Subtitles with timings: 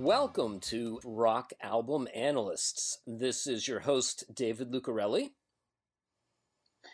[0.00, 2.98] Welcome to Rock Album Analysts.
[3.06, 5.30] This is your host, David Lucarelli.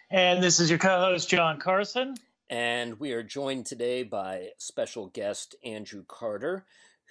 [0.08, 2.14] And this is your co host, John Carson.
[2.48, 6.64] And we are joined today by special guest Andrew Carter,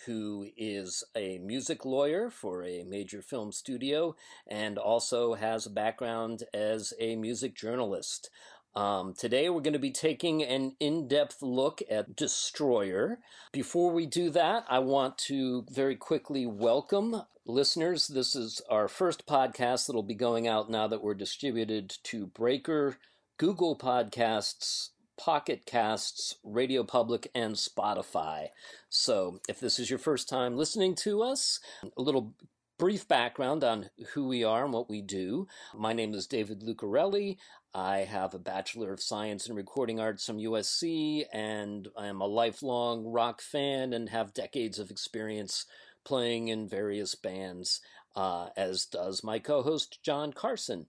[0.06, 4.16] who is a music lawyer for a major film studio
[4.48, 8.30] and also has a background as a music journalist.
[8.74, 13.20] Um, today, we're going to be taking an in depth look at Destroyer.
[13.52, 18.08] Before we do that, I want to very quickly welcome listeners.
[18.08, 22.98] This is our first podcast that'll be going out now that we're distributed to Breaker,
[23.38, 28.48] Google Podcasts, Pocket Casts, Radio Public, and Spotify.
[28.90, 31.60] So, if this is your first time listening to us,
[31.98, 32.34] a little
[32.82, 35.48] brief background on who we are and what we do.
[35.76, 37.38] My name is David Lucarelli.
[37.74, 42.28] I have a Bachelor of Science in Recording Arts from USC, and I am a
[42.28, 45.66] lifelong rock fan and have decades of experience
[46.04, 47.80] playing in various bands,
[48.14, 50.88] uh, as does my co host John Carson.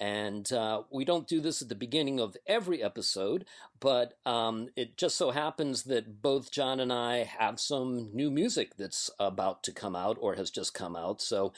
[0.00, 3.44] And uh, we don't do this at the beginning of every episode,
[3.78, 8.78] but um, it just so happens that both John and I have some new music
[8.78, 11.20] that's about to come out or has just come out.
[11.20, 11.52] So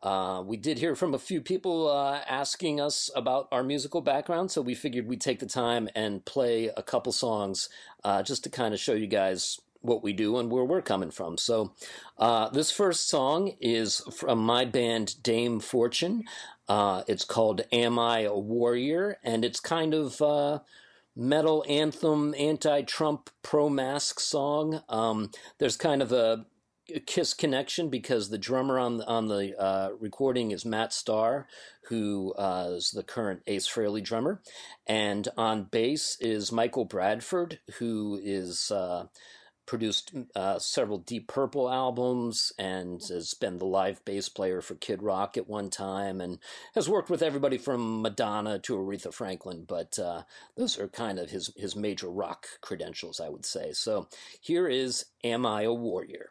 [0.00, 4.52] uh, we did hear from a few people uh, asking us about our musical background,
[4.52, 7.68] so we figured we'd take the time and play a couple songs
[8.04, 11.10] uh, just to kind of show you guys what we do and where we're coming
[11.10, 11.36] from.
[11.36, 11.72] So,
[12.18, 16.24] uh, this first song is from my band Dame Fortune.
[16.68, 19.18] Uh, it's called Am I a Warrior?
[19.22, 20.60] And it's kind of uh,
[21.16, 24.82] metal anthem, anti Trump, pro mask song.
[24.88, 26.46] Um, there's kind of a
[27.04, 31.46] Kiss connection because the drummer on the, on the uh, recording is Matt Starr,
[31.88, 34.40] who uh, is the current Ace Frehley drummer,
[34.86, 39.04] and on bass is Michael Bradford, who is uh,
[39.68, 45.02] produced uh, several Deep Purple albums and has been the live bass player for Kid
[45.02, 46.38] Rock at one time and
[46.74, 49.64] has worked with everybody from Madonna to Aretha Franklin.
[49.68, 50.22] But uh,
[50.56, 53.72] those are kind of his, his major rock credentials, I would say.
[53.72, 54.08] So
[54.40, 56.30] here is Am I a Warrior?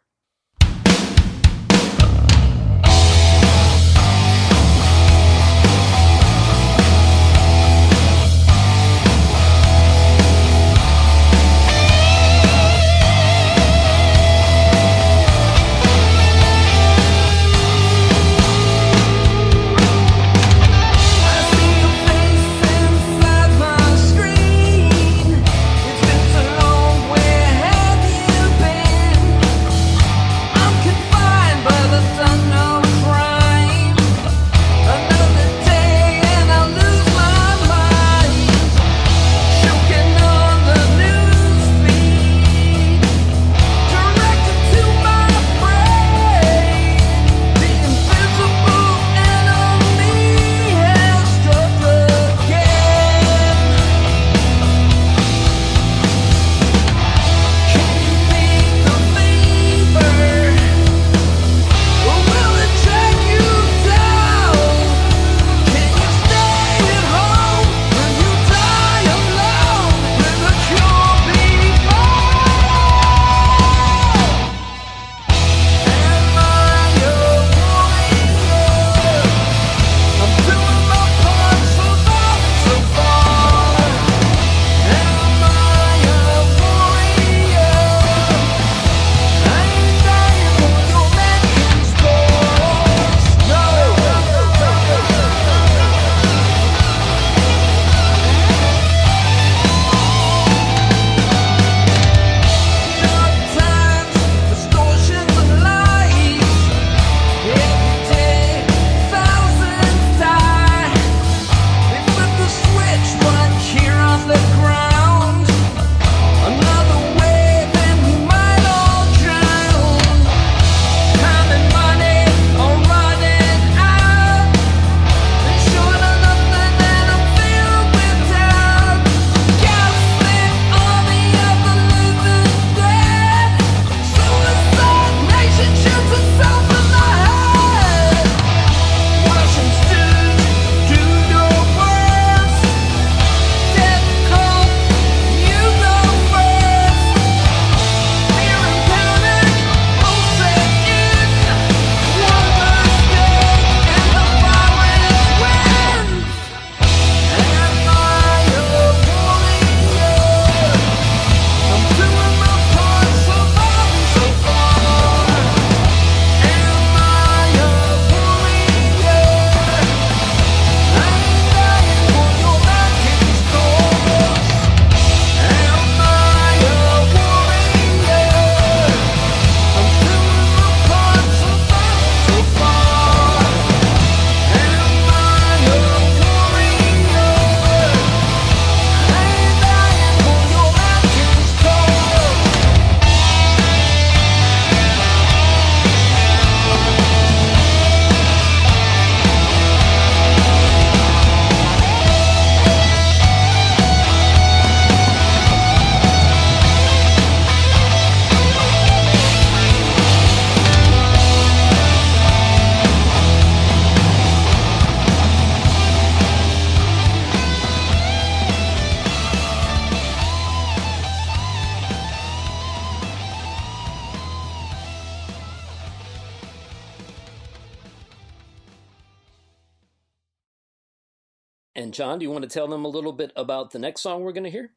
[231.98, 234.30] John, do you want to tell them a little bit about the next song we're
[234.30, 234.70] going to hear?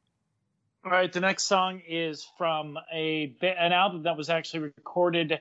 [0.84, 5.40] All right, the next song is from a an album that was actually recorded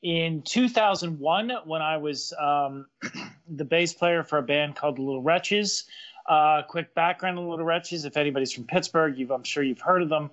[0.00, 2.86] in 2001 when I was um,
[3.46, 5.84] the bass player for a band called the Little Wretches.
[6.26, 10.00] Uh, quick background on the Little Wretches: if anybody's from Pittsburgh, I'm sure you've heard
[10.00, 10.30] of them.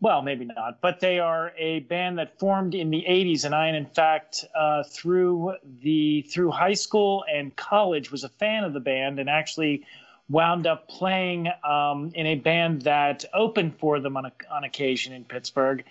[0.00, 3.66] Well, maybe not, but they are a band that formed in the 80s, and I,
[3.70, 8.80] in fact, uh, through the through high school and college, was a fan of the
[8.80, 9.84] band, and actually
[10.30, 15.12] wound up playing um, in a band that opened for them on, a, on occasion
[15.12, 15.84] in Pittsburgh.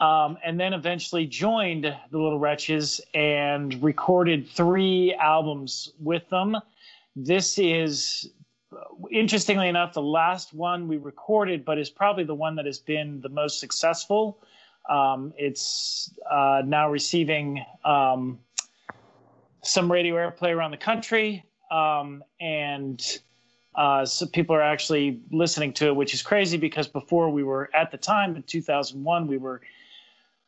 [0.00, 6.56] Um, and then eventually joined the Little Wretches and recorded three albums with them.
[7.16, 8.30] This is,
[9.10, 13.20] interestingly enough, the last one we recorded, but is probably the one that has been
[13.20, 14.38] the most successful.
[14.88, 18.38] Um, it's uh, now receiving um,
[19.62, 21.44] some radio airplay around the country.
[21.70, 23.18] Um, and
[23.78, 27.70] uh, so people are actually listening to it, which is crazy because before we were
[27.72, 29.60] at the time in 2001, we were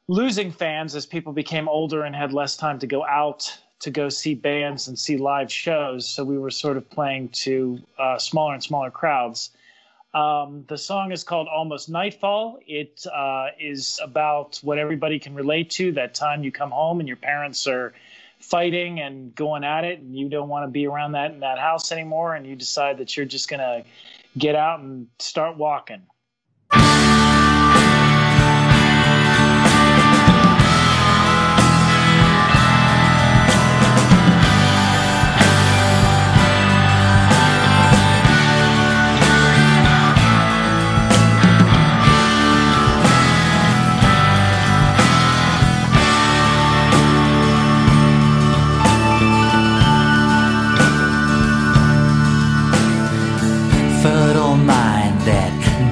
[0.08, 4.08] losing fans as people became older and had less time to go out to go
[4.08, 6.08] see bands and see live shows.
[6.08, 9.50] So we were sort of playing to uh, smaller and smaller crowds.
[10.12, 12.58] Um, the song is called Almost Nightfall.
[12.66, 17.06] It uh, is about what everybody can relate to that time you come home and
[17.06, 17.94] your parents are
[18.40, 21.58] fighting and going at it and you don't want to be around that in that
[21.58, 23.84] house anymore and you decide that you're just going to
[24.36, 26.02] get out and start walking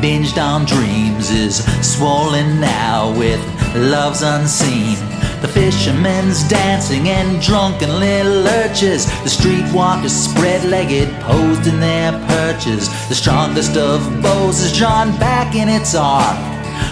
[0.08, 3.40] binged on dreams is swollen now with
[3.76, 4.96] loves unseen.
[5.42, 9.04] The fishermen's dancing and drunken little lurches.
[9.26, 12.88] The streetwalkers spread legged, posed in their perches.
[13.10, 16.38] The strongest of bows is drawn back in its arc.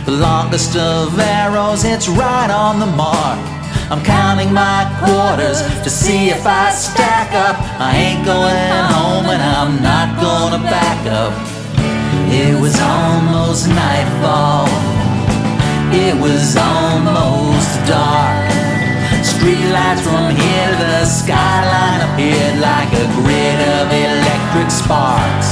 [0.04, 3.40] The longest of arrows hits right on the mark.
[3.90, 7.56] I'm counting my quarters to see if I stack up.
[7.80, 11.55] I ain't going home and I'm not gonna back up.
[12.28, 14.66] It was almost nightfall.
[15.94, 18.50] It was almost dark.
[19.22, 25.48] Streetlights from here to the skyline appeared like a grid of electric sparks.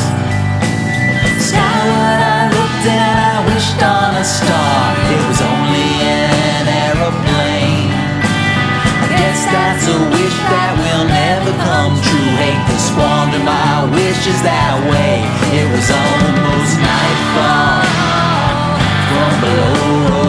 [1.39, 4.74] Skyward I looked and I wished on a star.
[14.27, 15.21] My that way.
[15.53, 17.85] It was almost nightfall.
[19.13, 20.24] From below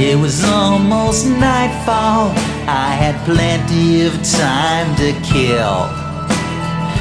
[0.00, 2.30] It was almost nightfall.
[2.70, 5.90] I had plenty of time to kill.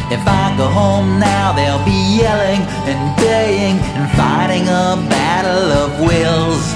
[0.09, 5.99] If I go home now, they'll be yelling and baying and fighting a battle of
[6.09, 6.73] wills.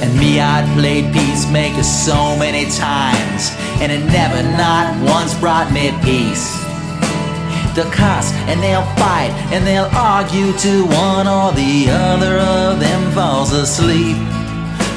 [0.00, 3.52] And me, I'd played peacemaker so many times,
[3.84, 6.56] and it never not once brought me peace.
[7.76, 13.12] They'll cuss and they'll fight and they'll argue till one or the other of them
[13.12, 14.16] falls asleep.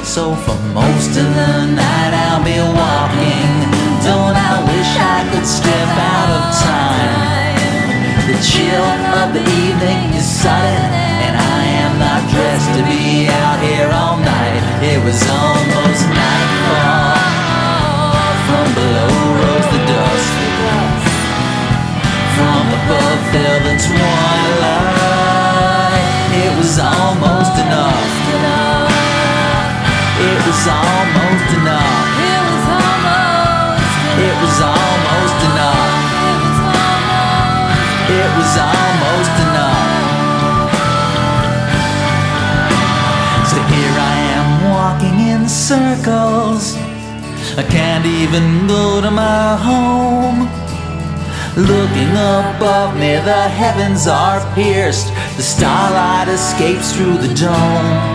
[0.06, 3.50] So for most of the night I'll be walking.
[4.06, 7.58] Don't I wish I could step out of time?
[8.30, 8.86] The chill
[9.18, 10.94] of the evening is sudden,
[11.26, 14.64] and I am not dressed to be out here all night.
[14.86, 17.18] It was almost nightfall.
[18.46, 19.10] From below
[19.42, 20.32] rose the dust.
[22.38, 24.86] From above fell the twilight.
[26.46, 28.06] It was almost enough.
[30.18, 32.08] It was almost enough.
[32.24, 32.96] It was almost.
[33.04, 33.86] enough.
[34.16, 36.06] It was almost enough.
[38.08, 39.96] It was almost enough.
[43.52, 46.76] So here I am walking in circles.
[47.58, 50.48] I can't even go to my home.
[51.58, 55.08] Looking above me, the heavens are pierced.
[55.36, 58.15] The starlight escapes through the dome.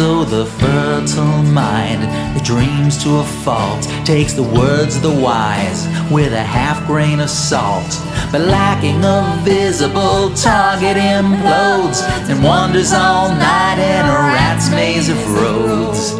[0.00, 5.84] So the fertile mind that dreams to a fault takes the words of the wise
[6.10, 7.92] with a half grain of salt.
[8.32, 15.20] But lacking a visible target implodes and wanders all night in a rat's maze of
[15.36, 16.12] roads.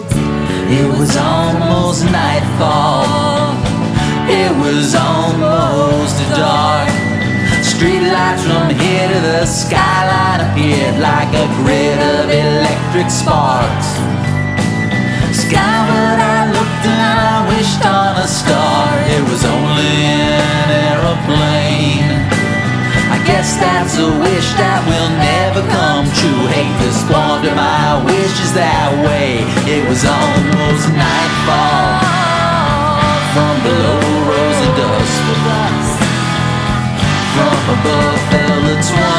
[0.69, 3.57] It was almost nightfall.
[4.29, 6.90] It was almost dark.
[7.71, 13.89] Streetlights from here to the skyline appeared like a grid of electric sparks.
[15.31, 18.91] Skyward I looked and I wished on a star.
[19.15, 22.11] It was only an aeroplane.
[23.15, 26.43] I guess that's a wish that will never come true.
[26.51, 29.47] Hate to squander my wishes that way.
[29.71, 32.03] It was almost nightfall.
[33.31, 34.20] From below
[37.81, 39.10] above fell the twilight.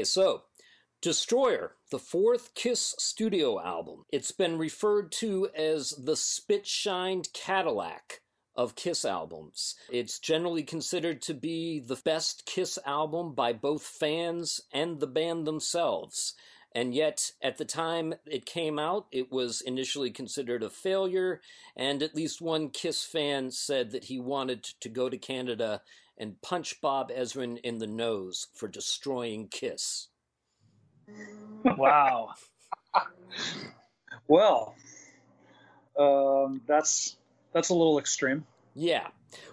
[0.00, 0.44] Okay, so
[1.02, 4.06] Destroyer, the fourth Kiss studio album.
[4.08, 8.22] It's been referred to as the spit shined Cadillac
[8.56, 9.74] of Kiss albums.
[9.92, 15.46] It's generally considered to be the best Kiss album by both fans and the band
[15.46, 16.32] themselves.
[16.74, 21.42] And yet, at the time it came out, it was initially considered a failure,
[21.76, 25.82] and at least one Kiss fan said that he wanted to go to Canada
[26.20, 30.08] and punch Bob Ezrin in the nose for destroying Kiss.
[31.64, 32.30] Wow.
[34.26, 34.76] Well,
[35.98, 37.16] um, that's
[37.52, 38.46] that's a little extreme.
[38.76, 39.08] Yeah.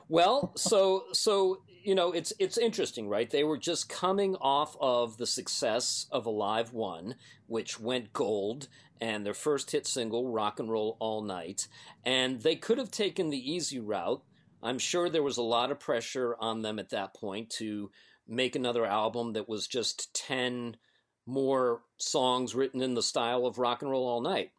[0.07, 3.29] Well, so so you know, it's it's interesting, right?
[3.29, 7.15] They were just coming off of the success of Alive One,
[7.47, 8.67] which went gold,
[8.99, 11.67] and their first hit single, Rock and Roll All Night,
[12.05, 14.21] and they could have taken the easy route.
[14.61, 17.91] I'm sure there was a lot of pressure on them at that point to
[18.27, 20.77] make another album that was just 10
[21.25, 24.51] more songs written in the style of Rock and Roll All Night.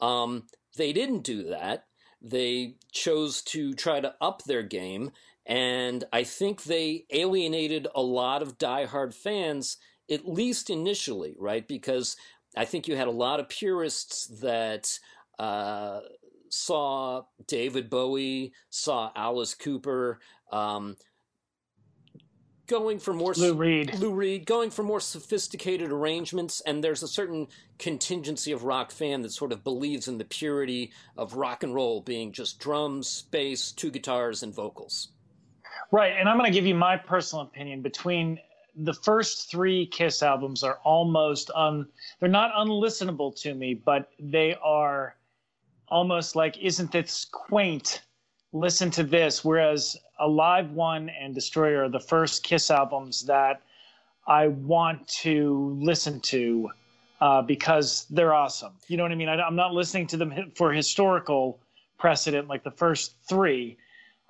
[0.00, 0.44] Um,
[0.76, 1.86] they didn't do that.
[2.22, 5.10] They chose to try to up their game,
[5.46, 9.78] and I think they alienated a lot of diehard fans,
[10.10, 11.66] at least initially, right?
[11.66, 12.16] Because
[12.56, 14.98] I think you had a lot of purists that
[15.38, 16.00] uh,
[16.50, 20.20] saw David Bowie, saw Alice Cooper,
[20.52, 20.96] um,
[22.66, 23.98] going for more Lou Reed.
[23.98, 29.22] Lou Reed going for more sophisticated arrangements, and there's a certain contingency of rock fan
[29.22, 33.72] that sort of believes in the purity of rock and roll being just drums, bass,
[33.72, 35.08] two guitars, and vocals.
[35.90, 37.82] Right, and I'm going to give you my personal opinion.
[37.82, 38.38] Between
[38.76, 41.86] the first three Kiss albums are almost un,
[42.20, 45.16] they're not unlistenable to me, but they are
[45.90, 48.02] almost like, isn't this quaint?
[48.52, 49.44] Listen to this.
[49.44, 53.62] Whereas Alive One and Destroyer are the first Kiss albums that
[54.26, 56.70] I want to listen to
[57.20, 58.72] uh, because they're awesome.
[58.88, 59.28] You know what I mean?
[59.28, 61.60] I, I'm not listening to them for historical
[61.98, 63.76] precedent like the first three.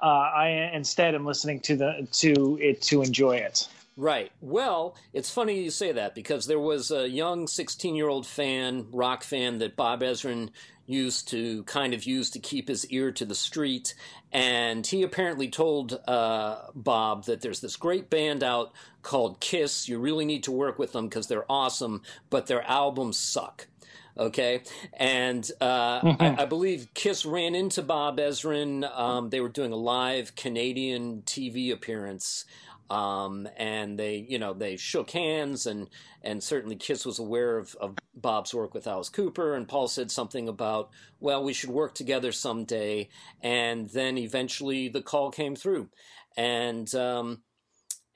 [0.02, 3.68] Uh, I instead am listening to the to it to enjoy it.
[3.96, 4.32] Right.
[4.40, 8.86] Well, it's funny you say that because there was a young 16 year old fan,
[8.92, 10.48] rock fan, that Bob Ezrin
[10.90, 13.94] used to kind of use to keep his ear to the street.
[14.32, 19.88] And he apparently told uh, Bob that there's this great band out called Kiss.
[19.88, 23.66] You really need to work with them because they're awesome, but their albums suck.
[24.18, 28.84] Okay, and uh, I, I, believe Kiss ran into Bob Ezrin.
[28.98, 32.44] Um, they were doing a live Canadian TV appearance,
[32.90, 35.88] um, and they, you know, they shook hands, and
[36.22, 40.10] and certainly Kiss was aware of, of Bob's work with Alice Cooper, and Paul said
[40.10, 43.08] something about, well, we should work together someday,
[43.40, 45.88] and then eventually the call came through,
[46.36, 47.42] and um,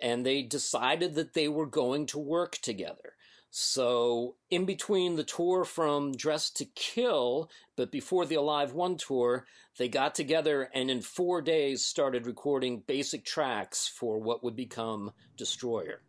[0.01, 3.14] and they decided that they were going to work together.
[3.57, 9.47] So, in between the tour from Dressed to Kill, but before the Alive One tour,
[9.79, 15.13] they got together and in four days started recording basic tracks for what would become
[15.37, 16.03] Destroyer.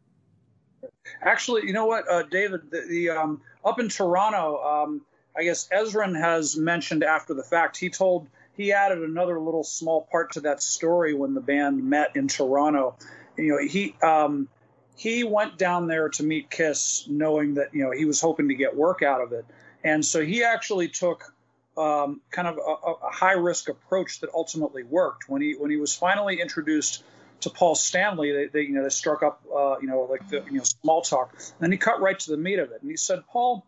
[1.21, 5.01] Actually, you know what, uh, David, the, the um, up in Toronto, um,
[5.37, 10.07] I guess Ezrin has mentioned after the fact, he told he added another little small
[10.11, 12.95] part to that story when the band met in Toronto.
[13.37, 14.47] You know, he um,
[14.95, 18.55] he went down there to meet Kiss, knowing that you know he was hoping to
[18.55, 19.45] get work out of it,
[19.83, 21.33] and so he actually took
[21.77, 25.27] um, kind of a, a, high risk approach that ultimately worked.
[25.27, 27.03] When he when he was finally introduced
[27.41, 30.43] to Paul Stanley, they, they you know they struck up uh, you know like the
[30.49, 32.89] you know small talk, and then he cut right to the meat of it, and
[32.89, 33.65] he said, "Paul,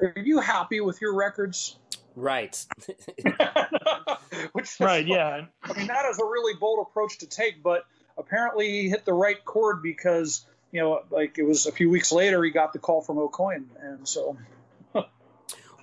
[0.00, 1.76] are you happy with your records?"
[2.14, 2.64] Right.
[4.52, 5.46] Which right, yeah.
[5.62, 7.84] I mean, that is a really bold approach to take, but
[8.16, 12.10] apparently he hit the right chord because you know, like it was a few weeks
[12.10, 14.38] later he got the call from Aucoin, and so.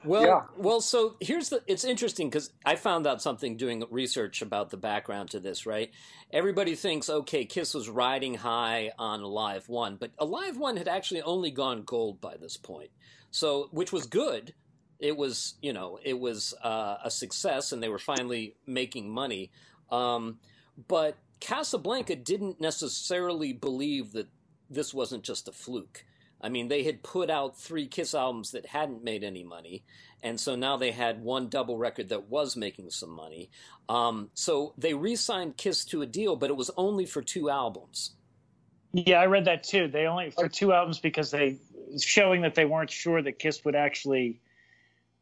[0.04, 0.42] well, yeah.
[0.58, 1.62] well, so here's the.
[1.68, 5.68] It's interesting because I found out something doing research about the background to this.
[5.68, 5.92] Right,
[6.34, 11.22] everybody thinks okay, Kiss was riding high on Alive One, but Alive One had actually
[11.22, 12.90] only gone gold by this point,
[13.30, 14.56] so which was good.
[15.00, 19.50] It was, you know, it was uh, a success, and they were finally making money.
[19.92, 20.40] Um,
[20.88, 24.28] but Casablanca didn't necessarily believe that
[24.70, 26.06] this wasn't just a fluke.
[26.42, 29.84] I mean, they had put out three Kiss albums that hadn't made any money,
[30.24, 33.50] and so now they had one double record that was making some money.
[33.90, 37.50] Um, so they re signed Kiss to a deal, but it was only for two
[37.50, 38.12] albums.
[38.94, 39.88] Yeah, I read that too.
[39.88, 41.58] They only for two albums because they
[42.00, 44.40] showing that they weren't sure that Kiss would actually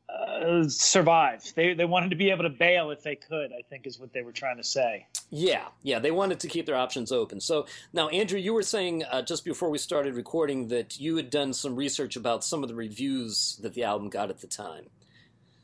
[0.09, 1.43] uh, survive.
[1.55, 3.51] They they wanted to be able to bail if they could.
[3.51, 5.07] I think is what they were trying to say.
[5.29, 7.41] Yeah, yeah, they wanted to keep their options open.
[7.41, 11.29] So now, Andrew, you were saying uh, just before we started recording that you had
[11.29, 14.85] done some research about some of the reviews that the album got at the time.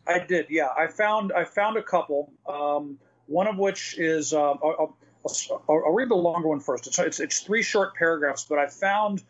[0.06, 0.47] I did.
[0.49, 2.32] Yeah, I found I found a couple.
[2.45, 6.88] Um, one of which is uh, I'll, I'll, I'll, read the longer one first.
[6.88, 9.23] It's, it's it's three short paragraphs, but I found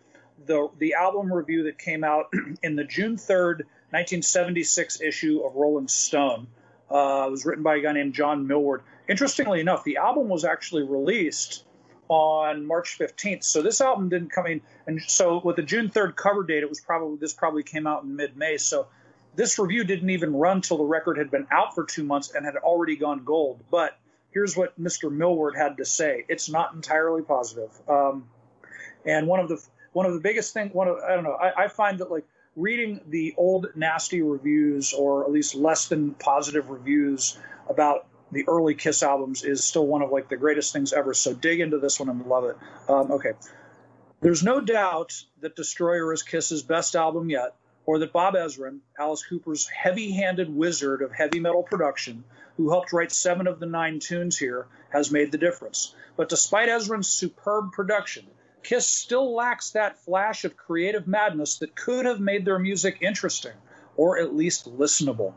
[0.46, 5.88] the the album review that came out in the June third 1976 issue of Rolling
[5.88, 6.48] Stone.
[6.90, 8.82] Uh, it was written by a guy named John Milward.
[9.08, 11.64] Interestingly enough, the album was actually released
[12.10, 13.44] on March 15th.
[13.44, 16.70] So this album didn't come in, and so with the June 3rd cover date, it
[16.70, 18.58] was probably this probably came out in mid-May.
[18.58, 18.88] So
[19.36, 22.44] this review didn't even run till the record had been out for two months and
[22.44, 23.64] had already gone gold.
[23.70, 23.96] But
[24.32, 25.16] here's what Mr.
[25.16, 27.70] Milward had to say: it's not entirely positive.
[27.88, 28.28] Um,
[29.06, 31.66] and one of the one of the biggest thing, one of I don't know, I,
[31.66, 32.26] I find that like
[32.56, 37.38] reading the old nasty reviews or at least less than positive reviews
[37.70, 41.14] about the early Kiss albums is still one of like the greatest things ever.
[41.14, 42.58] So dig into this one and love it.
[42.90, 43.34] Um, okay,
[44.22, 49.24] there's no doubt that Destroyer is Kiss's best album yet, or that Bob Ezrin, Alice
[49.28, 52.24] Cooper's heavy-handed wizard of heavy metal production,
[52.58, 55.94] who helped write seven of the nine tunes here, has made the difference.
[56.16, 58.26] But despite Ezrin's superb production,
[58.64, 63.52] Kiss still lacks that flash of creative madness that could have made their music interesting,
[63.98, 65.34] or at least listenable.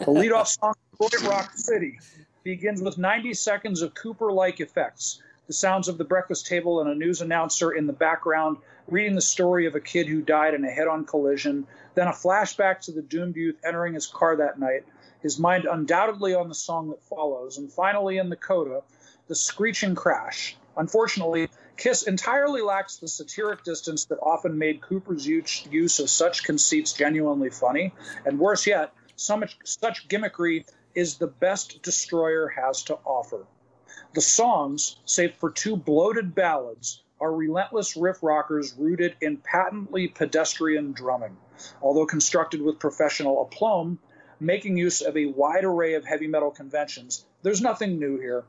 [0.00, 1.98] The leadoff song, Detroit Rock City,
[2.44, 5.22] begins with 90 seconds of Cooper like effects.
[5.46, 9.20] The sounds of the breakfast table and a news announcer in the background reading the
[9.20, 12.92] story of a kid who died in a head on collision, then a flashback to
[12.92, 14.84] the doomed youth entering his car that night,
[15.22, 18.82] his mind undoubtedly on the song that follows, and finally in the coda,
[19.28, 20.56] the screeching crash.
[20.76, 21.48] Unfortunately,
[21.80, 27.48] Kiss entirely lacks the satiric distance that often made Cooper's use of such conceits genuinely
[27.48, 27.94] funny,
[28.26, 33.46] and worse yet, so much, such gimmickry is the best Destroyer has to offer.
[34.12, 40.92] The songs, save for two bloated ballads, are relentless riff rockers rooted in patently pedestrian
[40.92, 41.38] drumming.
[41.80, 43.98] Although constructed with professional aplomb,
[44.38, 48.44] making use of a wide array of heavy metal conventions, there's nothing new here.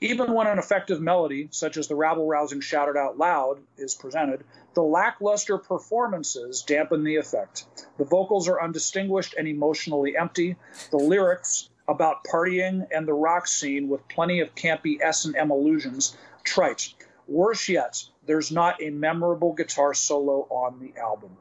[0.00, 4.44] Even when an effective melody, such as the rabble rousing shouted out loud, is presented,
[4.74, 7.66] the lackluster performances dampen the effect.
[7.98, 10.56] The vocals are undistinguished and emotionally empty.
[10.90, 16.94] The lyrics, about partying and the rock scene with plenty of campy S&M allusions, trite.
[17.26, 21.36] Worse yet, there's not a memorable guitar solo on the album.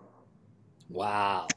[0.89, 1.47] Wow.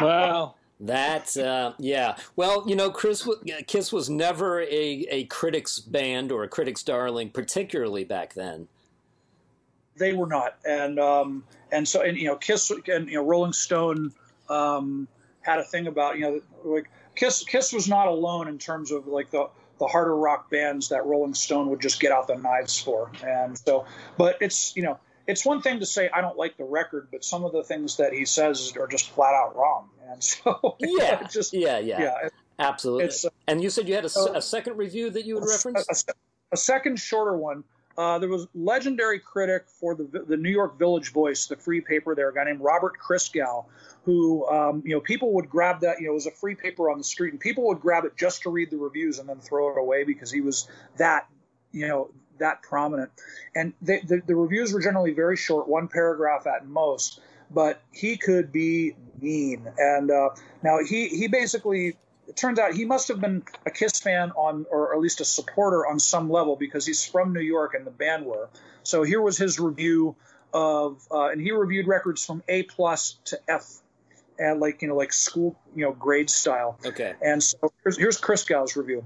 [0.00, 0.54] Wow.
[0.80, 2.16] That uh, yeah.
[2.34, 3.28] Well, you know, Chris
[3.66, 8.68] Kiss was never a, a critics band or a critics darling, particularly back then.
[9.96, 13.52] They were not, and um, and so and you know, Kiss and you know, Rolling
[13.52, 14.12] Stone
[14.48, 15.06] um,
[15.42, 19.06] had a thing about you know, like Kiss Kiss was not alone in terms of
[19.06, 22.80] like the the harder rock bands that Rolling Stone would just get out the knives
[22.80, 23.86] for, and so,
[24.18, 27.24] but it's you know it's one thing to say I don't like the record, but
[27.24, 29.88] some of the things that he says are just flat out wrong.
[30.10, 33.06] And so yeah, just yeah, yeah, yeah, absolutely.
[33.06, 35.44] it's, uh, and you said you had a, uh, a second review that you would
[35.44, 36.04] a, reference.
[36.08, 36.12] a-
[36.52, 37.64] a second shorter one.
[37.96, 42.14] Uh, there was legendary critic for the the New York Village Voice, the free paper
[42.14, 43.66] there, a guy named Robert Christgau,
[44.04, 46.90] who um, you know people would grab that you know it was a free paper
[46.90, 49.38] on the street, and people would grab it just to read the reviews and then
[49.38, 51.28] throw it away because he was that
[51.70, 53.10] you know that prominent.
[53.54, 57.20] And they, the the reviews were generally very short, one paragraph at most,
[57.50, 59.68] but he could be mean.
[59.78, 60.30] And uh,
[60.62, 64.66] now he he basically it turns out he must have been a Kiss fan on,
[64.70, 67.90] or at least a supporter on some level, because he's from New York and the
[67.90, 68.48] band were.
[68.82, 70.16] So here was his review
[70.52, 73.80] of, uh, and he reviewed records from A plus to F,
[74.38, 76.78] and like you know, like school, you know, grade style.
[76.84, 77.14] Okay.
[77.22, 79.04] And so here's, here's Christgau's review.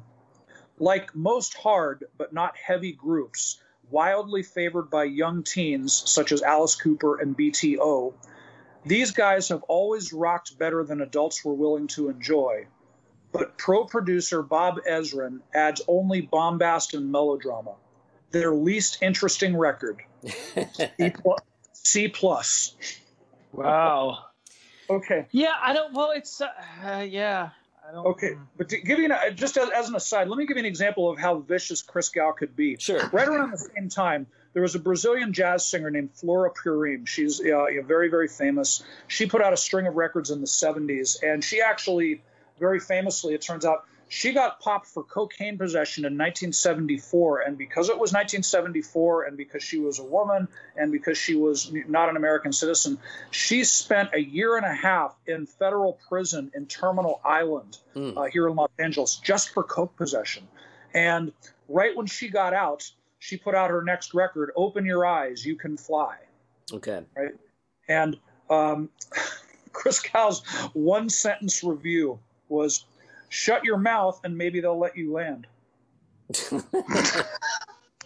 [0.79, 3.61] Like most hard but not heavy groups,
[3.91, 8.15] wildly favored by young teens such as Alice Cooper and BTO,
[8.85, 12.67] these guys have always rocked better than adults were willing to enjoy.
[13.33, 17.75] But pro producer Bob Ezrin adds only bombast and melodrama.
[18.31, 19.99] Their least interesting record.
[20.27, 21.41] C plus.
[21.73, 22.77] C plus.
[23.53, 24.19] Wow.
[24.91, 25.27] Okay.
[25.31, 25.93] Yeah, I don't.
[25.95, 26.49] Well, it's uh,
[26.85, 27.51] uh, yeah.
[27.89, 28.07] I don't.
[28.07, 30.63] Okay, but to give you an, just as, as an aside, let me give you
[30.63, 32.77] an example of how vicious Christgau could be.
[32.79, 33.09] Sure.
[33.13, 37.07] Right around the same time, there was a Brazilian jazz singer named Flora Purim.
[37.07, 38.83] She's uh, very, very famous.
[39.07, 42.23] She put out a string of records in the 70s, and she actually,
[42.59, 47.41] very famously, it turns out, she got popped for cocaine possession in 1974.
[47.41, 51.73] And because it was 1974, and because she was a woman, and because she was
[51.89, 52.99] not an American citizen,
[53.31, 58.17] she spent a year and a half in federal prison in Terminal Island Mm.
[58.17, 60.47] uh, here in Los Angeles just for coke possession.
[60.95, 61.33] And
[61.69, 65.57] right when she got out, she put out her next record, Open Your Eyes, You
[65.57, 66.17] Can Fly.
[66.73, 67.03] Okay.
[67.17, 67.33] Right.
[67.89, 68.17] And
[68.49, 68.91] um,
[69.73, 70.43] Christgau's
[70.75, 72.19] one sentence review
[72.49, 72.85] was
[73.29, 75.47] shut your mouth and maybe they'll let you land.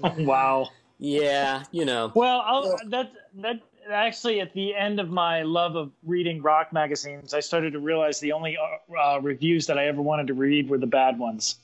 [0.01, 0.69] wow.
[0.99, 2.13] Yeah, you know.
[2.15, 7.35] Well, I'll, that that actually at the end of my love of reading rock magazines,
[7.35, 10.69] I started to realize the only uh, uh, reviews that I ever wanted to read
[10.71, 11.57] were the bad ones.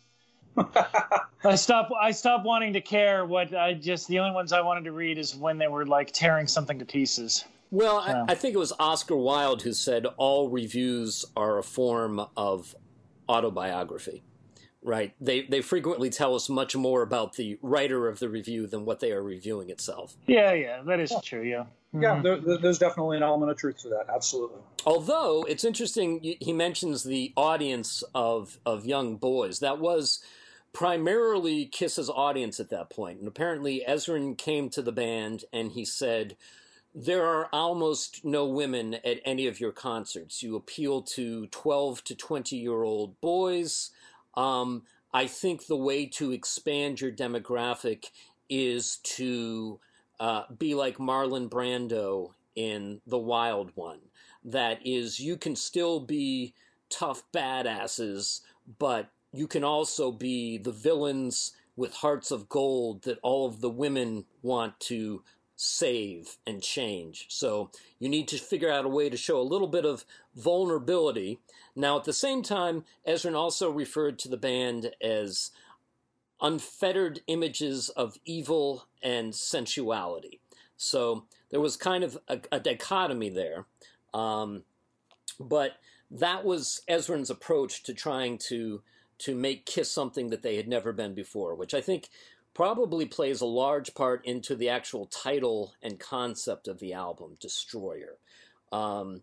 [1.44, 1.92] I stopped.
[2.01, 3.25] I stopped wanting to care.
[3.25, 6.11] What I just the only ones I wanted to read is when they were like
[6.12, 7.44] tearing something to pieces.
[7.71, 8.25] Well, Yeah.
[8.29, 12.75] I, I think it was Oscar Wilde who said all reviews are a form of
[13.29, 14.23] autobiography.
[14.83, 15.12] Right?
[15.21, 19.01] They they frequently tell us much more about the writer of the review than what
[19.01, 20.17] they are reviewing itself.
[20.27, 21.43] Yeah, yeah, that is true.
[21.43, 21.64] Yeah.
[21.93, 22.23] Yeah, mm-hmm.
[22.23, 24.07] there, there- there's definitely an element of truth to that.
[24.14, 24.61] Absolutely.
[24.87, 29.59] Although it's interesting, he mentions the audience of of young boys.
[29.61, 30.23] That was
[30.73, 35.85] primarily Kiss's audience at that point, and apparently Ezrin came to the band and he
[35.85, 36.37] said,
[37.07, 40.43] "There are almost no women at any of your concerts.
[40.43, 43.91] You appeal to twelve to twenty year old boys.
[44.35, 44.83] Um,
[45.13, 48.11] I think the way to expand your demographic
[48.49, 49.81] is to."
[50.21, 54.01] uh, be like Marlon Brando in The Wild One.
[54.45, 56.55] That is, you can still be
[56.91, 58.41] tough badasses,
[58.79, 63.71] but you can also be the villains with hearts of gold that all of the
[63.71, 65.23] women want to
[65.61, 67.27] save and change.
[67.29, 70.05] So you need to figure out a way to show a little bit of
[70.37, 71.40] vulnerability.
[71.75, 75.51] Now, at the same time, Ezrin also referred to the band as
[76.40, 80.38] unfettered images of evil and sensuality.
[80.77, 83.66] So there was kind of a, a dichotomy there.
[84.14, 84.62] Um,
[85.40, 85.73] but
[86.09, 88.83] that was Ezrin's approach to trying to
[89.18, 92.09] to make Kiss something that they had never been before, which I think
[92.55, 98.19] probably plays a large part into the actual title and concept of the album, Destroyer.
[98.73, 99.23] Um,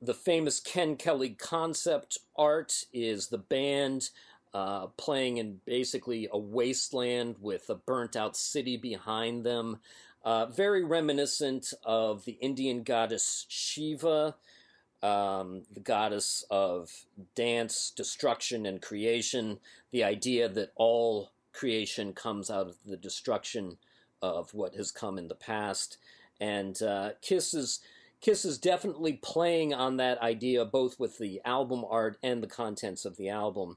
[0.00, 4.10] the famous Ken Kelly concept art is the band
[4.54, 9.78] uh, playing in basically a wasteland with a burnt out city behind them.
[10.24, 14.34] Uh, very reminiscent of the Indian goddess Shiva,
[15.02, 16.90] um, the goddess of
[17.34, 19.58] dance, destruction, and creation.
[19.90, 23.78] The idea that all creation comes out of the destruction
[24.20, 25.98] of what has come in the past.
[26.40, 27.80] And uh, Kiss is
[28.20, 33.04] Kiss is definitely playing on that idea, both with the album art and the contents
[33.04, 33.76] of the album.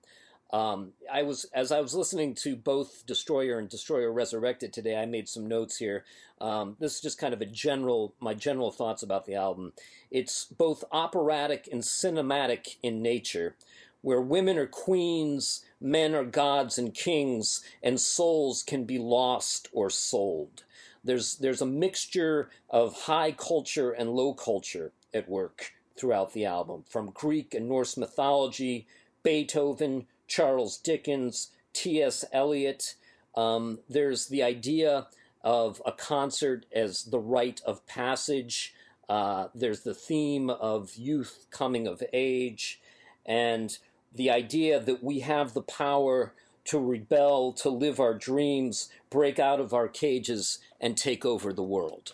[0.53, 4.95] Um, I was as I was listening to both Destroyer and Destroyer Resurrected today.
[4.95, 6.05] I made some notes here.
[6.39, 9.73] Um, this is just kind of a general my general thoughts about the album.
[10.11, 13.55] It's both operatic and cinematic in nature,
[14.01, 19.89] where women are queens, men are gods and kings, and souls can be lost or
[19.89, 20.63] sold.
[21.03, 26.83] There's, there's a mixture of high culture and low culture at work throughout the album,
[26.89, 28.87] from Greek and Norse mythology,
[29.23, 32.25] Beethoven, Charles Dickens, T.S.
[32.31, 32.95] Eliot.
[33.35, 35.07] Um, there's the idea
[35.43, 38.73] of a concert as the rite of passage.
[39.07, 42.81] Uh, there's the theme of youth coming of age,
[43.25, 43.77] and
[44.15, 46.33] the idea that we have the power
[46.65, 51.63] to rebel, to live our dreams, break out of our cages, and take over the
[51.63, 52.13] world.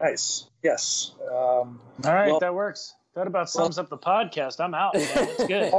[0.00, 0.48] Nice.
[0.62, 1.12] Yes.
[1.22, 2.94] Um, All right, well, that works.
[3.14, 4.60] That about sums well, up the podcast.
[4.60, 4.92] I'm out.
[4.94, 5.72] It's good.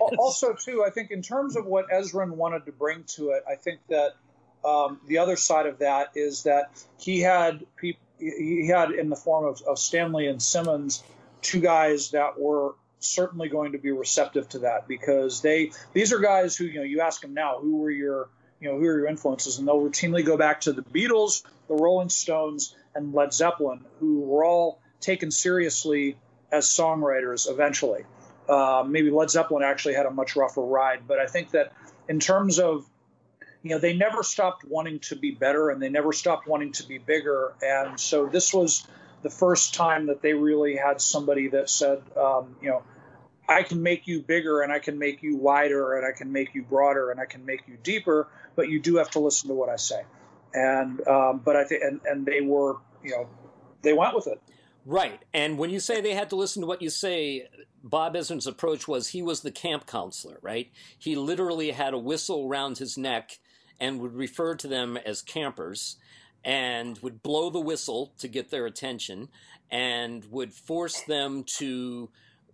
[0.18, 3.54] also, too, I think in terms of what Ezrin wanted to bring to it, I
[3.54, 4.16] think that
[4.64, 8.00] um, the other side of that is that he had people.
[8.18, 11.02] He had in the form of, of Stanley and Simmons,
[11.40, 16.18] two guys that were certainly going to be receptive to that because they these are
[16.18, 18.28] guys who you know you ask them now who were your
[18.60, 21.74] you know who are your influences and they'll routinely go back to the Beatles, the
[21.74, 26.16] Rolling Stones, and Led Zeppelin, who were all taken seriously
[26.50, 28.04] as songwriters eventually.
[28.48, 31.72] Uh, maybe Led Zeppelin actually had a much rougher ride, but I think that
[32.08, 32.86] in terms of
[33.62, 36.86] you know they never stopped wanting to be better and they never stopped wanting to
[36.86, 38.86] be bigger, and so this was
[39.22, 42.82] the first time that they really had somebody that said, um, you know,
[43.52, 46.54] I can make you bigger and I can make you wider and I can make
[46.54, 49.54] you broader and I can make you deeper, but you do have to listen to
[49.54, 50.02] what I say
[50.54, 53.28] and um, but I think and and they were you know
[53.82, 54.40] they went with it.
[54.84, 57.46] Right, and when you say they had to listen to what you say,
[57.84, 60.70] Bob Ezrin's approach was he was the camp counselor, right?
[60.98, 63.38] He literally had a whistle around his neck
[63.78, 65.98] and would refer to them as campers
[66.44, 69.28] and would blow the whistle to get their attention
[69.70, 72.10] and would force them to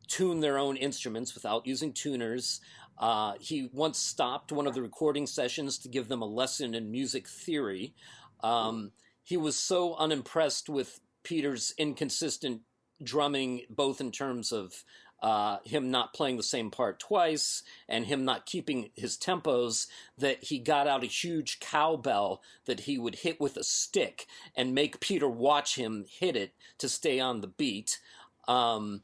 [0.08, 2.60] tune their own instruments without using tuners
[2.98, 6.90] uh, he once stopped one of the recording sessions to give them a lesson in
[6.90, 7.94] music theory.
[8.42, 8.92] Um,
[9.22, 12.62] he was so unimpressed with Peter's inconsistent
[13.02, 14.84] drumming, both in terms of
[15.22, 20.44] uh, him not playing the same part twice and him not keeping his tempos, that
[20.44, 25.00] he got out a huge cowbell that he would hit with a stick and make
[25.00, 28.00] Peter watch him hit it to stay on the beat.
[28.48, 29.02] Um,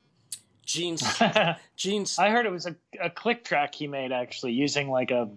[0.64, 1.02] Gene's
[1.76, 5.28] Gene's I heard it was a, a click track he made actually using like a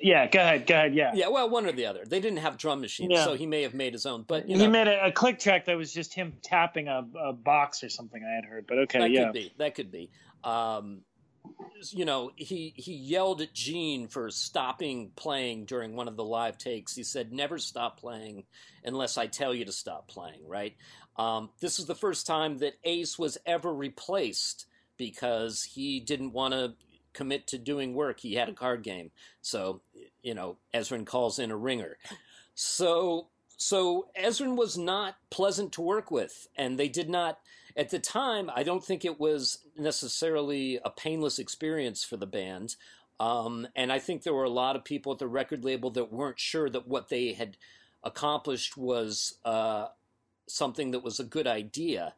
[0.00, 1.12] yeah go ahead go ahead yeah.
[1.14, 2.04] Yeah well one or the other.
[2.04, 3.24] They didn't have drum machines yeah.
[3.24, 5.66] so he may have made his own but he know, made a, a, click track
[5.66, 8.98] that was just him tapping a, a, box or something I had heard but okay
[9.00, 9.24] that yeah.
[9.24, 10.10] could be that could be.
[10.44, 11.02] Um,
[11.90, 16.58] you know he he yelled at Gene for stopping playing during one of the live
[16.58, 16.94] takes.
[16.94, 18.44] He said never stop playing
[18.84, 20.76] unless I tell you to stop playing right?
[21.16, 24.66] Um, this is the first time that Ace was ever replaced
[25.02, 26.74] because he didn't want to
[27.12, 28.20] commit to doing work.
[28.20, 29.10] He had a card game.
[29.40, 29.80] So,
[30.22, 31.98] you know, Ezrin calls in a ringer.
[32.54, 37.40] So, so Ezrin was not pleasant to work with, and they did not,
[37.76, 42.76] at the time, I don't think it was necessarily a painless experience for the band.
[43.18, 46.12] Um, and I think there were a lot of people at the record label that
[46.12, 47.56] weren't sure that what they had
[48.04, 49.88] accomplished was uh,
[50.46, 52.14] something that was a good idea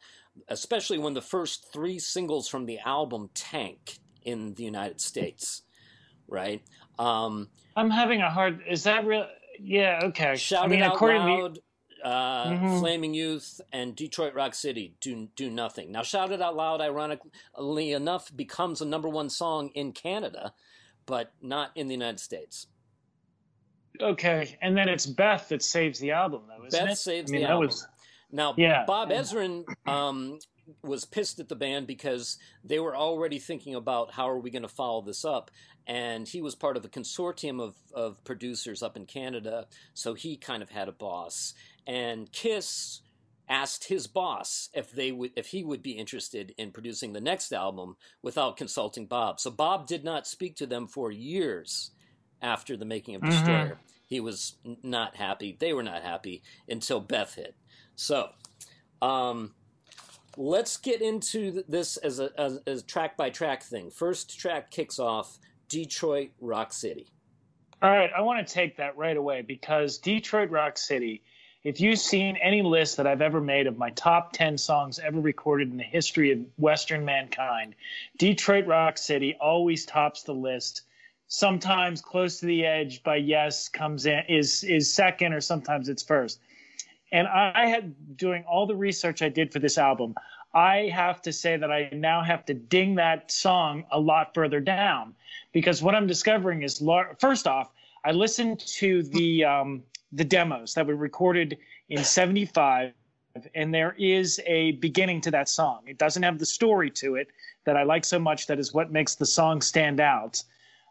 [0.49, 5.63] especially when the first three singles from the album tank in the United States,
[6.29, 6.63] right?
[6.99, 8.63] Um, I'm having a hard.
[8.69, 9.27] Is that real?
[9.59, 10.01] Yeah.
[10.05, 10.37] Okay.
[10.37, 11.55] Shout I mean, Out Loud,
[12.03, 12.09] to...
[12.09, 12.79] uh, mm-hmm.
[12.79, 15.93] Flaming Youth, and Detroit Rock City do do nothing.
[15.93, 20.53] Now, Shout It Out Loud, ironically enough, becomes a number one song in Canada,
[21.07, 22.67] but not in the United States.
[24.01, 26.99] Okay, and then it's Beth that saves the album, though, Beth it?
[26.99, 27.67] saves I mean, the album.
[27.69, 27.87] Was...
[28.35, 28.85] Now, yeah.
[28.85, 30.41] Bob Ezrin um,
[30.83, 34.63] was pissed at the band because they were already thinking about how are we going
[34.63, 35.53] to follow this up.
[35.87, 40.37] And he was part of a consortium of, of producers up in Canada, so he
[40.37, 41.55] kind of had a boss.
[41.87, 43.03] And Kiss
[43.49, 47.53] asked his boss if they would if he would be interested in producing the next
[47.53, 49.39] album without consulting Bob.
[49.39, 51.91] So Bob did not speak to them for years
[52.41, 53.31] after the making of mm-hmm.
[53.31, 53.65] Destroyer.
[53.67, 53.81] Mm-hmm.
[54.07, 55.57] He was not happy.
[55.59, 57.55] They were not happy until Beth hit.
[57.97, 58.31] So,
[59.03, 59.55] um,
[60.37, 63.91] let's get into this as a, as, as track by track thing.
[63.91, 67.07] First track kicks off Detroit Rock City.
[67.83, 71.23] All right, I want to take that right away because Detroit Rock City,
[71.63, 75.21] if you've seen any list that I've ever made of my top 10 songs ever
[75.21, 77.75] recorded in the history of Western mankind,
[78.17, 80.83] Detroit Rock City always tops the list.
[81.27, 86.03] Sometimes close to the edge by Yes comes in is is second or sometimes it's
[86.03, 86.39] first.
[87.15, 90.17] And I had doing all the research I did for this album,
[90.53, 94.59] I have to say that I now have to ding that song a lot further
[94.59, 95.15] down
[95.53, 96.83] because what I'm discovering is
[97.21, 97.71] first off,
[98.05, 101.57] I listened to the um, the demos that were recorded
[101.89, 102.93] in '75,
[103.55, 105.83] and there is a beginning to that song.
[105.87, 107.29] It doesn't have the story to it
[107.65, 108.49] that I like so much.
[108.49, 110.43] That is what makes the song stand out.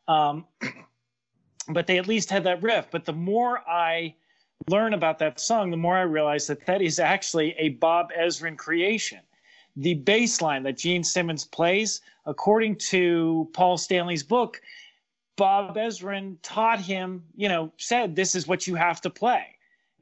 [0.07, 0.45] Um,
[1.67, 2.87] but they at least had that riff.
[2.91, 4.15] But the more I
[4.69, 8.57] learn about that song, the more I realize that that is actually a Bob Ezrin
[8.57, 9.19] creation
[9.75, 14.61] the bass line that Gene Simmons plays, according to Paul Stanley's book,
[15.35, 19.47] Bob Ezrin taught him, you know, said this is what you have to play.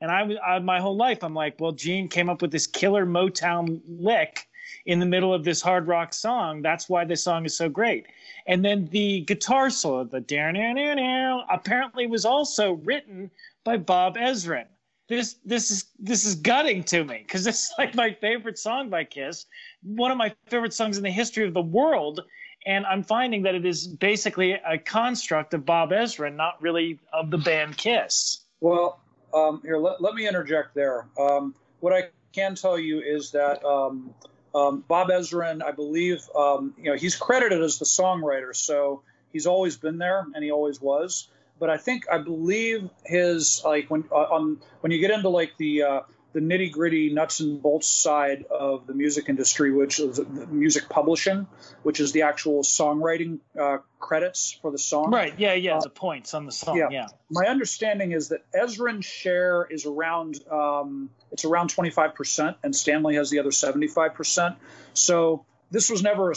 [0.01, 3.05] And I, I my whole life, I'm like, well, Gene came up with this killer
[3.05, 4.47] Motown lick
[4.85, 6.61] in the middle of this hard rock song.
[6.61, 8.07] That's why this song is so great.
[8.47, 13.29] And then the guitar solo, the apparently was also written
[13.63, 14.65] by Bob Ezrin
[15.11, 19.03] this this is this is gutting to me because it's like my favorite song by
[19.03, 19.45] Kiss,
[19.83, 22.21] one of my favorite songs in the history of the world,
[22.65, 27.29] and I'm finding that it is basically a construct of Bob Ezrin, not really of
[27.29, 28.45] the band Kiss.
[28.61, 29.01] Well,
[29.33, 31.07] um, here let, let me interject there.
[31.19, 34.13] Um, what I can tell you is that um,
[34.55, 39.01] um Bob Ezrin, I believe, um, you know, he's credited as the songwriter, so
[39.33, 41.27] he's always been there and he always was
[41.61, 45.55] but I think I believe his like when uh, on when you get into like
[45.57, 46.01] the uh,
[46.33, 50.19] the nitty gritty nuts and bolts side of the music industry, which is
[50.49, 51.45] music publishing,
[51.83, 55.11] which is the actual songwriting uh, credits for the song.
[55.11, 55.35] Right.
[55.37, 55.53] Yeah.
[55.53, 55.77] Yeah.
[55.77, 56.77] Uh, the points on the song.
[56.77, 56.89] Yeah.
[56.89, 57.07] yeah.
[57.29, 63.15] My understanding is that Ezrin's share is around um, it's around 25 percent, and Stanley
[63.15, 64.55] has the other 75 percent.
[64.95, 66.31] So this was never.
[66.31, 66.35] A,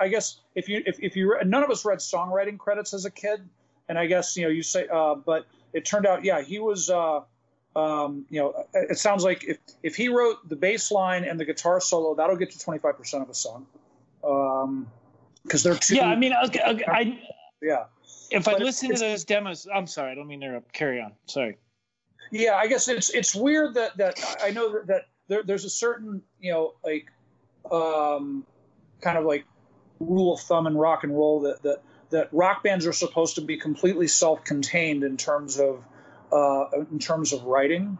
[0.00, 3.10] I guess if you if, if you none of us read songwriting credits as a
[3.12, 3.48] kid
[3.88, 6.90] and I guess you know you say, uh, but it turned out, yeah, he was.
[6.90, 7.20] Uh,
[7.76, 11.44] um, you know, it sounds like if if he wrote the bass line and the
[11.44, 13.66] guitar solo, that'll get to twenty five percent of a song.
[14.22, 14.86] Um,
[15.42, 15.96] because they're two.
[15.96, 17.20] Yeah, I mean, okay, okay, I.
[17.60, 17.84] Yeah.
[18.30, 20.72] If but I listen to those demos, I'm sorry, I don't mean to interrupt.
[20.72, 21.12] Carry on.
[21.26, 21.56] Sorry.
[22.30, 25.70] Yeah, I guess it's it's weird that that I know that, that there, there's a
[25.70, 27.06] certain you know like
[27.70, 28.44] um
[29.00, 29.44] kind of like
[30.00, 33.40] rule of thumb in rock and roll that that that rock bands are supposed to
[33.40, 35.84] be completely self-contained in terms of
[36.32, 37.98] uh, in terms of writing,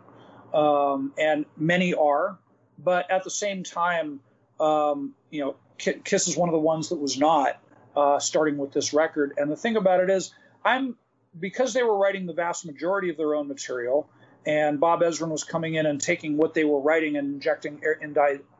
[0.53, 2.39] um, and many are.
[2.79, 4.21] But at the same time,
[4.59, 7.61] um, you know, Kiss is one of the ones that was not
[7.97, 9.35] uh, starting with this record.
[9.37, 10.97] And the thing about it is, I'm
[11.39, 14.09] because they were writing the vast majority of their own material,
[14.47, 17.81] and Bob Ezrin was coming in and taking what they were writing and injecting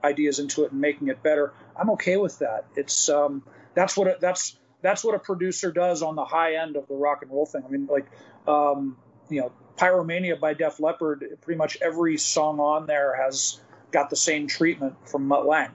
[0.03, 1.53] ideas into it and making it better.
[1.77, 2.65] I'm okay with that.
[2.77, 3.43] It's um,
[3.75, 6.95] that's what it, that's that's what a producer does on the high end of the
[6.95, 7.63] rock and roll thing.
[7.67, 8.07] I mean, like,
[8.47, 8.99] um,
[9.31, 14.17] you know, Pyromania by Def Leppard, pretty much every song on there has got the
[14.17, 15.71] same treatment from Mutt Lange.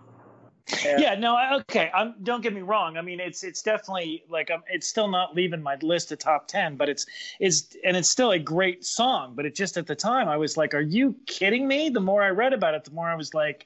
[0.85, 1.89] And yeah, no, okay.
[1.91, 2.97] I'm, don't get me wrong.
[2.97, 6.47] I mean, it's it's definitely like um, it's still not leaving my list of top
[6.47, 7.07] ten, but it's
[7.39, 9.33] it's and it's still a great song.
[9.35, 12.21] But it just at the time, I was like, "Are you kidding me?" The more
[12.21, 13.65] I read about it, the more I was like,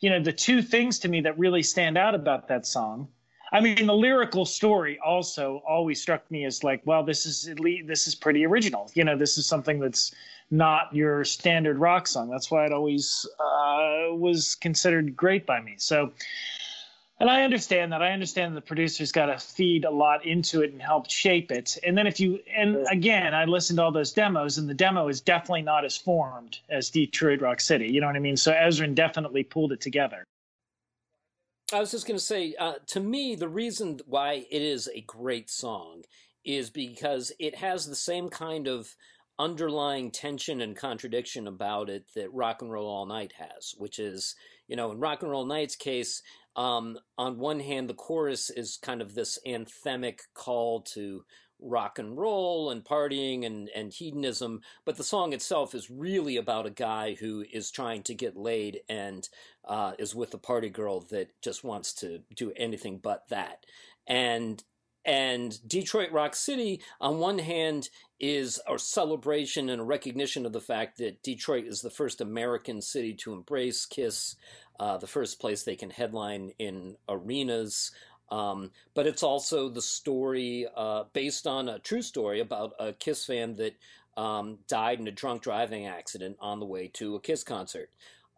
[0.00, 3.08] you know, the two things to me that really stand out about that song
[3.52, 7.60] I mean, the lyrical story also always struck me as like, well, this is at
[7.60, 8.90] least this is pretty original.
[8.94, 10.12] You know, this is something that's
[10.50, 12.30] not your standard rock song.
[12.30, 15.74] That's why it always uh, was considered great by me.
[15.76, 16.12] So,
[17.20, 18.02] and I understand that.
[18.02, 21.78] I understand the producer's got to feed a lot into it and help shape it.
[21.86, 25.08] And then if you, and again, I listened to all those demos, and the demo
[25.08, 27.88] is definitely not as formed as Detroit Rock City.
[27.88, 28.38] You know what I mean?
[28.38, 30.24] So Ezrin definitely pulled it together.
[31.72, 35.00] I was just going to say, uh, to me, the reason why it is a
[35.02, 36.02] great song
[36.44, 38.94] is because it has the same kind of
[39.38, 44.34] underlying tension and contradiction about it that Rock and Roll All Night has, which is,
[44.68, 46.22] you know, in Rock and Roll Night's case,
[46.56, 51.24] um, on one hand, the chorus is kind of this anthemic call to
[51.62, 56.66] rock and roll and partying and, and hedonism, but the song itself is really about
[56.66, 59.28] a guy who is trying to get laid and
[59.64, 63.64] uh, is with a party girl that just wants to do anything but that.
[64.06, 64.62] And
[65.04, 67.88] and Detroit Rock City, on one hand,
[68.20, 72.80] is a celebration and a recognition of the fact that Detroit is the first American
[72.80, 74.36] city to embrace Kiss,
[74.78, 77.90] uh, the first place they can headline in arenas.
[78.30, 83.26] Um, but it's also the story uh, based on a true story about a Kiss
[83.26, 83.74] fan that
[84.16, 87.90] um, died in a drunk driving accident on the way to a Kiss concert.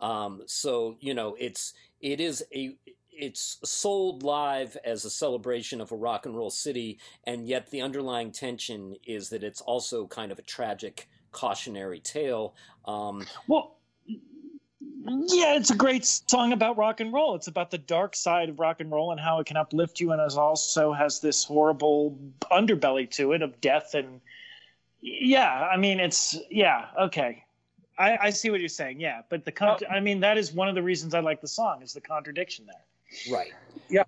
[0.05, 2.77] Um, so you know, it's it is a
[3.11, 7.81] it's sold live as a celebration of a rock and roll city, and yet the
[7.81, 12.55] underlying tension is that it's also kind of a tragic cautionary tale.
[12.85, 13.79] Um, well,
[15.07, 17.35] Yeah, it's a great song about rock and roll.
[17.35, 20.13] It's about the dark side of rock and roll and how it can uplift you,
[20.13, 22.19] and it also has this horrible
[22.53, 24.21] underbelly to it of death and.
[25.07, 27.43] Yeah, I mean, it's yeah, okay.
[27.97, 29.01] I, I see what you're saying.
[29.01, 31.49] Yeah, but the con- I mean, that is one of the reasons I like the
[31.49, 33.34] song is the contradiction there.
[33.34, 33.53] Right.
[33.88, 34.05] Yeah,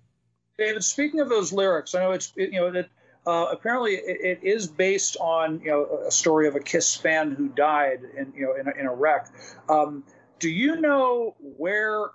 [0.57, 0.83] David.
[0.83, 2.89] Speaking of those lyrics, I know it's you know that
[3.25, 7.31] uh, apparently it, it is based on you know a story of a Kiss fan
[7.31, 9.29] who died in you know in a, in a wreck.
[9.69, 10.03] Um,
[10.39, 12.09] do you know where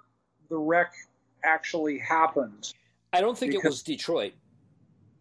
[0.50, 0.92] the wreck
[1.42, 2.72] actually happened?
[3.12, 4.32] I don't think Because- it was Detroit.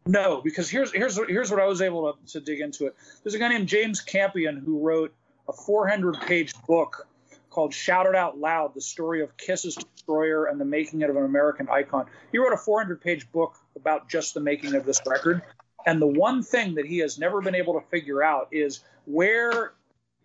[0.07, 2.95] No, because here's here's here's what I was able to, to dig into it.
[3.23, 5.13] There's a guy named James Campion who wrote
[5.51, 7.07] a 400 page book
[7.49, 11.25] called "Shout It Out Loud: The Story of Kiss's Destroyer and the Making of an
[11.25, 15.41] American Icon." He wrote a 400 page book about just the making of this record.
[15.85, 19.73] And the one thing that he has never been able to figure out is where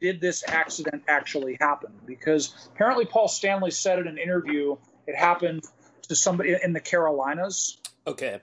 [0.00, 1.92] did this accident actually happen?
[2.04, 5.64] Because apparently Paul Stanley said in an interview it happened
[6.02, 7.78] to somebody in the Carolinas.
[8.06, 8.40] Okay.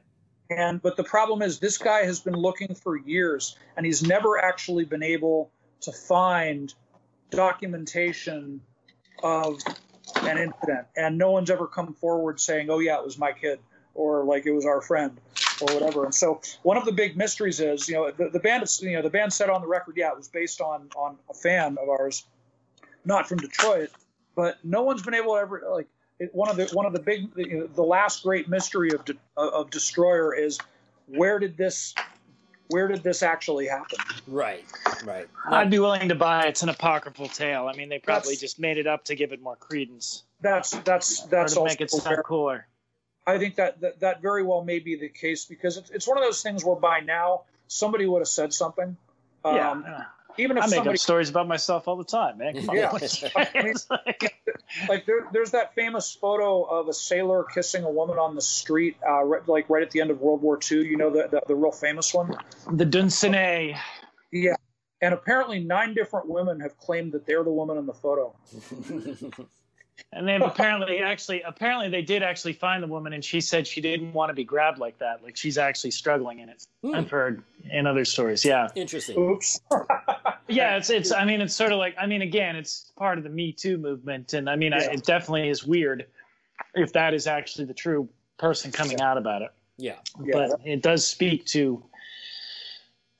[0.50, 4.38] And but the problem is this guy has been looking for years and he's never
[4.38, 5.52] actually been able
[5.84, 6.74] to find
[7.30, 8.62] documentation
[9.22, 9.60] of
[10.24, 10.88] an incident.
[10.96, 13.60] And no one's ever come forward saying, "Oh yeah, it was my kid,"
[13.94, 15.20] or like it was our friend,
[15.62, 16.06] or whatever.
[16.06, 19.02] And so one of the big mysteries is, you know, the, the band, you know,
[19.02, 21.90] the band said on the record, yeah, it was based on on a fan of
[21.90, 22.26] ours,
[23.06, 23.90] not from Detroit,
[24.36, 25.88] but no one's been able to ever like
[26.20, 29.04] it, one of the one of the big you know, the last great mystery of
[29.06, 30.60] De, of Destroyer is
[31.08, 31.94] where did this
[32.74, 34.00] where did this actually happen?
[34.28, 34.66] Right.
[35.06, 35.28] Right.
[35.46, 37.68] I'd be willing to buy it's an apocryphal tale.
[37.68, 40.72] I mean, they probably That's- just made it up to give it more credence That's
[40.72, 42.66] that's or that's to also make it sound cooler.
[43.28, 46.18] I think that, that that very well may be the case because it's, it's one
[46.18, 48.98] of those things where by now somebody would have said something.
[49.46, 50.06] Um, yeah,
[50.38, 52.54] Even if I make somebody up stories about myself all the time, man.
[52.56, 52.76] Come on.
[52.76, 52.92] Yeah.
[53.56, 54.34] It's like-
[54.90, 58.98] like there, there's that famous photo of a sailor kissing a woman on the street,
[59.08, 60.86] uh, right, like right at the end of World War II.
[60.86, 62.36] You know the the, the real famous one.
[62.72, 63.78] the Dunsinane.
[64.32, 64.56] Yeah.
[65.02, 68.36] And apparently, nine different women have claimed that they're the woman in the photo.
[70.12, 73.80] And they've apparently actually apparently they did actually find the woman and she said she
[73.82, 75.24] didn't want to be grabbed like that.
[75.24, 76.66] Like she's actually struggling in it.
[76.84, 76.96] Hmm.
[76.96, 78.44] I've heard in other stories.
[78.44, 78.70] Yeah.
[78.76, 79.18] Interesting.
[79.20, 79.60] Oops.
[80.48, 83.24] Yeah, it's it's I mean it's sort of like I mean again, it's part of
[83.24, 86.06] the Me Too movement and I mean I, it definitely is weird
[86.76, 89.52] if that is actually the true person coming out about it.
[89.78, 89.98] Yeah.
[90.24, 90.32] Yeah.
[90.34, 91.84] But it does speak to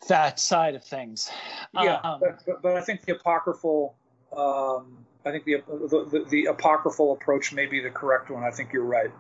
[0.08, 1.32] that side of things.
[1.74, 3.96] yeah, Um, but, but, but I think the apocryphal,
[4.36, 8.44] um, I think the, the the the apocryphal approach may be the correct one.
[8.44, 9.12] I think you're right.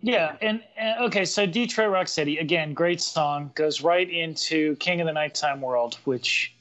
[0.00, 5.00] Yeah, and, and okay, so Detroit Rock City again, great song, goes right into King
[5.00, 6.53] of the Nighttime World, which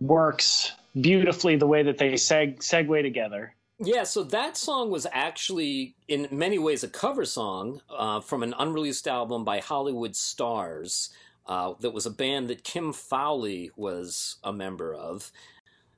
[0.00, 3.54] works beautifully the way that they seg segue together.
[3.80, 8.54] Yeah, so that song was actually, in many ways, a cover song uh, from an
[8.56, 11.10] unreleased album by Hollywood Stars.
[11.46, 15.30] Uh, that was a band that Kim Fowley was a member of.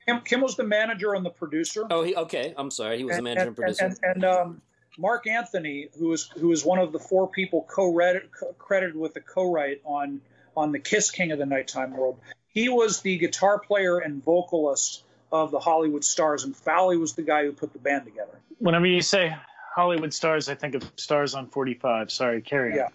[0.07, 1.87] Kim, Kim was the manager and the producer.
[1.91, 2.55] Oh, he okay.
[2.57, 3.85] I'm sorry, he was a manager and, producer.
[3.85, 4.63] And, and, um,
[4.99, 9.21] Mark Anthony, who is who is one of the four people co-credited, credited with the
[9.21, 10.21] co-write on
[10.57, 12.19] on the Kiss King of the Nighttime World,
[12.57, 17.21] he was the guitar player and vocalist of the Hollywood Stars, and Fowley was the
[17.21, 18.41] guy who put the band together.
[18.59, 19.37] Whenever you say
[19.75, 22.11] Hollywood Stars, I think of Stars on 45.
[22.11, 22.79] Sorry, carry on.
[22.79, 22.89] Yeah.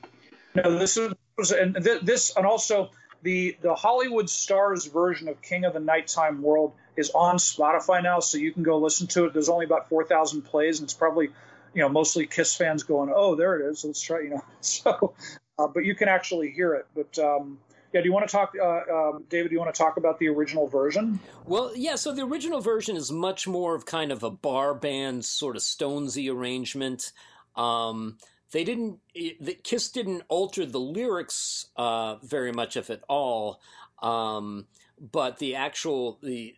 [0.64, 0.98] No, this
[1.38, 2.90] was and th- this and also
[3.22, 8.20] the the Hollywood Stars version of King of the Nighttime World is on Spotify now,
[8.20, 9.34] so you can go listen to it.
[9.34, 11.28] There's only about four thousand plays, and it's probably
[11.76, 13.86] you know mostly Kiss fans going, "Oh, there it is.
[13.86, 15.14] Let's try." You know, so
[15.60, 16.88] uh, but you can actually hear it.
[16.96, 17.60] But um,
[17.94, 19.50] yeah, do you want to talk, uh, um, David?
[19.50, 21.20] Do you want to talk about the original version?
[21.46, 25.26] Well, yeah, so the original version is much more of kind of a bar band
[25.26, 27.12] sort of Stonesy arrangement.
[27.56, 28.18] Um,
[28.52, 33.62] they didn't, it- Kiss didn't alter the lyrics uh, very much, if at all,
[34.02, 34.68] um,
[35.00, 36.56] but the actual the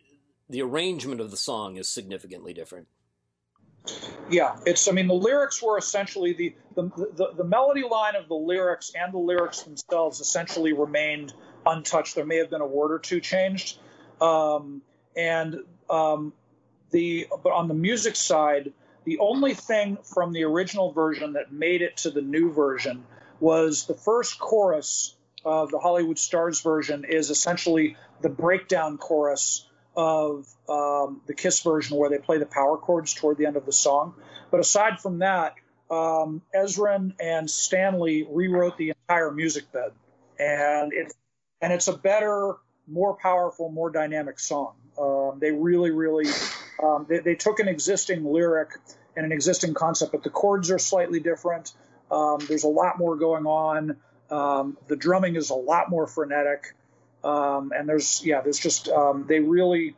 [0.50, 2.86] the arrangement of the song is significantly different.
[4.30, 4.88] Yeah, it's.
[4.88, 6.82] I mean, the lyrics were essentially the the,
[7.14, 11.32] the the melody line of the lyrics and the lyrics themselves essentially remained
[11.66, 12.14] untouched.
[12.14, 13.78] There may have been a word or two changed,
[14.20, 14.82] um,
[15.16, 15.60] and
[15.90, 16.32] um,
[16.90, 18.72] the but on the music side,
[19.04, 23.04] the only thing from the original version that made it to the new version
[23.40, 30.46] was the first chorus of the Hollywood Stars version is essentially the breakdown chorus of
[30.68, 33.72] um, the Kiss version where they play the power chords toward the end of the
[33.72, 34.14] song.
[34.50, 35.54] But aside from that,
[35.90, 39.92] um, Ezrin and Stanley rewrote the entire music bed,
[40.38, 41.14] and it's
[41.60, 44.74] and it's a better, more powerful, more dynamic song.
[44.98, 46.26] Um, they really, really,
[46.82, 48.68] um, they, they, took an existing lyric
[49.16, 51.72] and an existing concept, but the chords are slightly different.
[52.10, 53.96] Um, there's a lot more going on.
[54.30, 56.74] Um, the drumming is a lot more frenetic,
[57.24, 59.96] um, and there's yeah, there's just um, they really,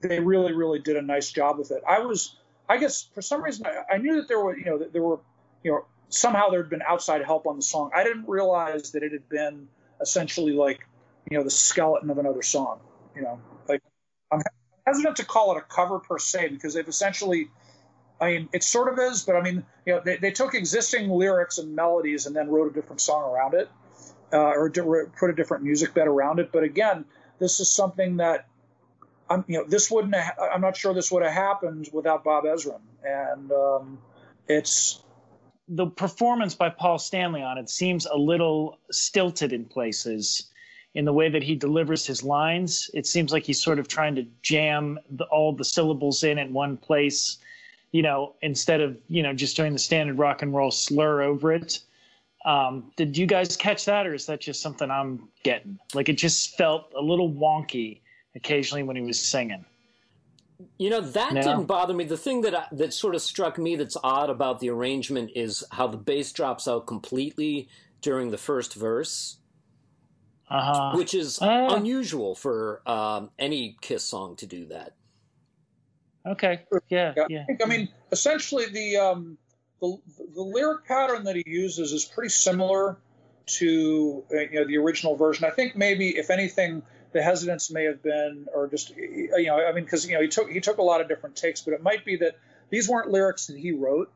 [0.00, 1.82] they really, really did a nice job with it.
[1.88, 2.36] I was,
[2.68, 5.02] I guess, for some reason, I, I knew that there were, you know, that there
[5.02, 5.18] were,
[5.64, 7.90] you know, somehow there had been outside help on the song.
[7.94, 9.68] I didn't realize that it had been
[10.00, 10.86] essentially like,
[11.30, 12.80] you know, the skeleton of another song.
[13.16, 13.82] You know, like
[14.30, 14.40] I'm
[14.86, 17.48] hesitant to call it a cover per se because they've essentially,
[18.20, 21.10] I mean, it sort of is, but I mean, you know, they, they took existing
[21.10, 23.68] lyrics and melodies and then wrote a different song around it,
[24.32, 24.70] uh, or
[25.18, 26.50] put a different music bed around it.
[26.52, 27.04] But again,
[27.38, 28.46] this is something that
[29.28, 30.14] I'm, you know, this wouldn't.
[30.14, 33.98] Have, I'm not sure this would have happened without Bob Ezrin, and um,
[34.48, 35.02] it's
[35.68, 40.50] the performance by Paul Stanley on it seems a little stilted in places
[40.94, 42.90] in the way that he delivers his lines.
[42.92, 46.52] It seems like he's sort of trying to jam the, all the syllables in in
[46.52, 47.38] one place,
[47.92, 51.52] you know, instead of, you know, just doing the standard rock and roll slur over
[51.52, 51.80] it.
[52.44, 55.78] Um, did you guys catch that, or is that just something I'm getting?
[55.94, 58.00] Like it just felt a little wonky
[58.34, 59.64] occasionally when he was singing.
[60.78, 61.40] You know that no.
[61.40, 62.04] didn't bother me.
[62.04, 65.64] The thing that I, that sort of struck me that's odd about the arrangement is
[65.70, 67.68] how the bass drops out completely
[68.00, 69.38] during the first verse,
[70.50, 70.96] uh-huh.
[70.96, 74.94] which is uh, unusual for um, any Kiss song to do that.
[76.26, 76.62] Okay.
[76.88, 77.14] Yeah.
[77.28, 77.44] Yeah.
[77.48, 79.38] I, I mean, essentially, the, um,
[79.82, 79.98] the
[80.34, 82.96] the lyric pattern that he uses is pretty similar
[83.44, 85.44] to uh, you know the original version.
[85.44, 89.72] I think maybe, if anything, the hesitance may have been, or just you know, I
[89.72, 91.82] mean, because you know he took he took a lot of different takes, but it
[91.82, 92.38] might be that
[92.70, 94.10] these weren't lyrics that he wrote,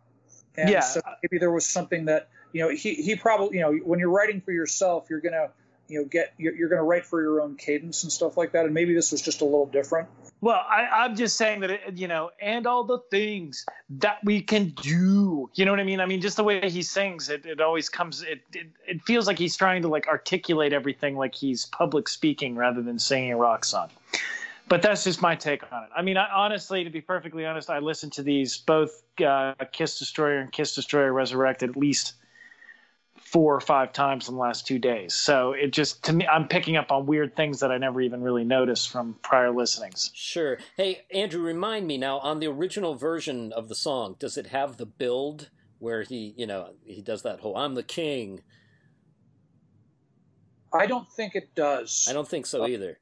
[0.56, 0.80] and yeah.
[0.80, 4.10] so maybe there was something that you know he he probably you know when you're
[4.10, 5.50] writing for yourself, you're gonna
[5.88, 8.66] you know get you're, you're gonna write for your own cadence and stuff like that,
[8.66, 10.08] and maybe this was just a little different.
[10.41, 14.43] Well, I, am just saying that, it, you know, and all the things that we
[14.43, 15.51] can do.
[15.55, 16.01] You know what I mean?
[16.01, 19.26] I mean, just the way he sings, it, it always comes, it, it, it feels
[19.26, 23.37] like he's trying to like articulate everything like he's public speaking rather than singing a
[23.37, 23.89] rock song.
[24.68, 25.91] But that's just my take on it.
[25.97, 29.99] I mean, I, honestly, to be perfectly honest, I listened to these both uh, Kiss
[29.99, 32.14] Destroyer and Kiss Destroyer Resurrected at least–
[33.37, 35.12] four or five times in the last two days.
[35.12, 38.22] So it just to me, I'm picking up on weird things that I never even
[38.22, 40.11] really noticed from prior listenings.
[40.14, 40.57] Sure.
[40.78, 44.78] Hey, Andrew, remind me now on the original version of the song, does it have
[44.78, 48.41] the build where he, you know, he does that whole "I'm the king"?
[50.72, 52.07] I don't think it does.
[52.09, 52.99] I don't think so either.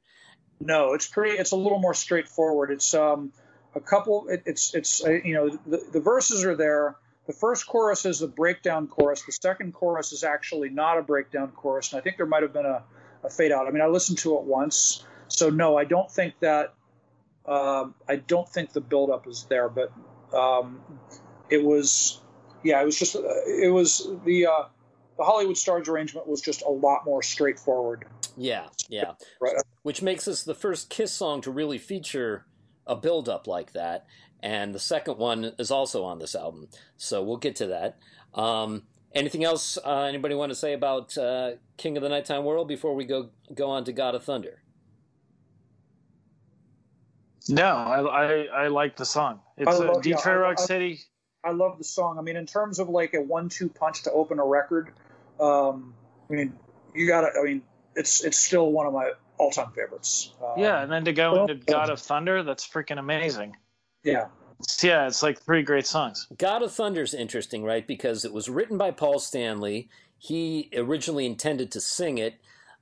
[0.59, 1.37] No, it's pretty.
[1.37, 2.71] It's a little more straightforward.
[2.71, 3.31] It's um
[3.73, 4.27] a couple.
[4.27, 6.97] It, it's it's uh, you know the the verses are there
[7.27, 9.23] the first chorus is a breakdown chorus.
[9.23, 12.53] The second chorus is actually not a breakdown chorus, and I think there might have
[12.53, 12.83] been a,
[13.23, 13.67] a fade out.
[13.67, 16.73] I mean, I listened to it once, so no, I don't think that.
[17.47, 19.91] Um, I don't think the buildup is there, but
[20.35, 20.81] um,
[21.47, 22.19] it was,
[22.63, 24.63] yeah, it was just, it was the uh,
[25.17, 28.05] the Hollywood Stars arrangement was just a lot more straightforward.
[28.35, 29.55] Yeah, yeah, right.
[29.83, 32.45] Which makes this the first Kiss song to really feature
[32.87, 34.05] a buildup like that
[34.45, 36.67] and the second one is also on this album.
[36.97, 37.97] So we'll get to that.
[38.39, 42.67] Um, anything else uh, anybody want to say about uh, King of the Nighttime World
[42.67, 44.61] before we go go on to God of Thunder?
[47.49, 49.39] No, I I, I like the song.
[49.57, 50.99] It's love, Detroit yeah, Rock I, City.
[51.43, 52.19] I love the song.
[52.19, 54.91] I mean, in terms of like a one-two punch to open a record,
[55.39, 55.95] um,
[56.29, 56.53] I mean,
[56.93, 57.39] you got to.
[57.39, 57.63] I mean,
[57.95, 60.31] it's it's still one of my all-time favorites.
[60.39, 63.55] Um, yeah, and then to go into God of Thunder, that's freaking amazing.
[64.05, 64.27] Yeah.
[64.81, 66.27] Yeah, it's like three great songs.
[66.37, 67.85] God of Thunder is interesting, right?
[67.85, 69.89] Because it was written by Paul Stanley.
[70.17, 72.35] He originally intended to sing it.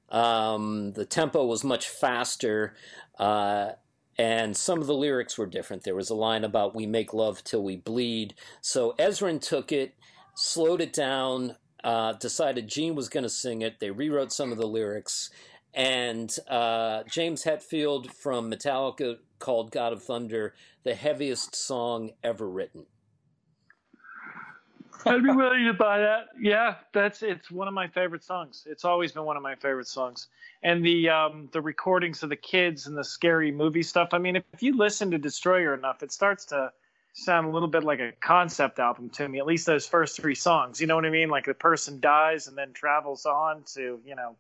[0.10, 2.76] Um, the tempo was much faster,
[3.18, 3.72] uh,
[4.20, 5.84] and some of the lyrics were different.
[5.84, 9.96] There was a line about "We make love till we bleed." So Ezrin took it,
[10.36, 13.80] slowed it down, uh, decided Gene was going to sing it.
[13.80, 15.32] They rewrote some of the lyrics,
[15.74, 22.86] and uh, James Hetfield from Metallica called God of Thunder the heaviest song ever written.
[25.06, 26.28] I'd be willing to buy that.
[26.40, 28.66] Yeah, that's it's one of my favorite songs.
[28.66, 30.28] It's always been one of my favorite songs.
[30.64, 34.10] And the um, the recordings of the kids and the scary movie stuff.
[34.14, 36.72] I mean, if, you listen to Destroyer enough, it starts to
[37.12, 39.40] sound a little bit like a concept album to me.
[39.40, 40.80] At least those first three songs.
[40.80, 41.28] You know what I mean?
[41.28, 44.38] Like the person dies and then travels on to you know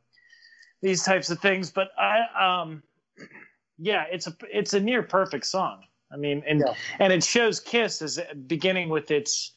[0.81, 1.71] these types of things.
[1.71, 2.83] But I um
[3.83, 5.83] yeah, it's a it's a near perfect song.
[6.11, 6.73] I mean, and yeah.
[6.99, 9.51] and it shows Kiss as beginning with its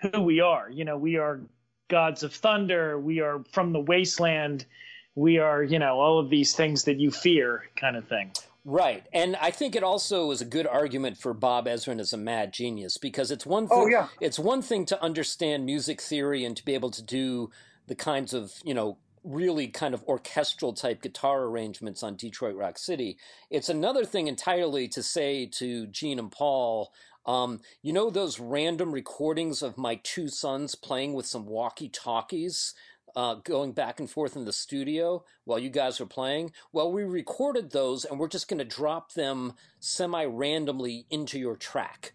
[0.00, 0.70] who we are.
[0.70, 1.40] You know, we are
[1.88, 3.00] gods of thunder.
[3.00, 4.66] We are from the wasteland.
[5.14, 8.30] We are, you know, all of these things that you fear, kind of thing.
[8.64, 9.04] Right.
[9.12, 12.52] And I think it also is a good argument for Bob Ezrin as a mad
[12.52, 14.08] genius because it's one oh, thing Oh, yeah.
[14.20, 17.50] it's one thing to understand music theory and to be able to do
[17.88, 22.78] the kinds of, you know, really kind of orchestral type guitar arrangements on Detroit Rock
[22.78, 23.18] City.
[23.50, 26.92] It's another thing entirely to say to Gene and Paul,
[27.24, 32.74] um, you know those random recordings of my two sons playing with some walkie-talkies
[33.14, 36.52] uh, going back and forth in the studio while you guys were playing.
[36.72, 41.56] Well, we recorded those and we're just going to drop them semi randomly into your
[41.56, 42.14] track.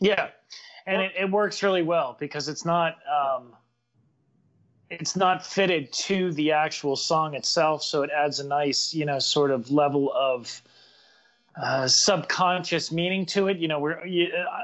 [0.00, 0.28] Yeah,
[0.86, 3.54] and it, it works really well because it's not um,
[4.90, 9.18] it's not fitted to the actual song itself, so it adds a nice you know
[9.18, 10.62] sort of level of
[11.60, 13.58] uh, subconscious meaning to it.
[13.58, 14.60] You know, where you, uh,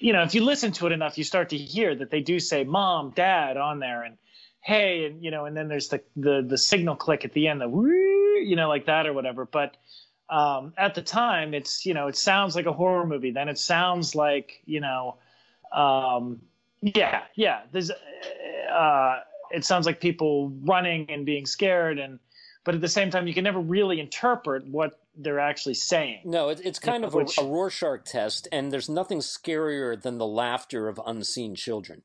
[0.00, 2.38] you know if you listen to it enough, you start to hear that they do
[2.38, 4.16] say "mom," "dad" on there, and
[4.60, 7.60] "hey," and you know, and then there's the the the signal click at the end,
[7.60, 9.44] the you know, like that or whatever.
[9.44, 9.76] But
[10.30, 13.32] um, at the time, it's you know, it sounds like a horror movie.
[13.32, 15.16] Then it sounds like you know,
[15.72, 16.40] um,
[16.80, 17.62] yeah, yeah.
[17.72, 19.20] There's, uh,
[19.54, 22.18] it sounds like people running and being scared, and
[22.64, 26.22] but at the same time, you can never really interpret what they're actually saying.
[26.24, 30.18] No, it, it's kind of a, Which- a Rorschach test, and there's nothing scarier than
[30.18, 32.02] the laughter of unseen children.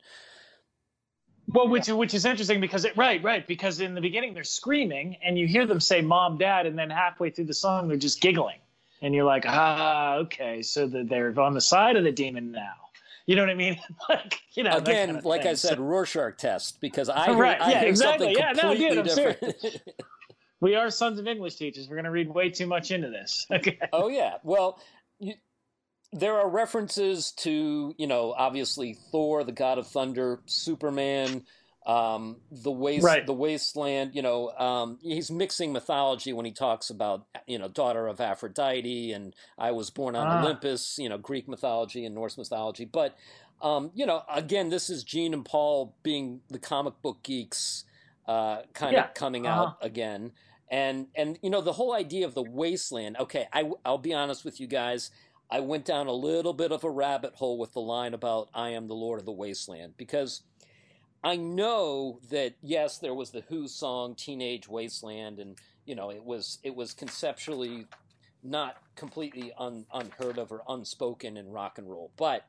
[1.52, 5.18] Well, which which is interesting because it right, right, because in the beginning they're screaming
[5.24, 8.22] and you hear them say "mom, dad," and then halfway through the song they're just
[8.22, 8.60] giggling,
[9.02, 12.76] and you're like, ah, okay, so that they're on the side of the demon now.
[13.30, 13.80] You know what I mean?
[14.10, 15.52] like, you know, Again, kind of like thing.
[15.52, 18.34] I said, Rorschach test because I hear, Right, I yeah, exactly.
[18.34, 19.82] something Yeah, no, dude, I'm different.
[20.62, 21.88] we are sons of English teachers.
[21.88, 23.46] We're gonna read way too much into this.
[23.52, 23.78] Okay.
[23.94, 24.38] Oh yeah.
[24.42, 24.82] Well,
[25.20, 25.36] you,
[26.12, 31.44] there are references to you know obviously Thor, the god of thunder, Superman,
[31.90, 33.26] um, the waste, Right.
[33.26, 34.14] the wasteland.
[34.14, 39.12] You know, um, he's mixing mythology when he talks about you know daughter of Aphrodite
[39.12, 40.42] and I was born on Ah.
[40.42, 40.98] Olympus.
[41.00, 43.16] You know, Greek mythology and Norse mythology, but.
[43.62, 47.84] Um, you know, again, this is Gene and Paul being the comic book geeks,
[48.26, 49.08] uh, kind Yeah.
[49.10, 49.62] of coming Uh-huh.
[49.64, 50.32] out again
[50.72, 54.46] and and you know the whole idea of the wasteland okay I, i'll be honest
[54.46, 55.10] with you guys
[55.50, 58.70] i went down a little bit of a rabbit hole with the line about i
[58.70, 60.44] am the lord of the wasteland because
[61.24, 66.24] i know that yes there was the who song teenage wasteland and you know it
[66.24, 67.86] was it was conceptually
[68.44, 72.46] not completely un, unheard of or unspoken in rock and roll but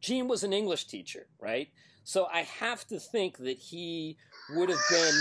[0.00, 1.68] gene was an english teacher right
[2.10, 4.16] so i have to think that he
[4.54, 5.14] would have been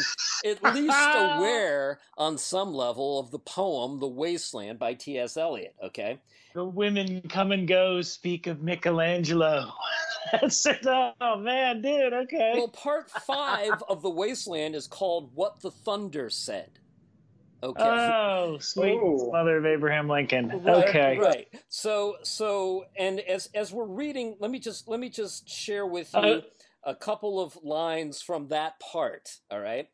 [0.52, 5.38] at least aware on some level of the poem The Wasteland by T.S.
[5.38, 6.20] Eliot, okay?
[6.56, 8.02] The women come and go.
[8.02, 9.72] Speak of Michelangelo.
[10.32, 10.86] That's it.
[10.88, 12.14] Oh man, dude.
[12.14, 12.54] Okay.
[12.56, 16.72] Well, part five of The Wasteland is called What the Thunder Said.
[17.62, 17.84] Okay.
[17.84, 19.30] Oh, sweet Oh.
[19.32, 20.48] mother of Abraham Lincoln.
[20.64, 21.18] Right, okay.
[21.20, 21.48] Right.
[21.68, 26.12] So so and as as we're reading, let me just let me just share with
[26.14, 26.42] you Uh,
[26.84, 29.88] a couple of lines from that part, all right?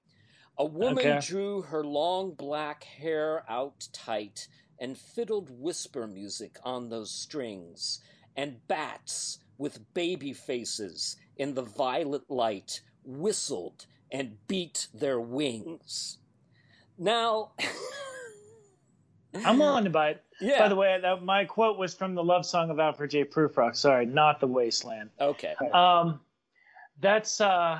[0.57, 1.19] A woman Okay.
[1.25, 4.47] drew her long black hair out tight
[4.79, 8.01] and fiddled whisper music on those strings,
[8.35, 16.17] and bats with baby faces in the violet light whistled and beat their wings.
[16.97, 17.53] Now,
[19.45, 20.23] I'm on it.
[20.41, 20.59] yeah.
[20.59, 23.25] By the way, that, my quote was from the love song of Alfred J.
[23.25, 23.75] Prufrock.
[23.75, 25.09] Sorry, not the Wasteland.
[25.19, 25.55] okay.
[25.73, 26.21] Um,
[27.01, 27.79] that's uh,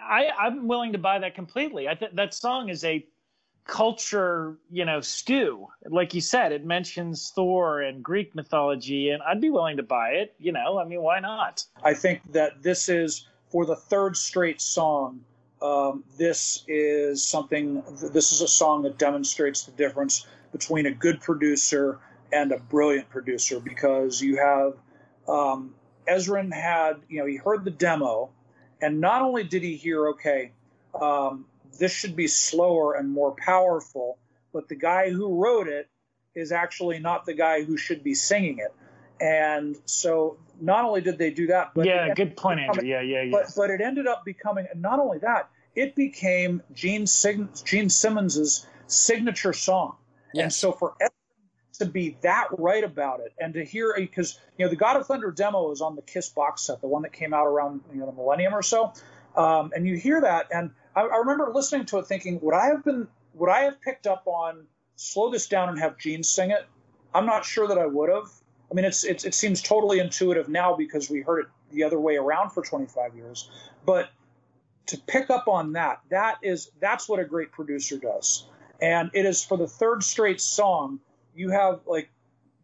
[0.00, 1.88] I I'm willing to buy that completely.
[1.88, 3.06] I think that song is a
[3.66, 5.66] culture, you know, stew.
[5.88, 10.10] Like you said, it mentions Thor and Greek mythology, and I'd be willing to buy
[10.10, 10.34] it.
[10.38, 11.64] You know, I mean, why not?
[11.82, 15.20] I think that this is for the third straight song.
[15.62, 17.82] Um, this is something.
[18.12, 21.98] This is a song that demonstrates the difference between a good producer
[22.32, 24.74] and a brilliant producer because you have
[25.28, 25.74] um,
[26.08, 28.30] Ezrin had you know he heard the demo,
[28.80, 30.52] and not only did he hear okay,
[31.00, 31.46] um,
[31.78, 34.18] this should be slower and more powerful,
[34.52, 35.88] but the guy who wrote it
[36.34, 38.74] is actually not the guy who should be singing it,
[39.20, 42.84] and so not only did they do that, but yeah, good point, Andrew.
[42.84, 43.30] Yeah, yeah, yeah.
[43.30, 47.90] but but it ended up becoming and not only that it became Gene Sig- Gene
[47.90, 49.96] Simmons's signature song,
[50.34, 51.10] and so for Ezrin
[51.78, 55.06] to be that right about it and to hear because you know the God of
[55.06, 58.00] Thunder demo is on the Kiss box set, the one that came out around you
[58.00, 58.92] know the millennium or so,
[59.36, 62.66] um, and you hear that and I, I remember listening to it thinking would I
[62.66, 64.66] have been would I have picked up on
[64.96, 66.66] slow this down and have Gene sing it?
[67.14, 68.30] I'm not sure that I would have.
[68.70, 72.00] I mean, it's, it's it seems totally intuitive now because we heard it the other
[72.00, 73.50] way around for 25 years.
[73.84, 74.10] But
[74.86, 78.46] to pick up on that, that is that's what a great producer does.
[78.80, 81.00] and it is for the third straight song.
[81.36, 82.10] You have like,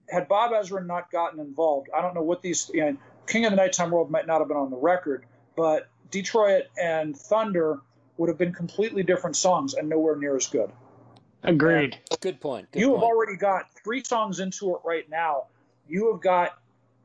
[0.09, 2.71] had Bob Ezrin not gotten involved, I don't know what these.
[2.73, 2.97] You know,
[3.27, 5.25] King of the Nighttime World might not have been on the record,
[5.57, 7.81] but Detroit and Thunder
[8.17, 10.71] would have been completely different songs and nowhere near as good.
[11.43, 11.99] Agreed.
[12.11, 12.71] And good point.
[12.73, 13.01] Good you point.
[13.01, 15.47] have already got three songs into it right now.
[15.89, 16.59] You have got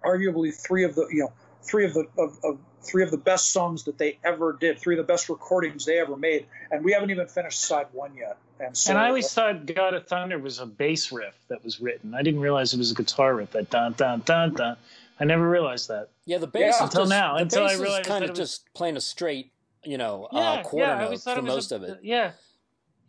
[0.03, 3.51] arguably three of the you know three of the of, of three of the best
[3.51, 6.91] songs that they ever did, three of the best recordings they ever made, and we
[6.93, 8.38] haven't even finished side one yet.
[8.59, 11.80] And so, and I always thought God of Thunder was a bass riff that was
[11.80, 12.15] written.
[12.15, 13.51] I didn't realize it was a guitar riff.
[13.51, 14.78] That dun dun dun dun.
[15.19, 16.09] I never realized that.
[16.25, 16.86] Yeah, the bass Yeah.
[16.86, 18.97] Until just, now, The until I bass realized is kind of it was- just playing
[18.97, 19.51] a straight,
[19.84, 20.95] you know, Yeah, uh, quarter yeah.
[20.99, 21.99] Note for it was most a- of it.
[22.03, 22.32] Yeah,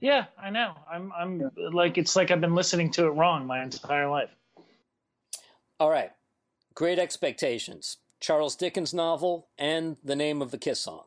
[0.01, 0.25] yeah.
[0.43, 0.75] I know.
[0.91, 4.31] I'm I'm like it's like I've been listening to it wrong my entire life.
[5.81, 6.11] All right,
[6.75, 11.05] Great Expectations, Charles Dickens novel, and the name of the Kiss song.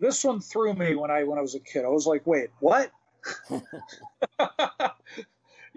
[0.00, 1.84] this one threw me when I when I was a kid.
[1.84, 2.90] I was like, wait, what?
[3.50, 3.60] you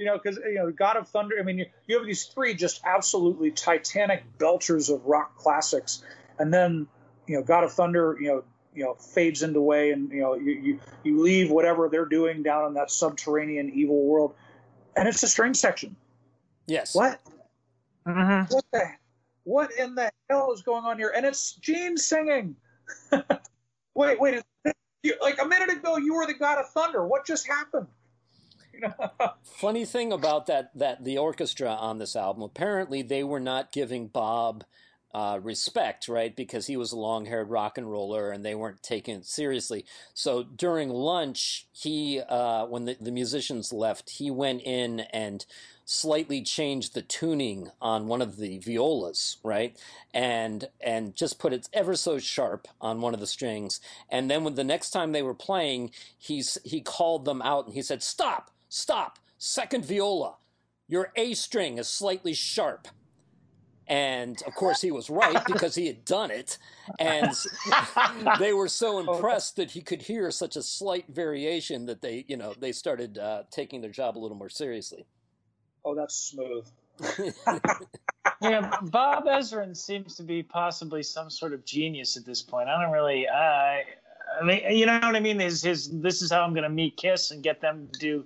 [0.05, 1.35] know, because you know, God of Thunder.
[1.39, 6.03] I mean, you, you have these three just absolutely titanic belters of rock classics,
[6.39, 6.87] and then
[7.25, 8.17] you know, God of Thunder.
[8.19, 8.43] You know,
[8.73, 12.43] you know, fades into way, and you know, you you, you leave whatever they're doing
[12.43, 14.35] down in that subterranean evil world,
[14.95, 15.95] and it's a string section.
[16.67, 16.93] Yes.
[16.93, 17.19] What?
[18.05, 18.53] Mm-hmm.
[18.53, 18.83] What the?
[19.47, 21.13] What in the hell is going on here?
[21.15, 22.53] And it's Gene singing.
[23.95, 24.43] wait, wait.
[25.21, 27.07] Like a minute ago, you were the god of thunder.
[27.07, 27.87] What just happened?
[29.43, 34.09] Funny thing about that that the orchestra on this album, apparently they were not giving
[34.09, 34.65] Bob
[35.15, 36.35] uh, respect, right?
[36.35, 39.85] Because he was a long-haired rock and roller, and they weren't taking it seriously.
[40.13, 45.45] So during lunch, he uh, when the, the musicians left, he went in and
[45.89, 49.75] slightly changed the tuning on one of the violas, right?
[50.13, 53.79] And and just put it ever so sharp on one of the strings.
[54.09, 57.73] And then when the next time they were playing, he's he called them out and
[57.73, 60.35] he said, "Stop, stop, second viola,
[60.87, 62.89] your A string is slightly sharp."
[63.87, 66.57] And of course, he was right because he had done it.
[66.99, 67.31] And
[68.39, 72.35] they were so impressed that he could hear such a slight variation that they, you
[72.35, 75.05] know, they started uh, taking their job a little more seriously.
[75.87, 76.67] Oh, that's smooth.
[78.41, 82.67] yeah, Bob Ezrin seems to be possibly some sort of genius at this point.
[82.67, 83.83] I don't really, I,
[84.39, 85.39] I mean, you know what I mean?
[85.39, 88.25] His, his, this is how I'm going to meet Kiss and get them to do,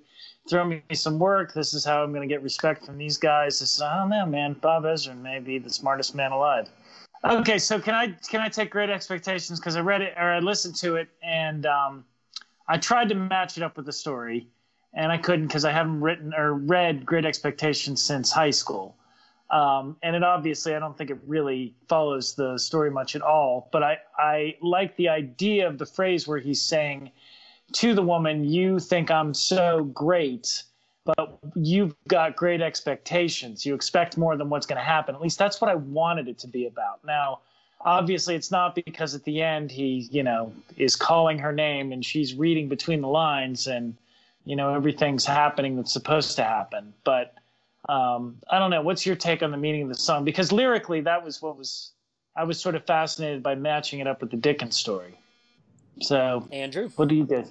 [0.49, 1.53] throw me some work.
[1.53, 3.59] This is how I'm going to get respect from these guys.
[3.59, 4.53] This is, I don't know, man.
[4.53, 6.67] Bob Ezrin may be the smartest man alive.
[7.23, 10.39] Okay, so can I can I take Great Expectations because I read it or I
[10.39, 12.03] listened to it and um,
[12.67, 14.47] I tried to match it up with the story
[14.93, 18.95] and I couldn't because I haven't written or read Great Expectations since high school.
[19.49, 23.69] Um, and it obviously, I don't think it really follows the story much at all.
[23.71, 27.11] But I, I like the idea of the phrase where he's saying
[27.73, 30.63] to the woman, You think I'm so great,
[31.03, 33.65] but you've got great expectations.
[33.65, 35.15] You expect more than what's going to happen.
[35.15, 37.03] At least that's what I wanted it to be about.
[37.05, 37.39] Now,
[37.81, 42.05] obviously, it's not because at the end he, you know, is calling her name and
[42.05, 43.97] she's reading between the lines and,
[44.45, 46.93] you know, everything's happening that's supposed to happen.
[47.03, 47.33] But
[47.89, 48.81] um, I don't know.
[48.81, 50.23] What's your take on the meaning of the song?
[50.25, 51.91] Because lyrically, that was what was.
[52.35, 55.19] I was sort of fascinated by matching it up with the Dickens story.
[55.99, 56.89] So, Andrew?
[56.95, 57.43] what do you do?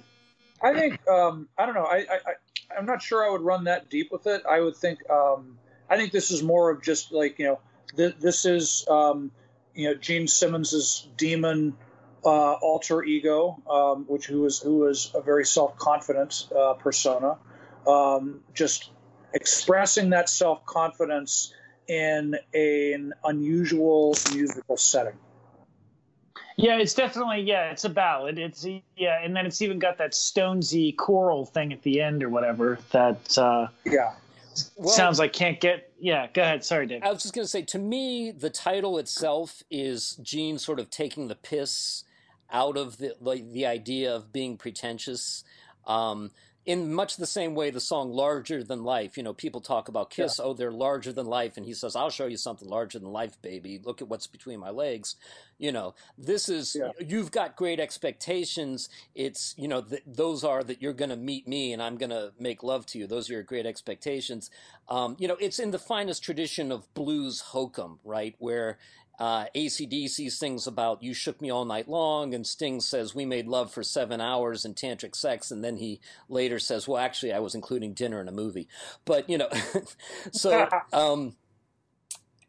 [0.63, 1.85] I think um, I don't know.
[1.85, 2.35] I, I I-
[2.77, 4.43] I'm not sure I would run that deep with it.
[4.49, 5.57] I would think um,
[5.89, 7.59] I think this is more of just like you know
[7.97, 9.29] th- this is um,
[9.75, 11.75] you know Gene Simmons's demon
[12.23, 17.37] uh, alter ego, um, which who was who was a very self confident uh, persona,
[17.87, 18.89] um, just
[19.33, 21.53] expressing that self confidence
[21.87, 25.17] in an unusual musical setting.
[26.57, 28.37] Yeah, it's definitely yeah, it's a ballad.
[28.37, 28.65] It's
[28.95, 32.77] yeah, and then it's even got that Stonesy choral thing at the end or whatever
[32.91, 34.13] that uh, Yeah.
[34.75, 35.91] Well, sounds like can't get.
[35.99, 36.63] Yeah, go ahead.
[36.63, 37.03] Sorry, Dave.
[37.03, 40.89] I was just going to say, to me, the title itself is Gene sort of
[40.89, 42.03] taking the piss
[42.51, 45.43] out of the like, the idea of being pretentious.
[45.85, 46.31] Um,
[46.63, 50.11] in much the same way, the song "Larger Than Life." You know, people talk about
[50.11, 50.39] Kiss.
[50.39, 53.41] Oh, they're larger than life, and he says, "I'll show you something larger than life,
[53.41, 53.79] baby.
[53.83, 55.15] Look at what's between my legs."
[55.57, 56.91] You know, this is Yeah.
[56.99, 58.89] you've got great expectations.
[59.15, 62.09] It's you know th- those are that you're going to meet me and I'm going
[62.11, 63.07] to make love to you.
[63.07, 64.49] Those are your great expectations.
[64.87, 68.35] Um, you know, it's in the finest tradition of blues hokum, right?
[68.37, 68.77] Where
[69.19, 73.47] uh, ACDC sings about "You shook me all night long," and Sting says we made
[73.47, 75.99] love for seven hours in tantric sex, and then he
[76.29, 78.67] later says, "Well, actually, I was including dinner in a movie."
[79.05, 79.49] But you know,
[80.31, 81.35] so um,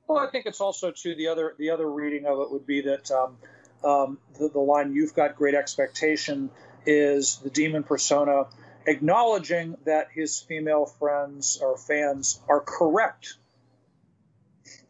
[0.07, 2.83] Well, I think it's also too the other the other reading of it would be
[2.83, 3.37] that um,
[3.85, 6.51] um, the, the line "You've got great expectation"
[6.87, 8.47] is the demon persona
[8.87, 13.35] acknowledging that his female friends or fans are correct.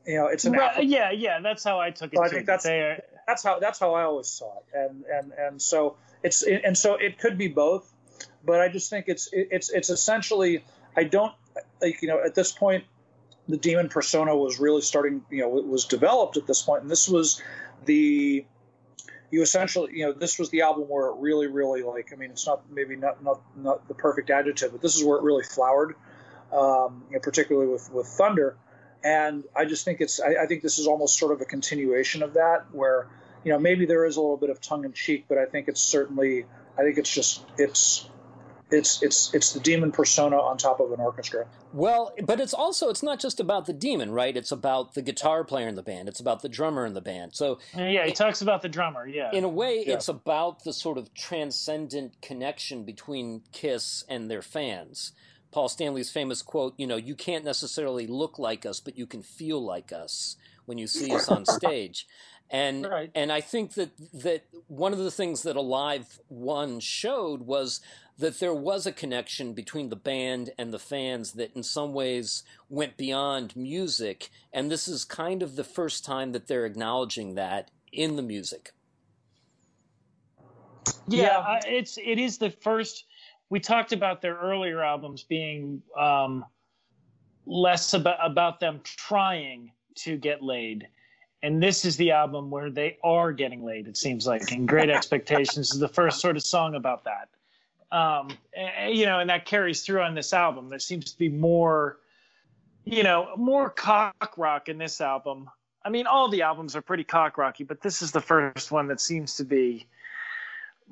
[0.07, 1.41] You know, it's an right, yeah, yeah.
[1.41, 2.19] That's how I took it.
[2.19, 2.35] I too.
[2.35, 5.97] think that's are- that's how that's how I always saw it, and and and so
[6.23, 7.93] it's and so it could be both,
[8.45, 10.65] but I just think it's it's it's essentially
[10.97, 11.33] I don't
[11.81, 12.85] like you know at this point
[13.49, 16.91] the demon persona was really starting you know it was developed at this point, and
[16.91, 17.41] this was
[17.85, 18.45] the
[19.31, 22.33] you essentially you know this was the album where it really really like I mean
[22.33, 25.45] it's not maybe not not not the perfect adjective, but this is where it really
[25.45, 25.95] flowered,
[26.53, 28.57] um, you know, particularly with with Thunder
[29.05, 32.23] and I just think it's I, I, think this is almost sort of a continuation
[32.23, 33.09] of that where
[33.45, 35.69] you know maybe there is a little bit of tongue in cheek but I think
[35.69, 36.47] it's certainly
[36.79, 38.09] I think it's just it's
[38.71, 42.89] it's it's it's the demon persona on top of an orchestra Well, but it's also
[42.89, 44.37] it's not just about the demon, right?
[44.37, 46.09] It's about the guitar player in the band.
[46.09, 47.35] It's about the drummer in the band.
[47.35, 49.07] So yeah, he talks about the drummer.
[49.07, 49.95] Yeah, in a way, Yeah.
[49.95, 55.13] it's about the sort of transcendent connection between Kiss and their fans.
[55.53, 59.23] Paul Stanley's famous quote, you know, you can't necessarily look like us, but you can
[59.23, 60.37] feel like us
[60.67, 62.07] when you see us on stage.
[62.51, 63.13] And Right.
[63.15, 67.81] and I think that that one of the things that Alive One showed was
[68.19, 72.45] that there was a connection between the band and the fans that in some ways
[72.71, 77.71] went beyond music, and this is kind of the first time that they're acknowledging that
[77.93, 78.73] in the music.
[81.07, 81.39] yeah, Yeah.
[81.39, 83.05] I, it's it is the first.
[83.53, 86.43] We talked about their earlier albums being um,
[87.45, 90.89] less about about them trying to get laid,
[91.43, 93.89] and this is the album where they are getting laid.
[93.89, 97.29] It seems like, and Great Expectations is the first sort of song about that.
[97.95, 100.71] Um, and, you know, and that carries through on this album.
[100.71, 101.99] There seems to be more,
[102.87, 105.51] you know, more cock rock in this album.
[105.85, 108.89] I mean, all the albums are pretty cock rocky, but this is the first one
[108.89, 109.89] that seems to be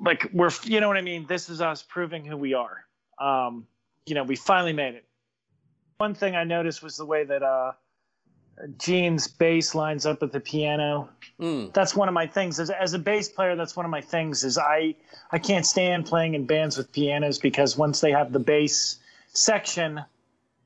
[0.03, 1.25] like we're, you know what I mean.
[1.27, 2.85] This is us proving who we are.
[3.19, 3.67] Um,
[4.05, 5.05] you know, we finally made it.
[5.97, 7.73] One thing I noticed was the way that uh,
[8.77, 11.09] Gene's bass lines up with the piano.
[11.39, 11.73] Mm.
[11.73, 12.59] That's one of my things.
[12.59, 14.43] As, as a bass player, that's one of my things.
[14.43, 14.95] Is I
[15.31, 18.97] I can't stand playing in bands with pianos because once they have the bass
[19.27, 20.01] section,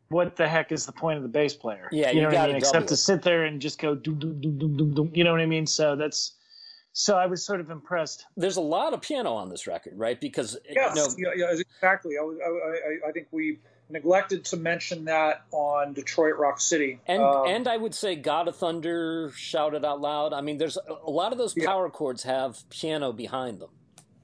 [0.09, 1.89] what the heck is the point of the bass player?
[1.91, 2.55] Yeah, you you know what I mean.
[2.55, 5.11] Except to sit there and just go do doom doom doom doom doom.
[5.13, 5.67] You know what I mean?
[5.67, 6.33] So that's
[6.97, 8.25] so I was sort of impressed.
[8.37, 10.19] There's a lot of piano on this record, right?
[10.19, 12.49] Because yes you know, yeah, yeah exactly I, was- I,
[13.07, 17.67] I, I think we neglected to mention that on Detroit Rock City And Um, and
[17.67, 20.31] I would say God of Thunder Shout It Out Loud.
[20.33, 21.67] I mean, there's a, a lot of those Yeah.
[21.67, 23.69] power chords have piano behind them.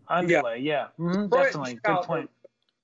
[0.09, 1.74] Underlay, yeah, Mhm, definitely.
[1.74, 2.30] Good Shout point.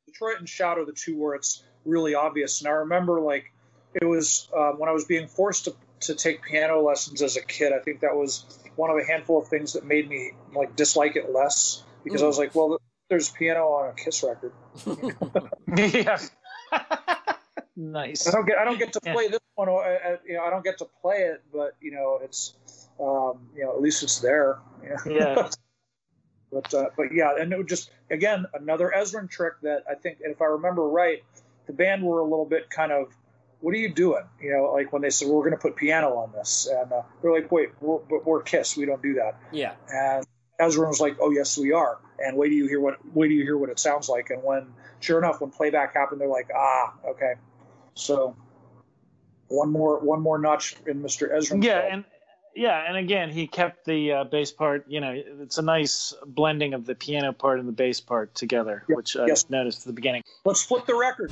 [0.05, 2.59] Detroit and Shout are the two where it's really obvious.
[2.61, 3.51] And I remember like
[3.93, 7.41] it was um, when I was being forced to, to take piano lessons as a
[7.41, 7.71] kid.
[7.73, 8.45] I think that was
[8.77, 12.27] one of a handful of things that made me like dislike it less because I
[12.27, 14.53] was like, well, there's piano on a Kiss record.
[15.77, 16.17] yeah.
[17.75, 18.27] nice.
[18.27, 19.13] I don't get I don't get to Yeah.
[19.13, 19.69] play this one.
[19.69, 22.55] uh, uh, You know, I don't get to play it, but you know, it's
[22.99, 24.59] um, you know, at least it's there.
[25.05, 25.49] Yeah.
[26.51, 30.19] But uh, but yeah, and it would just again another Ezrin trick that I think,
[30.23, 31.21] and if I remember right,
[31.65, 33.13] the band were a little bit kind of,
[33.59, 34.23] what are you doing?
[34.41, 37.01] You know, like when they said we're going to put piano on this, and uh,
[37.21, 39.37] they're like, wait, we're, but we're Kiss, we don't do that.
[39.51, 40.25] Yeah, And
[40.59, 41.99] Ezrin was like, oh yes, we are.
[42.19, 44.29] And wait do you hear what wait do you hear what it sounds like?
[44.29, 44.67] And when
[44.99, 47.33] sure enough, when playback happened, they're like, ah, okay.
[47.93, 48.35] So
[49.47, 51.31] one more one more notch in Mr.
[51.31, 51.63] Ezrin.
[51.63, 52.05] Yeah, and
[52.55, 54.85] yeah, and again, he kept the uh, bass part.
[54.87, 58.83] You know, it's a nice blending of the piano part and the bass part together,
[58.89, 59.47] Yep, which I yes.
[59.49, 60.23] noticed at the beginning.
[60.43, 61.31] let's flip the record.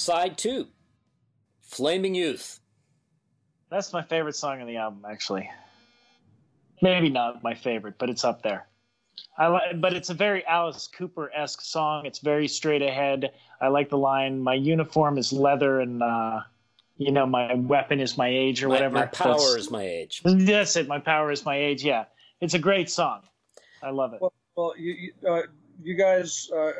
[0.00, 0.66] Side two,
[1.60, 2.60] Flaming Youth.
[3.70, 5.48] That's my favorite song on the album, actually.
[6.82, 8.66] Maybe not my favorite, but it's up there.
[9.36, 12.06] I li- but it's a very Alice Cooper esque song.
[12.06, 13.32] It's very straight ahead.
[13.60, 16.40] I like the line, "My uniform is leather, and uh,
[16.96, 19.82] you know my weapon is my age, or My, whatever." my power That's- is my
[19.82, 20.22] age.
[20.24, 20.88] That's it.
[20.88, 21.84] My power is my age.
[21.84, 22.06] Yeah,
[22.40, 23.20] it's a great song.
[23.82, 24.22] I love it.
[24.22, 25.42] Well, well, you you, uh,
[25.82, 26.70] you guys, uh, I,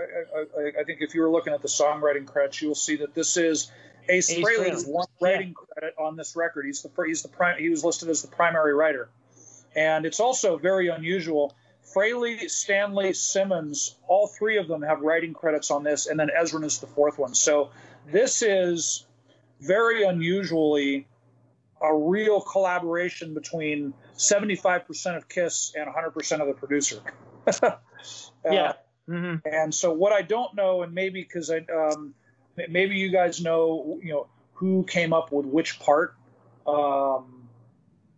[0.59, 3.15] I, I think if you were looking at the songwriting credits, you will see that
[3.15, 3.71] this is
[4.09, 4.89] Ace, Ace Frehley's Frehley.
[4.89, 6.67] one writing credit on this record.
[6.67, 9.09] He's the he's the prime he was listed as the primary writer,
[9.75, 11.55] and it's also very unusual.
[11.95, 16.65] Frehley, Stanley, Simmons, all three of them have writing credits on this, and then Ezrin
[16.65, 17.35] is the fourth one.
[17.35, 17.71] So
[18.07, 19.07] this is
[19.61, 21.09] very unusually
[21.83, 27.01] a real collaboration between 75% of Kiss and 100% of the producer.
[28.43, 28.73] Uh, Yeah.
[29.09, 29.49] Mm-hmm.
[29.49, 32.15] And so what I don't know, and maybe because I um,
[32.69, 36.15] maybe you guys know, you know, who came up with which part.
[36.67, 37.49] Um,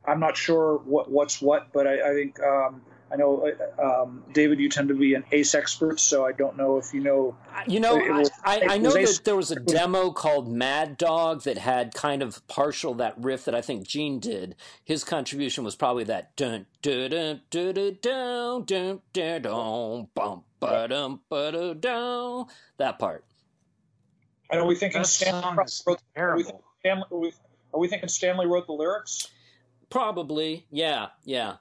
[0.05, 2.83] I'm not sure what what's what, but I, I think um,
[3.13, 6.57] I know, uh, um, David, you tend to be an Ace expert, so I don't
[6.57, 7.37] know if you know.
[7.67, 11.59] You know, was, I, I, know that there was a demo called Mad Dog that
[11.59, 14.57] had kind of partial that riff that I think Gene did.
[14.83, 20.45] His contribution was probably that dun dun dun dun dun dun dun dun dun bum
[20.59, 22.47] ba dum ba dum
[22.79, 23.25] that part.
[24.51, 25.55] And are we thinking Stanley
[25.87, 26.45] wrote, are we,
[26.81, 27.33] Stanley, are, we,
[27.75, 29.29] are we thinking Stanley wrote the lyrics?
[29.91, 31.57] Probably, yeah, yeah.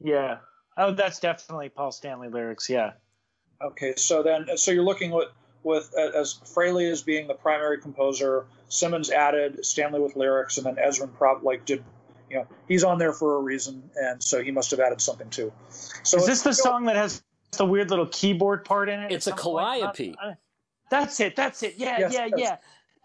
[0.00, 0.38] Yeah.
[0.76, 2.68] Oh, that's definitely Paul Stanley lyrics.
[2.68, 2.92] Yeah.
[3.60, 5.28] Okay, so then, so you're looking with
[5.62, 10.76] with as Frehley as being the primary composer, Simmons added Stanley with lyrics, and then
[10.76, 11.84] Ezrin prop like did,
[12.28, 15.30] you know, he's on there for a reason, and so he must have added something
[15.30, 15.52] too.
[16.02, 17.22] So is this the song that has
[17.56, 19.12] the weird little keyboard part in it?
[19.12, 20.16] It's a calliope.
[20.20, 20.32] Uh,
[20.90, 21.36] that's it.
[21.36, 21.74] That's it.
[21.76, 22.38] Yeah, yes, yeah, yes.
[22.38, 22.56] yeah.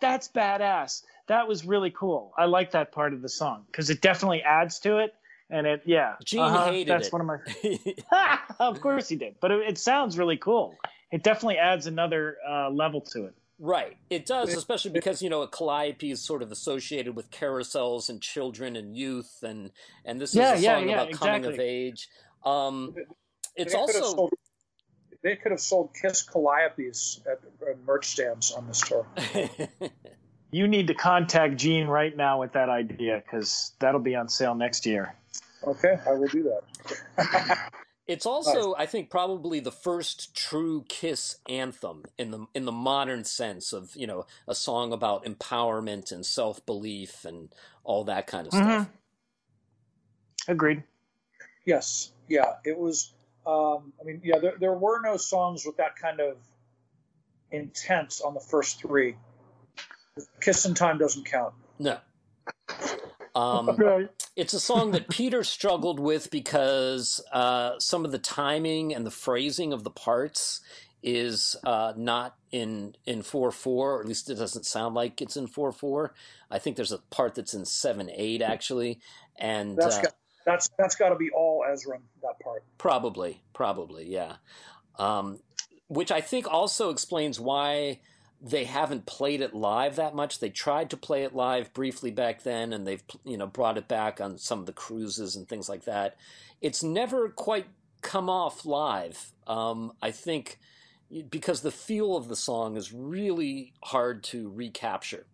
[0.02, 1.04] That's badass.
[1.28, 2.34] That was really cool.
[2.38, 5.14] I like that part of the song because it definitely adds to it
[5.50, 7.14] and it yeah gene uh-huh, hated that's it.
[7.14, 10.76] one of my of course he did but it, it, sounds really cool
[11.12, 15.42] it definitely adds another uh, level to it right it does especially because you know
[15.42, 19.72] a calliope is sort of associated with carousels and children and youth and
[20.06, 21.42] and this is yeah, a song yeah, yeah, about exactly.
[21.42, 22.08] coming of age
[22.46, 22.94] um
[23.56, 24.34] it's they also sold,
[25.24, 29.08] they could have sold kiss calliopes at, at merch stands on this tour
[30.52, 34.56] you need to contact Gene right now with that idea because that'll be on sale
[34.56, 35.16] next year.
[35.64, 37.72] Okay, I will do that.
[38.08, 43.24] it's also, I think, probably the first true Kiss anthem in the in the modern
[43.24, 47.50] sense of you know a song about empowerment and self belief and
[47.84, 48.68] all that kind of stuff.
[48.88, 50.52] Mm-hmm.
[50.52, 50.84] Agreed.
[51.66, 53.14] Yes, yeah, it was.
[53.46, 56.38] Um, I mean, yeah, there, there were no songs with that kind of
[57.52, 59.16] intent on the first three.
[60.42, 61.54] Kissin' Time doesn't count.
[61.80, 61.98] No.
[63.38, 64.10] Um, right.
[64.36, 69.12] It's a song that Peter struggled with because uh, some of the timing and the
[69.12, 70.62] phrasing of the parts
[71.04, 75.38] is uh, not in in four four, or at least it doesn't sound like it's
[75.38, 76.14] in four four.
[76.50, 79.00] I think there's a part that's in seven eight actually,
[79.38, 80.14] and that's uh, got,
[80.46, 82.64] that's that's got to be all Ezrin that part.
[82.80, 84.38] Probably, probably, yeah.
[84.98, 85.40] Um,
[85.88, 88.00] which I think also explains why
[88.42, 90.40] they haven't played it live that much.
[90.40, 93.88] They tried to play it live briefly back then, and they've you know brought it
[93.88, 96.16] back on some of the cruises and things like that.
[96.62, 97.66] It's never quite
[98.02, 99.34] come off live.
[99.48, 100.60] Um, I think
[101.30, 105.26] because the feel of the song is really hard to recapture.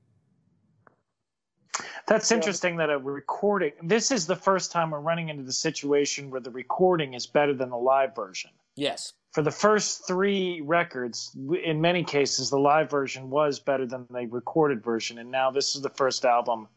[2.05, 3.71] That's interesting that a recording.
[3.81, 7.53] This is the first time we're running into the situation where the recording is better
[7.53, 8.51] than the live version.
[8.75, 14.05] Yes for the first three records, in many cases, the live version was better than
[14.11, 15.17] the recorded version.
[15.17, 16.67] And now this is the first album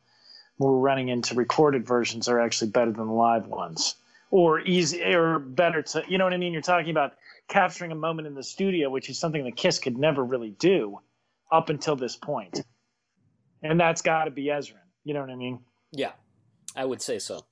[0.56, 3.96] where we're running into recorded versions are actually better than the live ones,
[4.30, 6.54] or easy, or better to, you know what I mean?
[6.54, 7.12] You're talking about
[7.46, 11.00] capturing a moment in the studio, which is something that Kiss could never really do
[11.52, 12.62] up until this point.
[13.62, 14.76] And that's got to be Ezrin.
[15.04, 15.60] You know what I mean?
[15.92, 16.12] Yeah,
[16.74, 17.42] I would say so.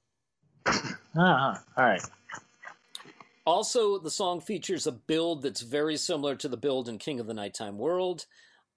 [0.67, 1.15] uh-huh.
[1.77, 2.03] All right.
[3.47, 7.27] Also, the song features a build that's very similar to the build in King of
[7.27, 8.25] the Nighttime World,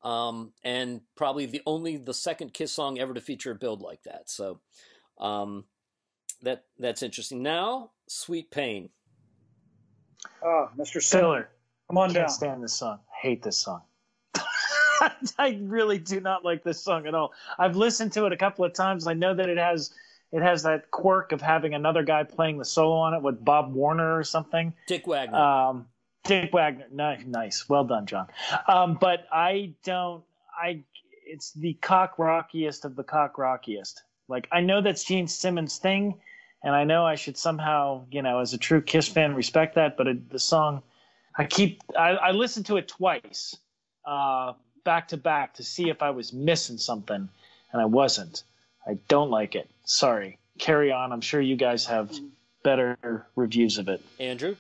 [0.03, 4.03] um, and probably the only the second Kiss song ever to feature a build like
[4.03, 4.30] that.
[4.30, 4.59] So,
[5.20, 5.65] um,
[6.41, 7.41] that that's interesting.
[7.41, 8.89] Now, Sweet Pain.
[10.43, 11.01] Ah, Mr.
[11.01, 11.49] Stiller.
[11.88, 12.30] Come on Can't down.
[12.30, 12.99] stand this song.
[13.22, 13.82] Hate this song.
[15.38, 17.34] I really do not like this song at all.
[17.57, 19.07] I've listened to it a couple of times.
[19.07, 19.91] I know that it has
[20.32, 23.73] it has that quirk of having another guy playing the solo on it with Bob
[23.73, 24.73] Warner or something.
[24.88, 25.38] Dick Wagner.
[25.38, 25.88] Um,
[26.23, 26.88] Dick Wagner.
[26.91, 27.69] Nice, nice.
[27.69, 28.28] Well done, John.
[28.67, 30.23] Um, but I don't.
[30.61, 30.84] I.
[31.25, 34.03] It's the cock rockiest of the cock rockiest.
[34.28, 36.19] Like I know that's Gene Simmons' thing,
[36.63, 39.95] and I know I should somehow, you know, as a true Kiss fan, respect that.
[39.95, 40.84] But it, the song,
[41.38, 41.82] I keep.
[41.97, 43.55] I, I listened to it twice,
[44.05, 44.53] uh,
[44.84, 47.30] back to back, to see if I was missing something,
[47.71, 48.43] and I wasn't.
[48.88, 49.69] I don't like it.
[49.83, 50.39] Sorry.
[50.57, 51.11] Carry on.
[51.11, 52.11] I'm sure you guys have
[52.63, 54.01] better reviews of it.
[54.19, 54.55] Andrew?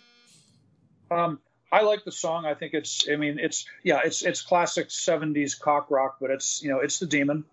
[1.09, 1.39] Um,
[1.71, 2.45] I like the song.
[2.45, 3.07] I think it's.
[3.11, 6.99] I mean, it's yeah, it's it's classic '70s cock rock, but it's you know it's
[6.99, 7.45] the demon.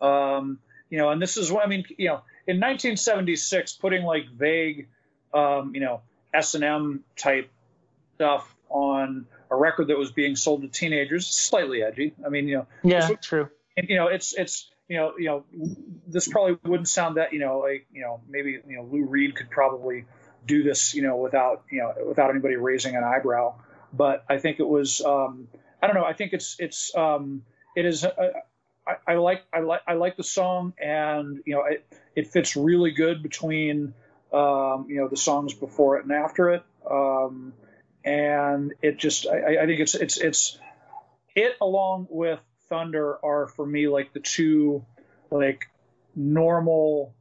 [0.00, 0.58] Um,
[0.90, 1.84] you know, and this is what I mean.
[1.96, 4.88] You know, in 1976, putting like vague,
[5.32, 6.00] um, you know,
[6.34, 7.50] S and M type
[8.16, 12.14] stuff on a record that was being sold to teenagers, slightly edgy.
[12.24, 13.48] I mean, you know, yeah, true.
[13.76, 15.44] And, you know, it's it's you know, you know,
[16.06, 19.34] this probably wouldn't sound that, you know, like, you know, maybe, you know, Lou Reed
[19.34, 20.04] could probably
[20.44, 23.54] do this, you know, without, you know, without anybody raising an eyebrow.
[23.90, 25.48] but I think it was um,
[25.82, 26.04] I don't know.
[26.04, 27.42] I think it's it's um,
[27.74, 28.04] it is.
[28.04, 28.32] Uh,
[28.86, 32.54] I, I, like I like I like the song, and you know it, it fits
[32.54, 33.94] really good between
[34.30, 37.54] um, you know the songs before it and after it, um,
[38.04, 40.58] and it just I, I think it's it's it's
[41.34, 42.40] it along with
[42.72, 44.82] Thunder are for me like the two
[45.30, 45.68] like
[46.16, 47.14] normal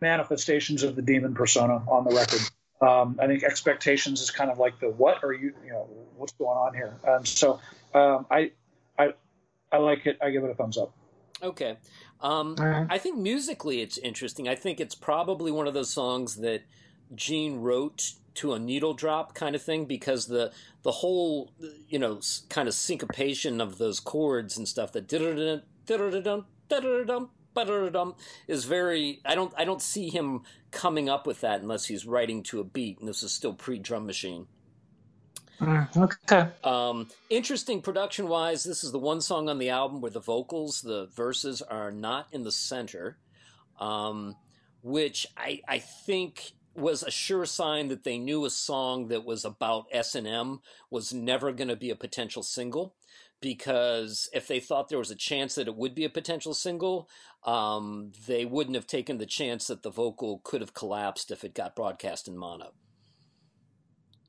[0.00, 2.40] manifestations of the demon persona on the record.
[2.80, 6.32] Um, I think expectations is kind of like the what are you you know what's
[6.34, 7.58] going on here, and so
[7.92, 8.52] um, I
[8.96, 9.14] I
[9.72, 10.18] I like it.
[10.22, 10.92] I give it a thumbs up.
[11.42, 11.76] Okay,
[12.20, 12.86] um, right.
[12.88, 14.48] I think musically it's interesting.
[14.48, 16.62] I think it's probably one of those songs that
[17.16, 20.52] Gene wrote to a needle drop kind of thing because the
[20.82, 21.52] the whole
[21.88, 25.06] you know kind of syncopation of those chords and stuff that
[28.48, 32.42] is very I don't I don't see him coming up with that unless he's writing
[32.44, 34.46] to a beat and this is still pre drum machine.
[35.60, 36.48] Mm, okay.
[36.64, 40.80] Um, interesting production wise, this is the one song on the album where the vocals,
[40.80, 43.18] the verses are not in the center,
[43.78, 44.34] um,
[44.82, 49.44] which I I think was a sure sign that they knew a song that was
[49.44, 50.60] about S and M
[50.90, 52.94] was never going to be a potential single
[53.40, 57.10] because if they thought there was a chance that it would be a potential single,
[57.44, 61.54] um, they wouldn't have taken the chance that the vocal could have collapsed if it
[61.54, 62.72] got broadcast in mono.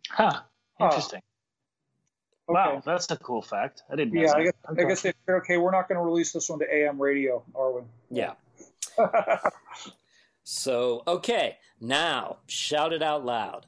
[0.10, 0.42] Huh.
[0.82, 1.20] Interesting.
[1.20, 2.54] Oh.
[2.54, 3.84] Wow, that's a cool fact.
[3.90, 4.16] I didn't.
[4.16, 4.84] Yeah, I guess, okay.
[4.84, 7.42] I guess they said, okay, we're not going to release this one to AM radio,
[7.56, 7.82] are we?
[8.10, 8.34] Yeah.
[10.44, 13.66] so okay, now shout it out loud.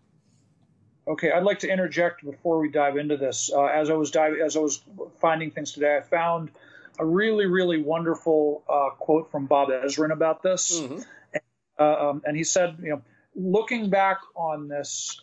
[1.08, 3.52] Okay, I'd like to interject before we dive into this.
[3.54, 4.82] Uh, as I was diving, as I was
[5.22, 6.50] finding things today, I found
[6.98, 11.02] a really, really wonderful uh, quote from Bob Ezrin about this, mm-hmm.
[11.34, 11.44] and,
[11.80, 13.02] uh, um, and he said, you know,
[13.36, 15.20] looking back on this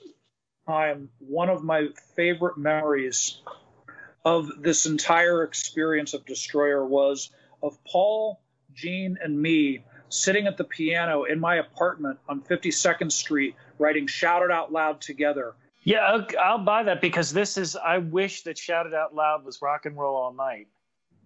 [0.69, 3.41] time, one of my favorite memories
[4.25, 7.31] of this entire experience of Destroyer was
[7.63, 8.41] of Paul,
[8.73, 14.43] Gene, and me sitting at the piano in my apartment on 52nd Street, writing "Shout
[14.43, 15.55] It Out Loud" together
[15.85, 17.77] yeah, I'll, I'll buy that because this is.
[17.77, 20.69] I wish that "Shout It Out Loud" was rock and roll all night.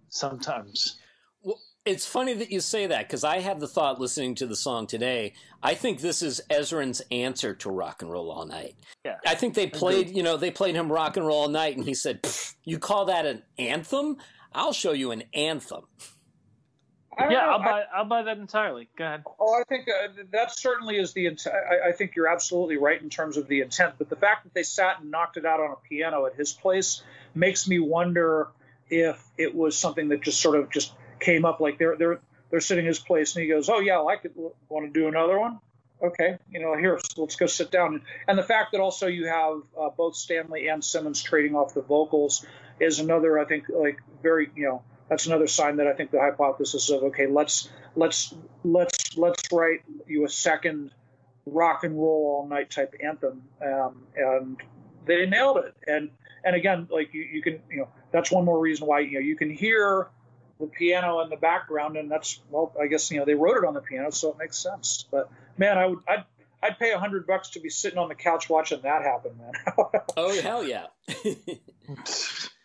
[0.09, 0.97] Sometimes.
[1.41, 4.55] Well, it's funny that you say that because I had the thought listening to the
[4.55, 5.33] song today.
[5.61, 8.75] I think this is Ezrin's answer to rock and roll all night.
[9.05, 10.15] Yeah, I think they played.
[10.15, 12.27] You know, they played him rock and roll all night, and he said,
[12.63, 14.17] "You call that an anthem?
[14.53, 15.83] I'll show you an anthem."
[17.19, 17.83] Yeah, I'll buy.
[17.93, 18.89] I, will buy that entirely.
[18.97, 19.23] Go ahead.
[19.39, 21.25] Oh, I think uh, that certainly is the.
[21.25, 21.55] intent.
[21.55, 24.53] I, I, think you're absolutely right in terms of the intent, but the fact that
[24.53, 27.01] they sat and knocked it out on a piano at his place
[27.33, 28.49] makes me wonder
[28.89, 31.59] if it was something that just sort of just came up.
[31.59, 32.19] Like they're they're
[32.49, 34.33] they're sitting his place, and he goes, "Oh yeah, I could
[34.69, 35.59] want to do another one."
[36.01, 38.03] Okay, you know, here, let's go sit down.
[38.27, 41.81] And the fact that also you have uh, both Stanley and Simmons trading off the
[41.81, 42.45] vocals
[42.79, 46.19] is another, I think, like very, you know that's another sign that I think the
[46.19, 50.91] hypothesis of okay, let's let's let's let's write you a second
[51.45, 54.57] rock and roll all night type anthem, um, and
[55.05, 55.75] they nailed it.
[55.87, 56.09] And
[56.43, 59.19] and again, like you, you can you know that's one more reason why you know
[59.19, 60.07] you can hear
[60.59, 63.65] the piano in the background, and that's well, I guess you know they wrote it
[63.65, 65.05] on the piano, so it makes sense.
[65.09, 66.25] But man, I would I'd
[66.61, 69.51] I'd pay a hundred bucks to be sitting on the couch watching that happen, man.
[70.17, 70.87] oh hell yeah.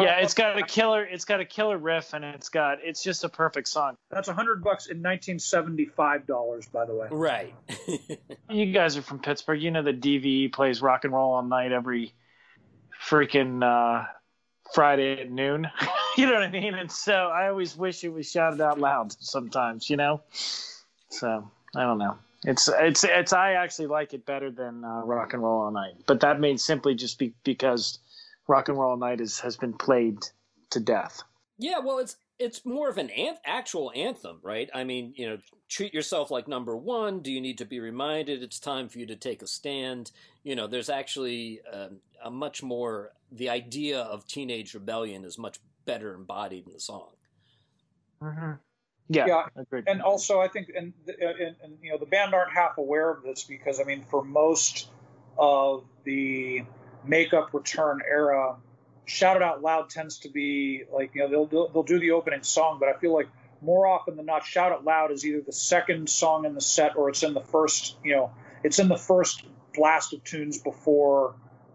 [0.00, 1.04] yeah, it's got a killer.
[1.04, 2.78] It's got a killer riff, and it's got.
[2.82, 3.96] It's just a perfect song.
[4.10, 7.08] That's a hundred bucks in nineteen seventy five dollars, by the way.
[7.10, 7.54] Right.
[8.50, 9.60] you guys are from Pittsburgh.
[9.60, 12.14] You know the DVE plays rock and roll all night every
[13.06, 14.06] freaking uh,
[14.74, 15.68] Friday at noon.
[16.16, 16.74] you know what I mean?
[16.74, 19.12] And so I always wish it was shouted out loud.
[19.20, 20.22] Sometimes, you know.
[21.10, 22.16] So I don't know.
[22.44, 23.32] It's it's it's.
[23.32, 26.56] I actually like it better than uh, rock and roll all night, but that may
[26.56, 27.98] simply just be because
[28.48, 30.18] rock and roll night is, has been played
[30.70, 31.22] to death.
[31.58, 34.68] Yeah, well, it's it's more of an an- actual anthem, right?
[34.74, 35.38] I mean, you know,
[35.68, 37.20] treat yourself like number one.
[37.20, 40.10] Do you need to be reminded it's time for you to take a stand?
[40.42, 41.88] You know, there's actually uh,
[42.24, 47.10] a much more the idea of teenage rebellion is much better embodied in the song.
[48.22, 48.52] Mm-hmm.
[49.08, 49.84] Yeah, yeah, agreed.
[49.86, 53.22] and also I think, and, and, and you know, the band aren't half aware of
[53.22, 54.88] this because I mean, for most
[55.36, 56.64] of the
[57.04, 58.56] makeup return era,
[59.04, 62.12] shout it out loud tends to be like you know they'll do, they'll do the
[62.12, 63.28] opening song, but I feel like
[63.60, 66.96] more often than not, shout it loud is either the second song in the set
[66.96, 68.32] or it's in the first you know
[68.64, 71.34] it's in the first blast of tunes before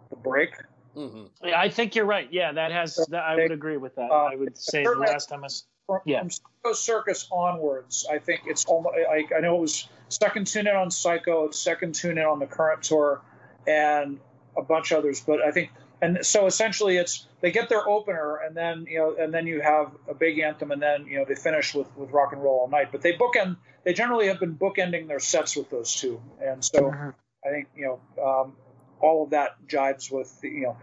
[0.09, 0.51] the break.
[0.95, 1.47] Mm-hmm.
[1.55, 2.27] I think you're right.
[2.31, 2.95] Yeah, that has.
[3.09, 4.09] That, I would agree with that.
[4.09, 5.47] Uh, I would say the last time I.
[5.85, 6.19] From, yeah.
[6.19, 8.95] from Psycho Circus onwards, I think it's almost.
[8.95, 12.39] I, I know it was second tune in on Psycho, It's second tune in on
[12.39, 13.21] the current tour,
[13.67, 14.19] and
[14.57, 15.71] a bunch of others, but I think
[16.01, 19.61] and so essentially it's they get their opener and then you know and then you
[19.61, 22.61] have a big anthem and then you know they finish with with rock and roll
[22.61, 22.91] all night.
[22.91, 26.21] But they bookend they generally have been bookending their sets with those two.
[26.41, 27.09] And so mm-hmm.
[27.45, 28.53] i think you know um,
[28.99, 30.77] all of that jives with the, you know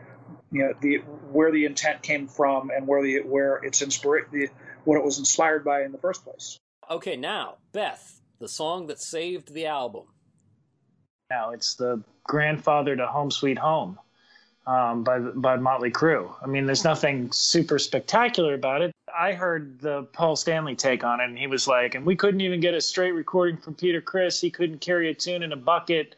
[0.51, 0.97] you know the
[1.31, 4.49] where the intent came from and where the where it's inspired the
[4.85, 6.59] what it was inspired by in the first place.
[6.91, 10.05] Okay now beth the song that saved the album
[11.31, 13.99] now it's the grandfather to home sweet home
[14.67, 16.33] um, by by Motley Crue.
[16.43, 18.93] I mean, there's nothing super spectacular about it.
[19.17, 22.41] I heard the Paul Stanley take on it, and he was like, "And we couldn't
[22.41, 24.41] even get a straight recording from Peter Criss.
[24.41, 26.17] He couldn't carry a tune in a bucket.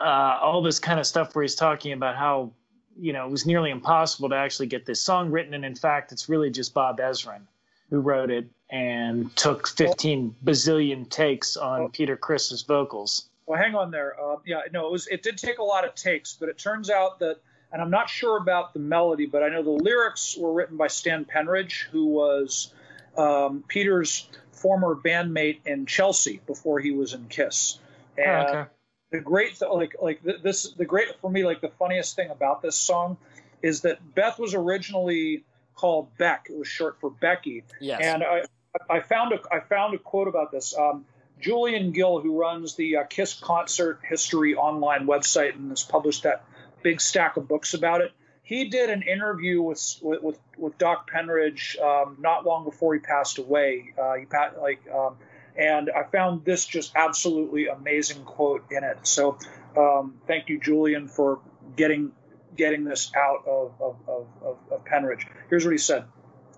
[0.00, 2.50] Uh, all this kind of stuff where he's talking about how
[2.98, 6.12] you know it was nearly impossible to actually get this song written, and in fact,
[6.12, 7.42] it's really just Bob Ezrin
[7.90, 13.90] who wrote it and took 15 bazillion takes on Peter Criss's vocals." Well, hang on
[13.90, 14.14] there.
[14.20, 15.08] Uh, yeah, no, it was.
[15.08, 17.38] It did take a lot of takes, but it turns out that
[17.72, 20.88] and I'm not sure about the melody, but I know the lyrics were written by
[20.88, 22.72] Stan Penridge, who was
[23.16, 27.78] um, Peter's former bandmate in Chelsea before he was in Kiss.
[28.18, 28.70] And oh, okay.
[29.12, 32.60] the great, th- like, like this, the great for me, like the funniest thing about
[32.60, 33.16] this song
[33.62, 35.44] is that Beth was originally
[35.76, 36.48] called Beck.
[36.50, 37.62] It was short for Becky.
[37.80, 38.00] Yes.
[38.02, 38.42] And I,
[38.88, 40.76] I found a, I found a quote about this.
[40.76, 41.04] Um,
[41.40, 46.44] Julian Gill, who runs the uh, Kiss concert history online website and has published that
[46.82, 48.12] big stack of books about it.
[48.42, 53.38] He did an interview with with with, Doc Penridge um, not long before he passed
[53.38, 53.94] away.
[54.00, 55.16] Uh, he passed like, um,
[55.56, 58.98] and I found this just absolutely amazing quote in it.
[59.06, 59.38] So
[59.76, 61.40] um, thank you, Julian, for
[61.76, 62.12] getting
[62.56, 65.26] getting this out of of, of, of, of Penridge.
[65.48, 66.04] Here's what he said.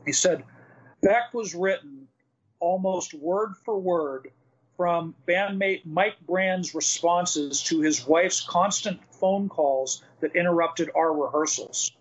[0.07, 0.45] He said,
[1.03, 2.09] Beck was written
[2.59, 4.31] almost word for word
[4.83, 11.93] from bandmate Mike Brand's responses to his wife's constant phone calls that interrupted our rehearsals.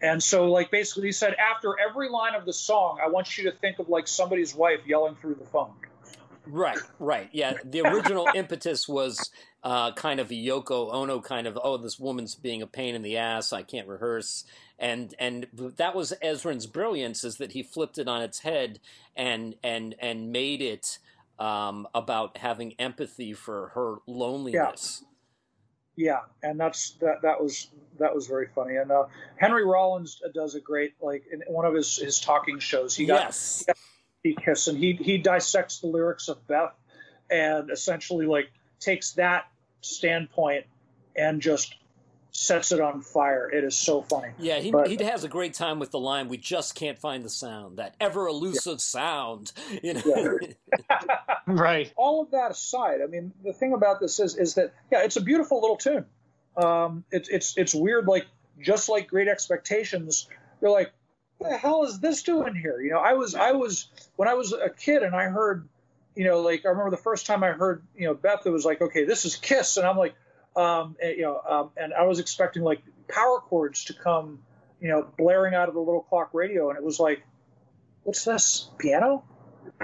[0.00, 3.50] And so, like, basically, he said, after every line of the song, I want you
[3.50, 5.74] to think of like somebody's wife yelling through the phone.
[6.46, 7.28] Right, right.
[7.32, 7.54] Yeah.
[7.64, 9.32] The original impetus was
[9.64, 13.02] uh, kind of a Yoko Ono kind of, oh, this woman's being a pain in
[13.02, 13.52] the ass.
[13.52, 14.44] I can't rehearse.
[14.78, 18.78] And and that was Ezrin's brilliance is that he flipped it on its head
[19.16, 21.00] and and and made it
[21.38, 25.00] um, about having empathy for her loneliness.
[25.02, 25.08] Yeah.
[26.00, 27.22] Yeah, and that's that.
[27.22, 28.76] That was that was very funny.
[28.76, 32.94] And uh, Henry Rollins does a great like in one of his his talking shows.
[32.94, 33.64] He got, yes.
[34.22, 36.76] he, got, kiss and he he dissects the lyrics of Beth
[37.28, 38.48] and essentially like
[38.78, 39.46] takes that
[39.80, 40.66] standpoint
[41.16, 41.74] and just
[42.30, 43.50] sets it on fire.
[43.50, 44.32] It is so funny.
[44.38, 47.24] Yeah, he, but, he has a great time with the line, "We just can't find
[47.24, 48.78] the sound, that ever elusive yeah.
[48.78, 49.52] sound."
[49.82, 50.48] You know, yeah.
[51.46, 51.92] right.
[51.96, 55.16] All of that aside, I mean, the thing about this is, is that yeah, it's
[55.16, 56.06] a beautiful little tune.
[56.56, 58.26] Um, it's it's it's weird, like
[58.60, 60.28] just like Great Expectations.
[60.60, 60.92] You're like,
[61.38, 62.80] what the hell is this doing here?
[62.80, 65.68] You know, I was I was when I was a kid and I heard,
[66.16, 68.64] you know, like I remember the first time I heard, you know, Beth, it was
[68.64, 70.14] like, okay, this is Kiss, and I'm like
[70.58, 74.40] um, and, you know, um, and I was expecting like power chords to come,
[74.80, 77.22] you know, blaring out of the little clock radio, and it was like,
[78.02, 79.22] what's this piano?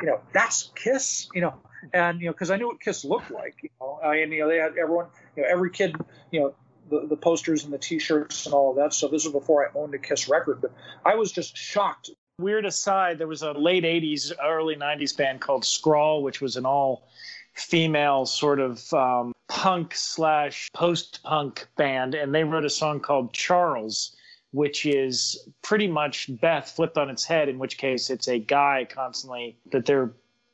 [0.01, 1.28] You know, that's Kiss.
[1.34, 1.55] You know,
[1.92, 3.56] and you know, because I knew what Kiss looked like.
[3.62, 5.06] You know, and you know, they had everyone,
[5.36, 5.96] you know, every kid,
[6.30, 6.55] you know,
[6.90, 9.78] the, the posters and the T-shirts and all of that So This was before I
[9.78, 10.72] owned a Kiss record, but
[11.05, 12.10] I was just shocked.
[12.38, 16.66] Weird aside, there was a late '80s, early '90s band called Scrawl, which was an
[16.66, 17.09] all
[17.55, 23.32] female sort of um, punk slash post punk band, and they wrote a song called
[23.32, 24.16] Charles,
[24.55, 28.86] which is pretty much Beth flipped on its head, in which case it's a guy
[28.89, 30.12] constantly that they're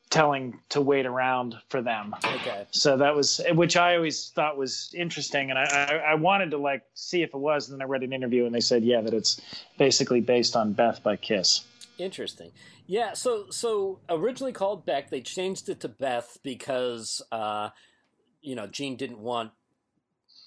[0.08, 2.14] telling to wait around for them.
[2.24, 2.66] Okay.
[2.70, 6.56] So that was, which I always thought was interesting, and I, I, I, wanted to
[6.56, 7.68] like see if it was.
[7.68, 9.38] And then I read an interview, and they said, yeah, that it's
[9.76, 11.62] basically based on Beth by Kiss.
[11.98, 12.52] Interesting.
[12.86, 13.12] Yeah.
[13.12, 17.68] So so originally called Beck, they changed it to Beth because uh,
[18.40, 19.50] you know Gene didn't want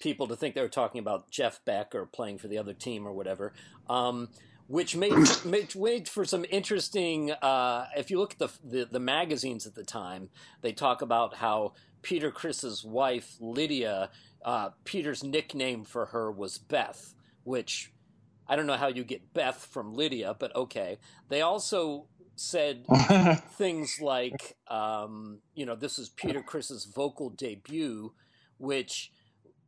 [0.00, 3.06] people to think they were talking about Jeff Beck or playing for the other team
[3.06, 3.52] or whatever.
[3.88, 4.28] Um,
[4.66, 5.12] which made,
[5.44, 7.32] made, made for some interesting.
[7.32, 10.30] Uh, if you look at the, the, the magazines at the time,
[10.62, 14.10] they talk about how Peter Criss's wife Lydia,
[14.44, 17.14] uh, Peter's nickname for her was Beth,
[17.44, 17.92] which
[18.46, 20.98] I don't know how you get Beth from Lydia, but okay.
[21.28, 22.06] They also
[22.36, 22.84] said
[23.52, 28.12] things like, um, you know, this is Peter Criss's vocal debut,
[28.58, 29.12] which,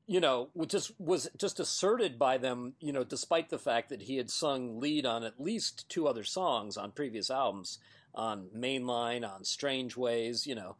[0.06, 4.02] you know, which just was just asserted by them, you know, despite the fact that
[4.02, 7.78] he had sung lead on at least two other songs on previous albums,
[8.14, 10.76] on Mainline, on Strange Ways, you know.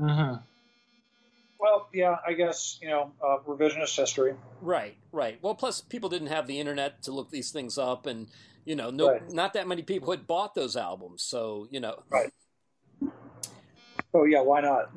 [0.00, 0.36] Mm-hmm.
[1.60, 4.34] well, yeah, I guess you know uh, revisionist history.
[4.60, 5.38] Right, right.
[5.42, 8.28] Well, plus people didn't have the internet to look these things up, and
[8.64, 9.30] you know, no, Right.
[9.32, 11.22] not that many people had bought those albums.
[11.22, 12.30] So you know, Right.
[14.14, 14.90] Oh yeah, why not?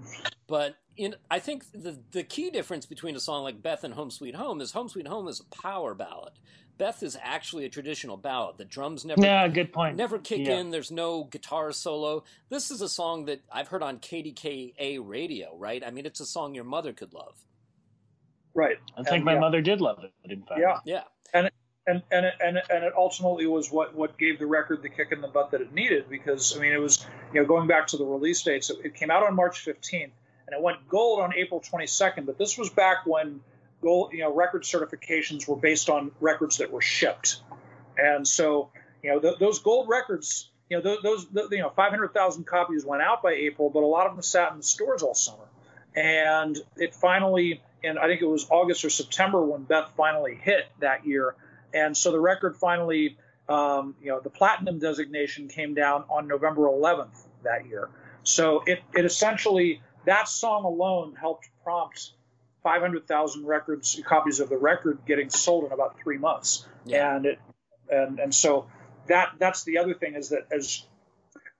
[0.47, 4.11] But in, I think the the key difference between a song like Beth and Home
[4.11, 6.33] Sweet Home is Home Sweet Home is a power ballad.
[6.77, 8.57] Beth is actually a traditional ballad.
[8.57, 9.95] The drums never Yeah, good point.
[9.95, 10.57] never kick Yeah.
[10.59, 10.71] in.
[10.71, 12.25] There's no guitar solo.
[12.49, 15.55] This is a song that I've heard on KDKA radio.
[15.57, 15.81] Right?
[15.85, 17.37] I mean, it's a song your mother could love.
[18.53, 18.77] Right.
[18.97, 19.39] I think And, my yeah.
[19.39, 20.11] mother did love it.
[20.29, 20.79] In fact, Yeah.
[20.85, 21.49] Yeah, and
[21.87, 25.11] and and it, and and it ultimately was what what gave the record the kick
[25.11, 27.87] in the butt that it needed because I mean it was you know going back
[27.87, 30.11] to the release dates it, it came out on March 15th
[30.47, 33.39] and it went gold on April 22nd but this was back when
[33.81, 37.41] gold you know record certifications were based on records that were shipped.
[37.97, 38.69] And so
[39.03, 42.83] you know th- those gold records you know th- those th- you know 500,000 copies
[42.83, 45.45] went out by April but a lot of them sat in the stores all summer.
[45.95, 50.65] And it finally and I think it was August or September when Beth finally hit
[50.79, 51.35] that year
[51.75, 53.17] and so the record finally,
[53.49, 57.89] um, you know, the platinum designation came down on November 11th that year.
[58.23, 62.13] So it, it essentially, that song alone helped prompt
[62.63, 66.65] 500,000 records, copies of the record getting sold in about three months.
[66.85, 67.15] Yeah.
[67.15, 67.39] And it,
[67.89, 68.67] and, and so
[69.07, 70.83] that, that's the other thing is that as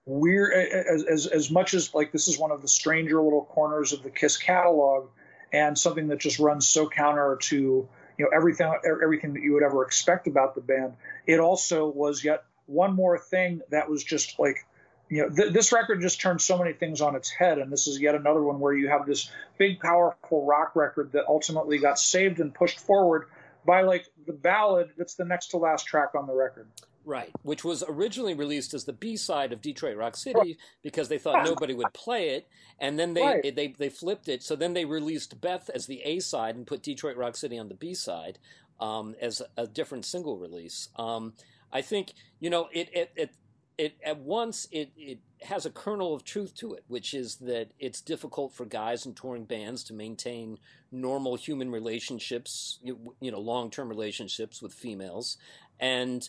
[0.06, 3.92] weird, as, as, as much as like this is one of the stranger little corners
[3.92, 5.10] of the Kiss catalog
[5.52, 7.88] and something that just runs so counter to,
[8.18, 10.94] you know everything er, everything that you would ever expect about the band.
[11.26, 14.66] It also was yet one more thing that was just like
[15.08, 17.86] you know th- this record just turned so many things on its head and this
[17.86, 21.98] is yet another one where you have this big powerful rock record that ultimately got
[21.98, 23.28] saved and pushed forward
[23.64, 26.66] by like the ballad that's the next to last track on the record
[27.06, 27.30] right.
[27.42, 31.44] Which was originally released as the B side of Detroit Rock City because they thought
[31.46, 33.54] nobody would play it, and then they Right.
[33.54, 34.42] they they flipped it.
[34.42, 37.68] So then they released Beth as the A side and put Detroit Rock City on
[37.68, 38.38] the B side
[38.80, 40.88] um, as a different single release.
[40.96, 41.32] Um,
[41.72, 43.30] I think you know it it it.
[43.78, 47.72] It, at once it, it has a kernel of truth to it, which is that
[47.78, 50.56] it's difficult for guys in touring bands to maintain
[50.90, 55.36] normal human relationships, you, you know, long term relationships with females,
[55.78, 56.26] and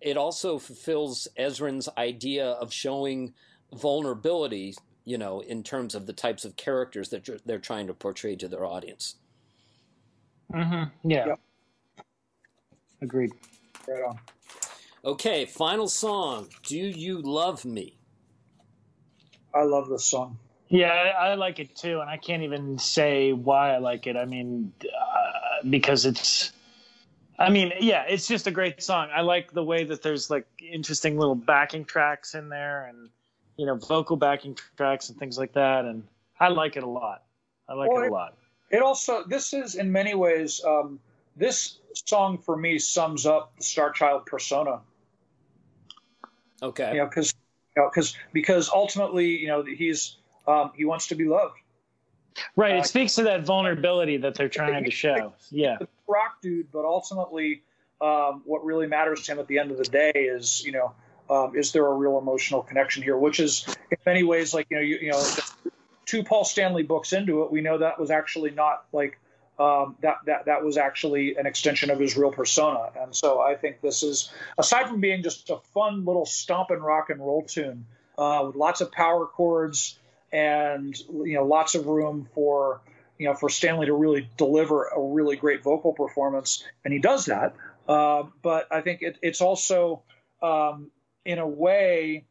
[0.00, 3.34] it also fulfills Ezrin's idea of showing
[3.74, 4.74] vulnerability,
[5.04, 8.36] you know, in terms of the types of characters that they're- they're trying to portray
[8.36, 9.16] to their audience.
[10.52, 11.26] hmm Yeah.
[11.26, 11.40] Yep.
[13.02, 13.32] Agreed.
[13.88, 14.18] right on
[15.04, 16.48] Okay, final song.
[16.66, 17.98] Do you love me?
[19.54, 23.32] i love this song Yeah, I, I like it too, and I can't even say
[23.32, 24.16] why I like it.
[24.16, 26.52] I mean, uh, because it's.
[27.40, 29.08] I mean, yeah, it's just a great song.
[29.14, 33.08] I like the way that there's like interesting little backing tracks in there, and
[33.56, 36.04] you know, vocal backing tracks and things like that, and
[36.38, 37.22] I like it a lot.
[37.68, 38.36] I like Well, it it- a lot.
[38.70, 41.00] it also this is in many ways um,
[41.34, 44.80] this song for me sums up the star child persona
[46.62, 46.92] Okay.
[46.92, 47.32] you know because
[47.76, 51.54] you know, cause, because ultimately you know he's um, he wants to be loved
[52.56, 52.74] Right.
[52.76, 55.34] uh, It speaks to that vulnerability that they're trying to show.
[55.50, 55.78] Yeah.
[56.10, 57.62] Rock dude but ultimately
[58.00, 60.94] um, what really matters to him at the end of the day is you know
[61.28, 64.76] um, is there a real emotional connection here which is in many ways like you
[64.76, 65.24] know you, you know
[66.06, 69.18] two paul stanley books into it we know that was actually not like
[69.60, 72.90] um, that that that was actually an extension of his real persona.
[72.98, 77.10] And so i think this is aside from being just a fun little stomping rock
[77.10, 77.84] and roll tune
[78.16, 79.98] uh, with lots of power chords
[80.32, 82.80] and you know lots of room for
[83.20, 87.26] you know for Stanley to really deliver a really great vocal performance, and he does
[87.26, 87.54] that.
[87.86, 90.02] Uh, but I think it, it's also
[90.42, 90.90] um,
[91.26, 92.24] in a way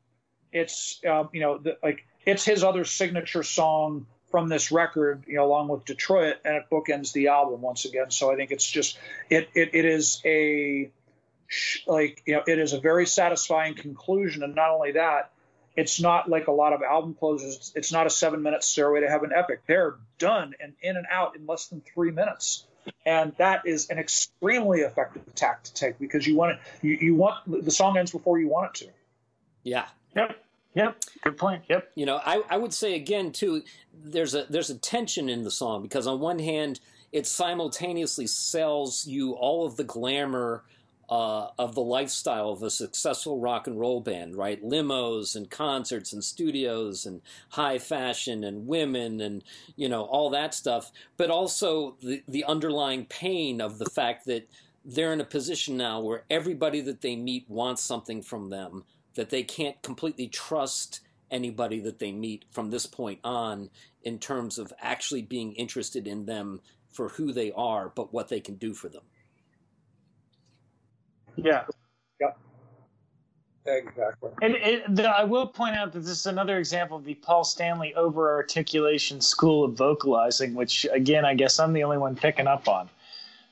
[0.51, 5.35] it's um, you know the, like it's his other signature song from this record, you
[5.35, 8.09] know, along with Detroit, and it bookends the album once again.
[8.09, 8.97] So I think it's just
[9.29, 10.89] it it, it is a
[11.85, 15.31] like you know it is a very satisfying conclusion, and not only that,
[15.75, 17.55] it's not like a lot of album closes.
[17.55, 19.61] It's, it's not a seven minute Stairway to Heaven epic.
[19.67, 22.65] They're done and in and out in less than three minutes.
[23.05, 27.15] And that is an extremely effective tack to take because you want it, you, you
[27.15, 28.91] want the song ends before you want it to.
[29.63, 29.85] Yeah.
[30.15, 30.37] Yep.
[30.75, 31.03] Yep.
[31.23, 31.63] Good point.
[31.69, 31.91] Yep.
[31.95, 33.63] You know, I, I would say again too,
[33.93, 36.79] there's a there's a tension in the song because on one hand,
[37.11, 40.63] it simultaneously sells you all of the glamour
[41.09, 44.63] uh, of the lifestyle of a successful rock and roll band, right?
[44.63, 49.43] Limos and concerts and studios and high fashion and women and
[49.75, 54.47] you know all that stuff, but also the the underlying pain of the fact that
[54.85, 58.83] they're in a position now where everybody that they meet wants something from them
[59.15, 63.69] that they can't completely trust anybody that they meet from this point on
[64.03, 66.61] in terms of actually being interested in them
[66.91, 69.03] for who they are, but what they can do for them.
[71.43, 71.63] Yeah.
[72.19, 72.37] Yep.
[73.65, 74.29] Exactly.
[74.41, 77.43] And it, the, I will point out that this is another example of the Paul
[77.43, 82.47] Stanley over articulation school of vocalizing, which, again, I guess I'm the only one picking
[82.47, 82.89] up on.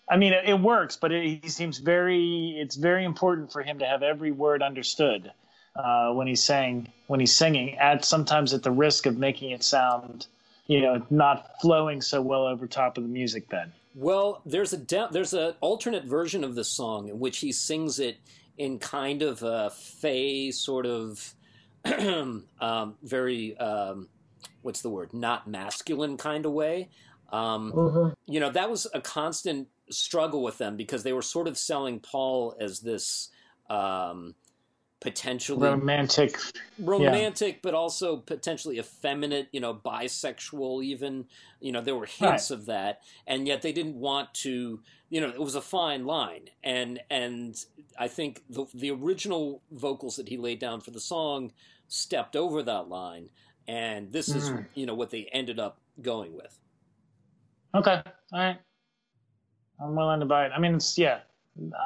[0.10, 2.58] I mean, it, it works, but it, he seems very.
[2.58, 5.32] It's very important for him to have every word understood
[5.76, 7.78] uh, when he's saying when he's singing.
[7.78, 10.28] At sometimes at the risk of making it sound,
[10.66, 13.72] you know, not flowing so well over top of the music bed.
[14.00, 17.98] Well, there's a de- there's an alternate version of the song in which he sings
[18.00, 18.18] it
[18.56, 21.34] in kind of a fey sort of
[22.62, 24.08] um, very um,
[24.62, 26.90] what's the word not masculine kind of way.
[27.32, 28.32] Um, mm-hmm.
[28.32, 32.00] You know that was a constant struggle with them because they were sort of selling
[32.00, 33.30] Paul as this
[33.68, 34.36] um,
[35.00, 36.38] potentially romantic,
[36.80, 37.60] romantic, yeah.
[37.62, 40.84] but also potentially effeminate, you know, bisexual.
[40.84, 41.26] Even
[41.60, 42.58] you know there were hints right.
[42.58, 44.80] of that, and yet they didn't want to.
[45.10, 47.56] You know, it was a fine line, and and
[47.98, 51.52] I think the the original vocals that he laid down for the song
[51.88, 53.30] stepped over that line,
[53.68, 54.36] and this mm.
[54.36, 56.58] is you know what they ended up going with.
[57.76, 58.02] Okay,
[58.34, 58.58] all right.
[59.80, 60.52] I'm willing to buy it.
[60.56, 61.20] I mean, it's yeah.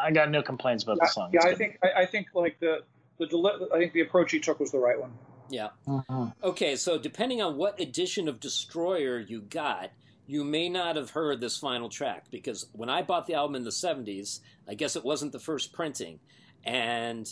[0.03, 1.29] I got no complaints about yeah, the song.
[1.33, 2.83] Yeah, I think I, I, think like the
[3.21, 5.13] the deli- I think the approach he took was the right one.
[5.49, 5.69] Yeah.
[5.87, 6.27] Mm-hmm.
[6.43, 9.91] Okay, so depending on what edition of Destroyer you got,
[10.25, 13.63] you may not have heard this final track because when I bought the album in
[13.63, 16.19] the '70s, I guess it wasn't the first printing,
[16.63, 17.31] and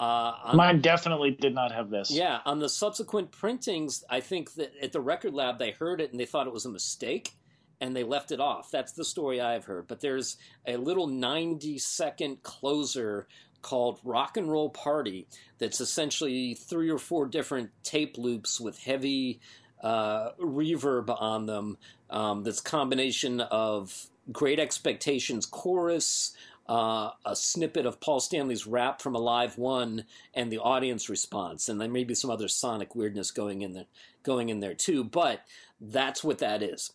[0.00, 2.10] uh, Mine definitely did not have this.
[2.10, 6.10] Yeah, on the subsequent printings, I think that at the record lab they heard it
[6.10, 7.32] and they thought it was a mistake
[7.80, 8.70] and they left it off.
[8.70, 9.88] That's the story I've heard.
[9.88, 10.36] But there's
[10.66, 13.26] a little 90 second closer
[13.62, 15.26] called Rock and Roll Party
[15.58, 19.40] that's essentially three or four different tape loops with heavy
[19.82, 21.78] uh, reverb on them.
[22.10, 26.36] Um, that's combination of Great Expectations chorus,
[26.68, 31.80] uh, a snippet of Paul Stanley's rap from Alive One, and the audience response, and
[31.80, 33.86] then maybe some other sonic weirdness going in there,
[34.22, 35.02] going in there too.
[35.04, 35.40] But
[35.80, 36.92] that's what that is.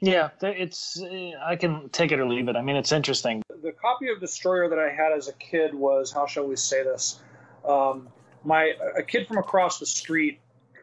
[0.00, 1.02] Yeah, it's
[1.44, 2.56] I can take it or leave it.
[2.56, 3.42] I mean, it's interesting.
[3.62, 6.82] The copy of Destroyer that I had as a kid was how shall we say
[6.82, 7.20] this?
[7.64, 8.08] Um,
[8.42, 10.40] my a kid from across the street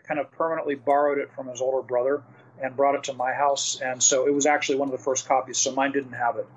[0.07, 2.23] kind of permanently borrowed it from his older brother
[2.61, 5.27] and brought it to my house, and so it was actually one of the first
[5.27, 5.57] copies.
[5.57, 6.48] So mine didn't have it.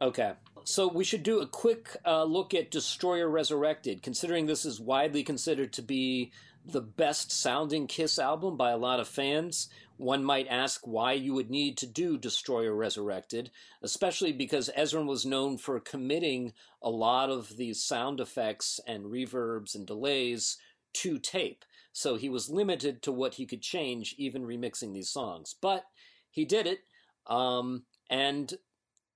[0.00, 0.32] Okay.
[0.64, 5.22] So we should do a quick uh, look at Destroyer Resurrected, considering this is widely
[5.22, 6.32] considered to be
[6.64, 9.68] the best sounding Kiss album by a lot of fans.
[9.96, 13.50] One might ask why you would need to do Destroyer Resurrected,
[13.82, 16.52] especially because Ezrin was known for committing
[16.82, 20.58] a lot of these sound effects and reverbs and delays
[20.94, 21.64] to tape.
[21.92, 25.54] So he was limited to what he could change, even remixing these songs.
[25.60, 25.84] But
[26.30, 26.80] he did it,
[27.28, 28.52] um, and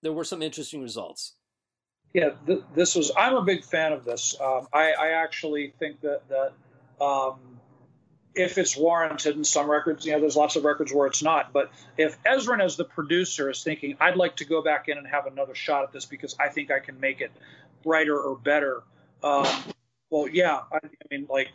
[0.02, 1.34] there were some interesting results.
[2.14, 3.10] Yeah, th- this was.
[3.16, 4.36] I'm a big fan of this.
[4.40, 7.57] Um, I, I, actually think that that um,
[8.38, 11.52] if it's warranted in some records, you know, there's lots of records where it's not.
[11.52, 15.06] But if Ezrin, as the producer, is thinking, I'd like to go back in and
[15.06, 17.32] have another shot at this because I think I can make it
[17.82, 18.82] brighter or better,
[19.22, 19.46] um,
[20.10, 21.48] well, yeah, I, I, mean, like,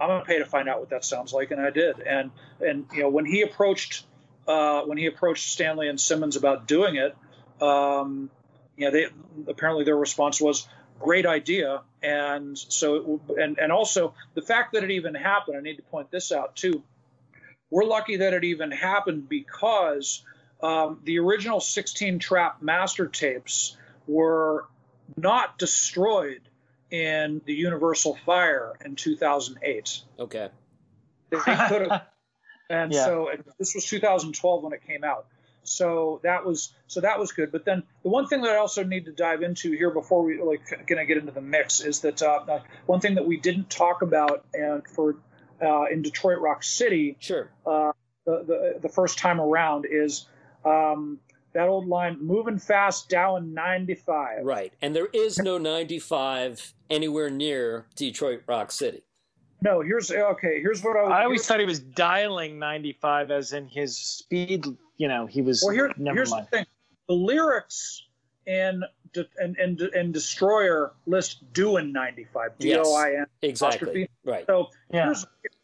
[0.00, 2.00] I'm gonna pay to find out what that sounds like, and I did.
[2.00, 2.30] And
[2.60, 4.04] and you know, when he approached
[4.48, 7.14] uh, when he approached Stanley and Simmons about doing it,
[7.62, 8.30] um,
[8.76, 9.06] you know, they
[9.46, 10.66] apparently their response was,
[11.00, 11.82] great idea.
[12.02, 15.82] And so, it, and, and also the fact that it even happened, I need to
[15.82, 16.82] point this out too.
[17.70, 20.22] We're lucky that it even happened because
[20.62, 24.66] um, the original 16 track master tapes were
[25.16, 26.42] not destroyed
[26.90, 30.02] in the Universal Fire in 2008.
[30.18, 30.48] Okay.
[31.30, 31.46] They could
[31.90, 32.02] have.
[32.70, 33.04] and yeah.
[33.04, 35.26] so this was 2012 when it came out.
[35.64, 37.52] So that was so that was good.
[37.52, 40.42] But then the one thing that I also need to dive into here before we
[40.42, 43.70] like gonna get into the mix is that uh, uh, one thing that we didn't
[43.70, 45.16] talk about and for
[45.62, 47.92] uh, in Detroit Rock City, sure, uh,
[48.24, 50.26] the, the the first time around is.
[50.64, 51.20] Um,
[51.52, 54.44] that old line, moving fast down 95.
[54.44, 54.72] Right.
[54.80, 59.02] And there is no 95 anywhere near Detroit Rock City.
[59.62, 60.60] No, here's okay.
[60.60, 61.20] Here's what I.
[61.20, 64.66] I always thought he was dialing 95 as in his speed
[65.00, 65.62] you know, he was.
[65.64, 66.44] Well, here, never here's mind.
[66.44, 66.66] the thing:
[67.08, 68.04] the lyrics
[68.44, 68.84] in
[69.38, 72.58] and and and Destroyer list doing 95.
[72.58, 73.26] D O I N.
[73.40, 74.10] Exactly.
[74.24, 74.44] Right.
[74.46, 75.14] So yeah.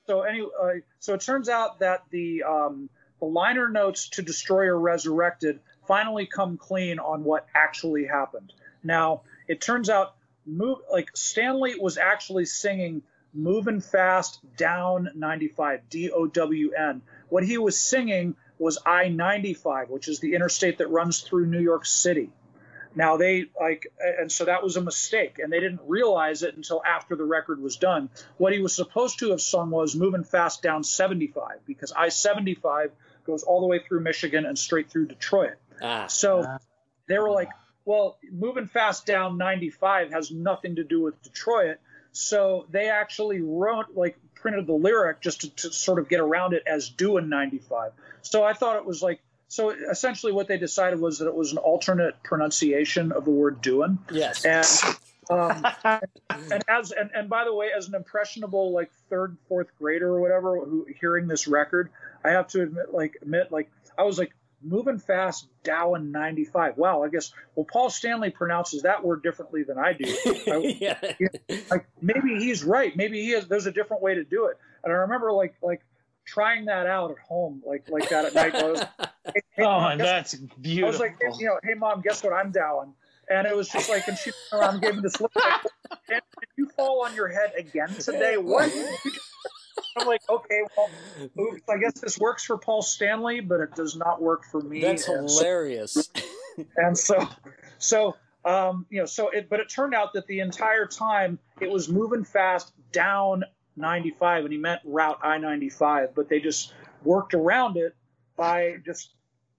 [0.07, 0.69] So anyway, uh,
[1.01, 2.89] so it turns out that the um,
[3.21, 8.55] the liner notes to Destroyer Resurrected finally come clean on what actually happened.
[8.83, 10.15] Now it turns out,
[10.47, 13.03] move like Stanley was actually singing
[13.37, 17.03] moving fast down 95, D O W N.
[17.29, 21.61] What he was singing was I 95, which is the interstate that runs through New
[21.61, 22.31] York City.
[22.95, 26.83] Now they like, and so that was a mistake, and they didn't realize it until
[26.83, 28.09] after the record was done.
[28.39, 32.91] What he was supposed to have sung was "Moving Fast Down 75" because I-75
[33.27, 35.57] goes all the way through Michigan and straight through Detroit.
[35.83, 36.07] Ah.
[36.07, 36.59] So
[37.07, 37.51] they were like,
[37.85, 41.77] "Well, moving fast down 95 has nothing to do with Detroit."
[42.17, 46.55] So they actually wrote like printed the lyric just to, to sort of get around
[46.55, 47.93] it as doing 95.
[48.23, 51.53] So I thought it was like so essentially, what they decided was that it was
[51.53, 54.45] an alternate pronunciation of the word "doing." Yes.
[54.45, 54.97] And
[55.31, 55.65] um,
[56.31, 60.21] and as and, and by the way, as an impressionable like third, fourth grader or
[60.21, 61.91] whatever, who hearing this record,
[62.25, 64.35] I have to admit, like admit, like I was like
[64.67, 66.77] moving fast, Down 95.
[66.77, 70.05] Wow, I guess well, Paul Stanley pronounces that word differently than I do.
[70.27, 70.99] I, yeah.
[71.19, 72.95] you know, like maybe he's right.
[72.97, 73.47] Maybe he has.
[73.47, 74.59] There's a different way to do it.
[74.85, 75.83] And I remember like like
[76.25, 78.55] trying that out at home, like like that at night.
[78.55, 80.35] I was, hey, hey, Oh, Mom, and guess- that's
[80.83, 82.93] I was like, hey, you know, hey mom, guess what I'm down?
[83.29, 85.63] And it was just like, and she turned around and gave me this look like,
[86.09, 88.37] "Dan, did you fall on your head again today?
[88.37, 88.73] What?
[89.97, 90.91] I'm like, okay, well,
[91.41, 94.81] oops, I guess this works for Paul Stanley, but it does not work for me.
[94.81, 96.11] That's and so, hilarious.
[96.77, 97.29] and so,
[97.79, 101.71] so, um, you know, so it, but it turned out that the entire time it
[101.71, 103.45] was moving fast down
[103.77, 106.73] 95, and he meant route I-95, but they just
[107.05, 107.95] worked around it
[108.37, 109.15] by just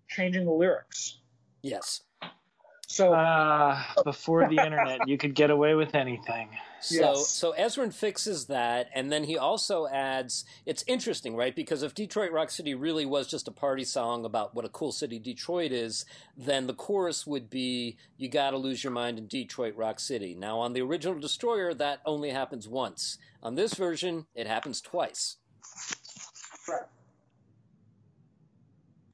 [0.08, 1.20] changing the lyrics.
[1.62, 2.02] yes.
[2.90, 3.14] So.
[3.14, 6.50] Uh, before the internet, you could get away with anything.
[6.80, 7.28] So Yes.
[7.30, 10.46] so Ezrin fixes that, and then he also adds.
[10.66, 11.56] It's interesting, right?
[11.56, 14.92] Because if Detroit Rock City really was just a party song about what a cool
[14.92, 16.06] city Detroit is,
[16.38, 20.36] then the chorus would be "You got to lose your mind in Detroit Rock City."
[20.36, 23.18] Now on the original Destroyer, that only happens once.
[23.42, 25.38] On this version, it happens twice.
[26.68, 26.84] Right.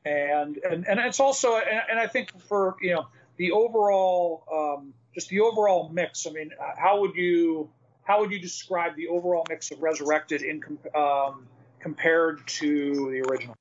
[0.06, 3.08] and and and it's also and, and I think for you know
[3.38, 6.26] the overall um, just the overall mix.
[6.28, 7.70] I mean, how would you
[8.04, 10.62] how would you describe the overall mix of Resurrected in
[10.96, 11.48] um,
[11.80, 13.56] compared to the original?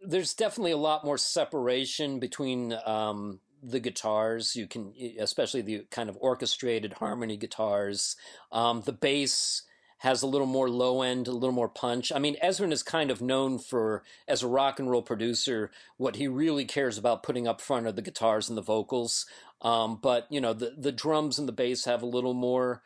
[0.00, 4.54] there's definitely a lot more separation between um, the guitars.
[4.54, 8.16] You can, especially the kind of orchestrated harmony guitars.
[8.52, 9.62] Um, the bass
[9.98, 12.12] has a little more low end, a little more punch.
[12.12, 16.14] I mean, Ezrin is kind of known for, as a rock and roll producer, what
[16.14, 19.26] he really cares about putting up front are the guitars and the vocals.
[19.62, 22.82] Um, but you know, the the drums and the bass have a little more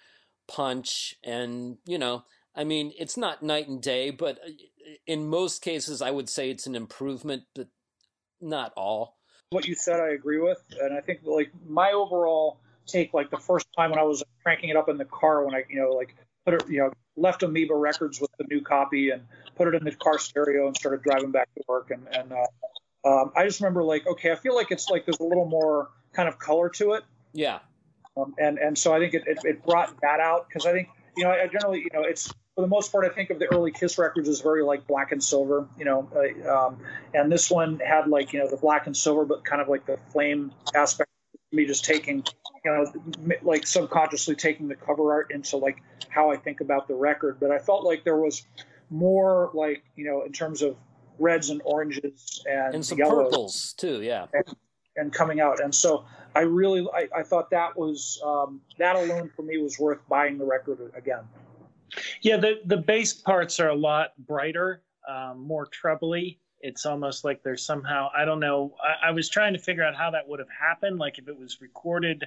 [0.49, 2.25] punch, and you know,
[2.55, 4.51] I mean, it's not night and day, but uh,
[5.07, 7.69] in most cases, I would say it's an improvement, but
[8.41, 9.19] not all.
[9.51, 13.37] What you said, I agree with, and I think like my overall take, like the
[13.37, 15.91] first time when I was cranking it up in the car, when I you know
[15.91, 16.15] like
[16.47, 19.23] put it, you know, left Amoeba Records with the new copy and
[19.57, 22.47] put it in the car stereo and started driving back to work, and and uh,
[23.05, 25.91] um, I just remember like, okay, I feel like it's like there's a little more
[26.13, 27.05] kind of color to it.
[27.33, 27.61] Yeah,
[28.17, 30.89] Um, and and so I think it, it, it brought that out because I think
[31.17, 33.47] you know I generally you know it's for the most part I think of the
[33.47, 36.79] early Kiss records as very like black and silver you know uh, um,
[37.15, 39.87] and this one had like you know the black and silver but kind of like
[39.87, 41.09] the flame aspect
[41.53, 42.25] me just taking
[42.65, 46.89] you know m- like subconsciously taking the cover art into like how I think about
[46.89, 48.45] the record but I felt like there was
[48.91, 50.77] more like you know in terms of
[51.19, 54.03] reds and oranges and, and some yellows purples too.
[54.03, 54.45] Yeah, and
[55.13, 55.61] coming out.
[55.61, 56.05] And so
[56.35, 60.39] I really, I, I thought that was, um, that alone for me was worth buying
[60.39, 61.25] the record again.
[62.23, 66.41] Yeah, the the bass parts are a lot brighter, um, more trebly.
[66.61, 68.75] It's almost like there's somehow I don't know.
[68.83, 70.99] I, I was trying to figure out how that would have happened.
[70.99, 72.27] Like if it was recorded,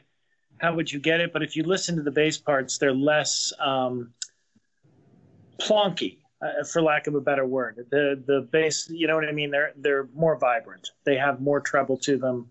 [0.60, 1.34] how would you get it?
[1.34, 4.14] But if you listen to the bass parts, they're less um,
[5.60, 7.88] plonky, uh, for lack of a better word.
[7.90, 9.50] The the bass, you know what I mean?
[9.50, 10.92] They're they're more vibrant.
[11.06, 12.50] They have more treble to them.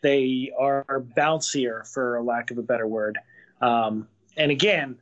[0.00, 3.18] They are bouncier, for lack of a better word.
[3.60, 4.96] Um, and again,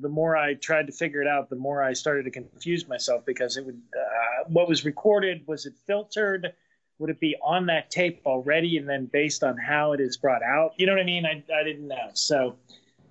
[0.00, 3.24] the more I tried to figure it out, the more I started to confuse myself
[3.24, 3.80] because it would.
[3.96, 6.52] Uh, what was recorded was it filtered?
[6.98, 10.42] Would it be on that tape already, and then based on how it is brought
[10.42, 10.74] out?
[10.76, 11.24] You know what I mean?
[11.24, 12.56] I, I didn't know, so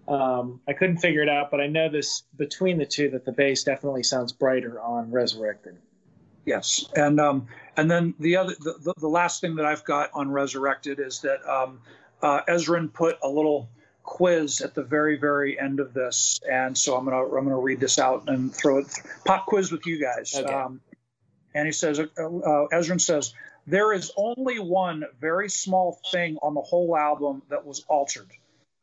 [0.08, 1.50] um, I couldn't figure it out.
[1.50, 5.78] But I know this between the two that the bass definitely sounds brighter on Resurrected.
[6.46, 6.86] Yes.
[6.96, 7.48] And, um,
[7.78, 11.48] and then the other, the, the, last thing that I've got on Resurrected is that,
[11.48, 11.82] um,
[12.22, 13.70] uh, Ezrin put a little
[14.04, 16.40] quiz at the very, very end of this.
[16.50, 18.88] And so I'm going to, I'm to read this out and throw it
[19.26, 20.34] pop quiz with you guys.
[20.36, 20.52] Okay.
[20.52, 20.82] Um,
[21.54, 23.34] and he says, uh, uh, Ezrin says,
[23.68, 28.30] there is only one very small thing on the whole album that was altered.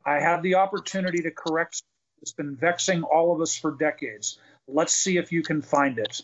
[0.04, 1.82] I had the opportunity to correct.
[2.22, 4.38] It's been vexing all of us for decades.
[4.66, 6.20] Let's see if you can find it.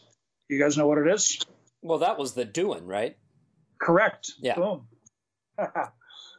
[0.55, 1.41] You guys know what it is?
[1.83, 3.17] Well, that was the doing, right?
[3.81, 4.31] Correct.
[4.39, 4.55] Yeah.
[4.55, 4.87] Boom.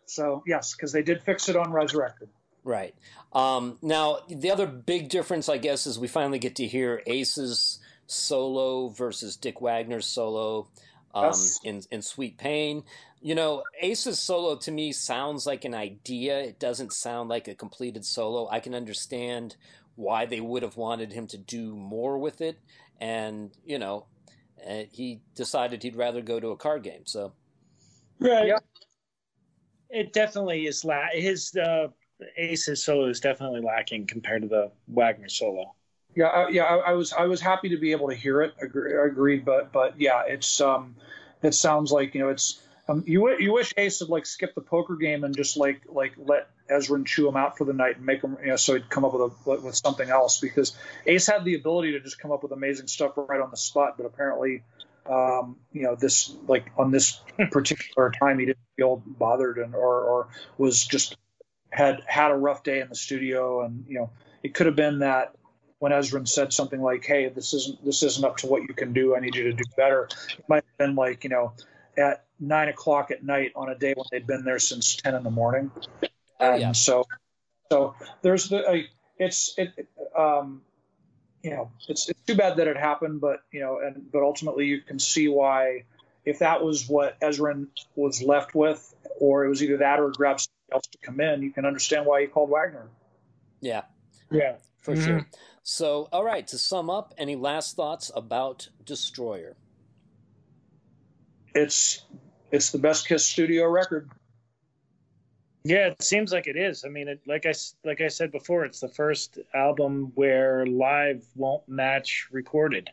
[0.06, 2.30] so yes, because they did fix it on Resurrected.
[2.64, 2.96] Right.
[3.34, 7.80] Um, now, the other big difference, I guess, is we finally get to hear Ace's
[8.08, 10.68] solo versus Dick Wagner's solo
[11.14, 11.60] um, Yes.
[11.64, 12.84] in in Sweet Pain.
[13.22, 16.40] You know, Ace's solo to me sounds like an idea.
[16.40, 18.48] It doesn't sound like a completed solo.
[18.50, 19.58] I can understand
[19.96, 22.58] why they would have wanted him to do more with it,
[23.00, 24.06] and you know,
[24.68, 27.06] uh, he decided he'd rather go to a card game.
[27.06, 27.34] So
[28.20, 28.48] Right.
[28.48, 28.60] Yeah.
[29.90, 30.84] It definitely is.
[30.84, 31.88] La- his uh,
[32.38, 35.76] Ace's solo is definitely lacking compared to the Wagner solo.
[36.16, 38.54] Yeah, I, yeah, I, I was I was happy to be able to hear it.
[38.62, 40.96] Agree, agreed, but but yeah, it's um,
[41.44, 44.62] it sounds like you know it's um, you you wish Ace had like skipped the
[44.62, 48.06] poker game and just like like let Ezrin chew him out for the night and
[48.06, 50.76] make him you know so he'd come up with a with something else because
[51.06, 53.98] Ace had the ability to just come up with amazing stuff right on the spot,
[53.98, 54.64] but apparently.
[55.08, 57.22] Um, you know, this like on this
[57.52, 60.28] particular time, he didn't feel bothered and or, or
[60.58, 61.16] was just
[61.76, 64.10] had had a rough day in the studio, and you know,
[64.44, 65.36] it could have been that
[65.80, 68.94] when Ezrin said something like, "Hey, this isn't this isn't up to what you can
[68.94, 69.16] do.
[69.16, 71.54] I need you to do better." It might have been like you know,
[71.98, 75.24] at nine o'clock at night on a day when they'd been there since ten in
[75.24, 75.72] the morning,
[76.54, 76.72] and yeah.
[76.72, 77.06] so
[77.72, 78.78] so there's the uh,
[79.18, 80.62] it's it it, um
[81.44, 84.66] you know it's it's too bad that it happened, but you know, and but ultimately
[84.66, 85.84] you can see why
[86.26, 90.40] if that was what Ezrin was left with, or it was either that or grab
[90.40, 92.88] somebody else to come in, you can understand why he called Wagner.
[93.62, 93.84] yeah,
[94.32, 94.56] Yeah.
[94.80, 95.06] for Mhm.
[95.06, 95.28] sure.
[95.62, 96.46] So, all right.
[96.48, 99.56] To sum up, any last thoughts about Destroyer?
[101.54, 102.04] It's
[102.52, 104.10] it's the best Kiss studio record.
[105.66, 106.86] Yeah, it seems like it is.
[106.86, 111.26] I mean, it, like I like I said before, it's the first album where live
[111.36, 112.92] won't match recorded.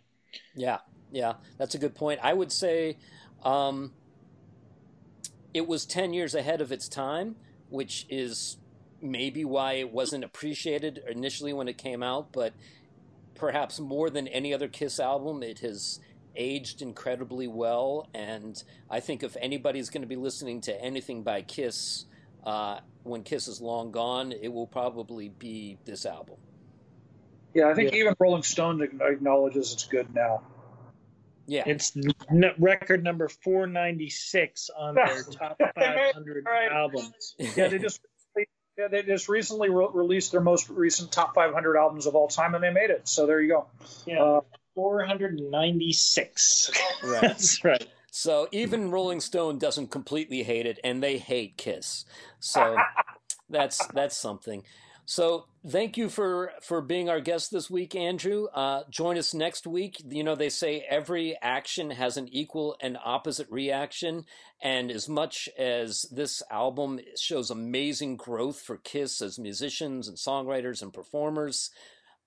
[0.56, 0.78] Yeah,
[1.10, 2.20] yeah, that's a good point.
[2.22, 2.96] I would say
[3.44, 3.92] um,
[5.52, 7.36] it was 10 years ahead of its time,
[7.68, 8.56] which is
[9.02, 12.54] maybe why it wasn't appreciated initially when it came out, but
[13.34, 16.00] perhaps more than any other Kiss album, it has
[16.36, 18.08] aged incredibly well.
[18.14, 22.06] And I think if anybody's going to be listening to anything by Kiss
[22.44, 26.36] uh, when Kiss is long gone, it will probably be this album.
[27.55, 27.98] Yeah, I think Yeah.
[27.98, 30.43] even Rolling Stone acknowledges it's good now.
[31.47, 31.64] Yeah.
[31.66, 36.70] It's n- record number 496 on their top 500 Right.
[36.73, 37.35] albums.
[37.39, 38.01] Yeah, they just
[38.78, 42.55] yeah, they just recently re- released their most recent top 500 albums of all time,
[42.55, 43.06] and they made it.
[43.09, 43.66] So there you go.
[44.06, 44.40] Yeah, Uh,
[44.74, 46.70] 496.
[47.05, 47.20] Right.
[47.23, 47.86] That's right.
[48.14, 52.05] So even Rolling Stone doesn't completely hate it, and they hate Kiss.
[52.40, 52.76] So
[53.48, 54.64] that's that's something.
[55.06, 58.48] So thank you for for being our guest this week, Andrew.
[58.55, 59.97] Uh, join us next week.
[60.06, 64.26] You know they say every action has an equal and opposite reaction,
[64.62, 70.82] and as much as this album shows amazing growth for Kiss as musicians and songwriters
[70.82, 71.70] and performers,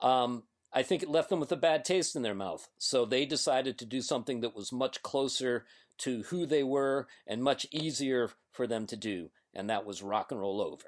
[0.02, 0.42] um,
[0.76, 2.68] I think it left them with a bad taste in their mouth.
[2.78, 5.66] So they decided to do something that was much closer
[6.00, 10.32] to who they were and much easier for them to do, and that was rock
[10.32, 10.88] and roll over.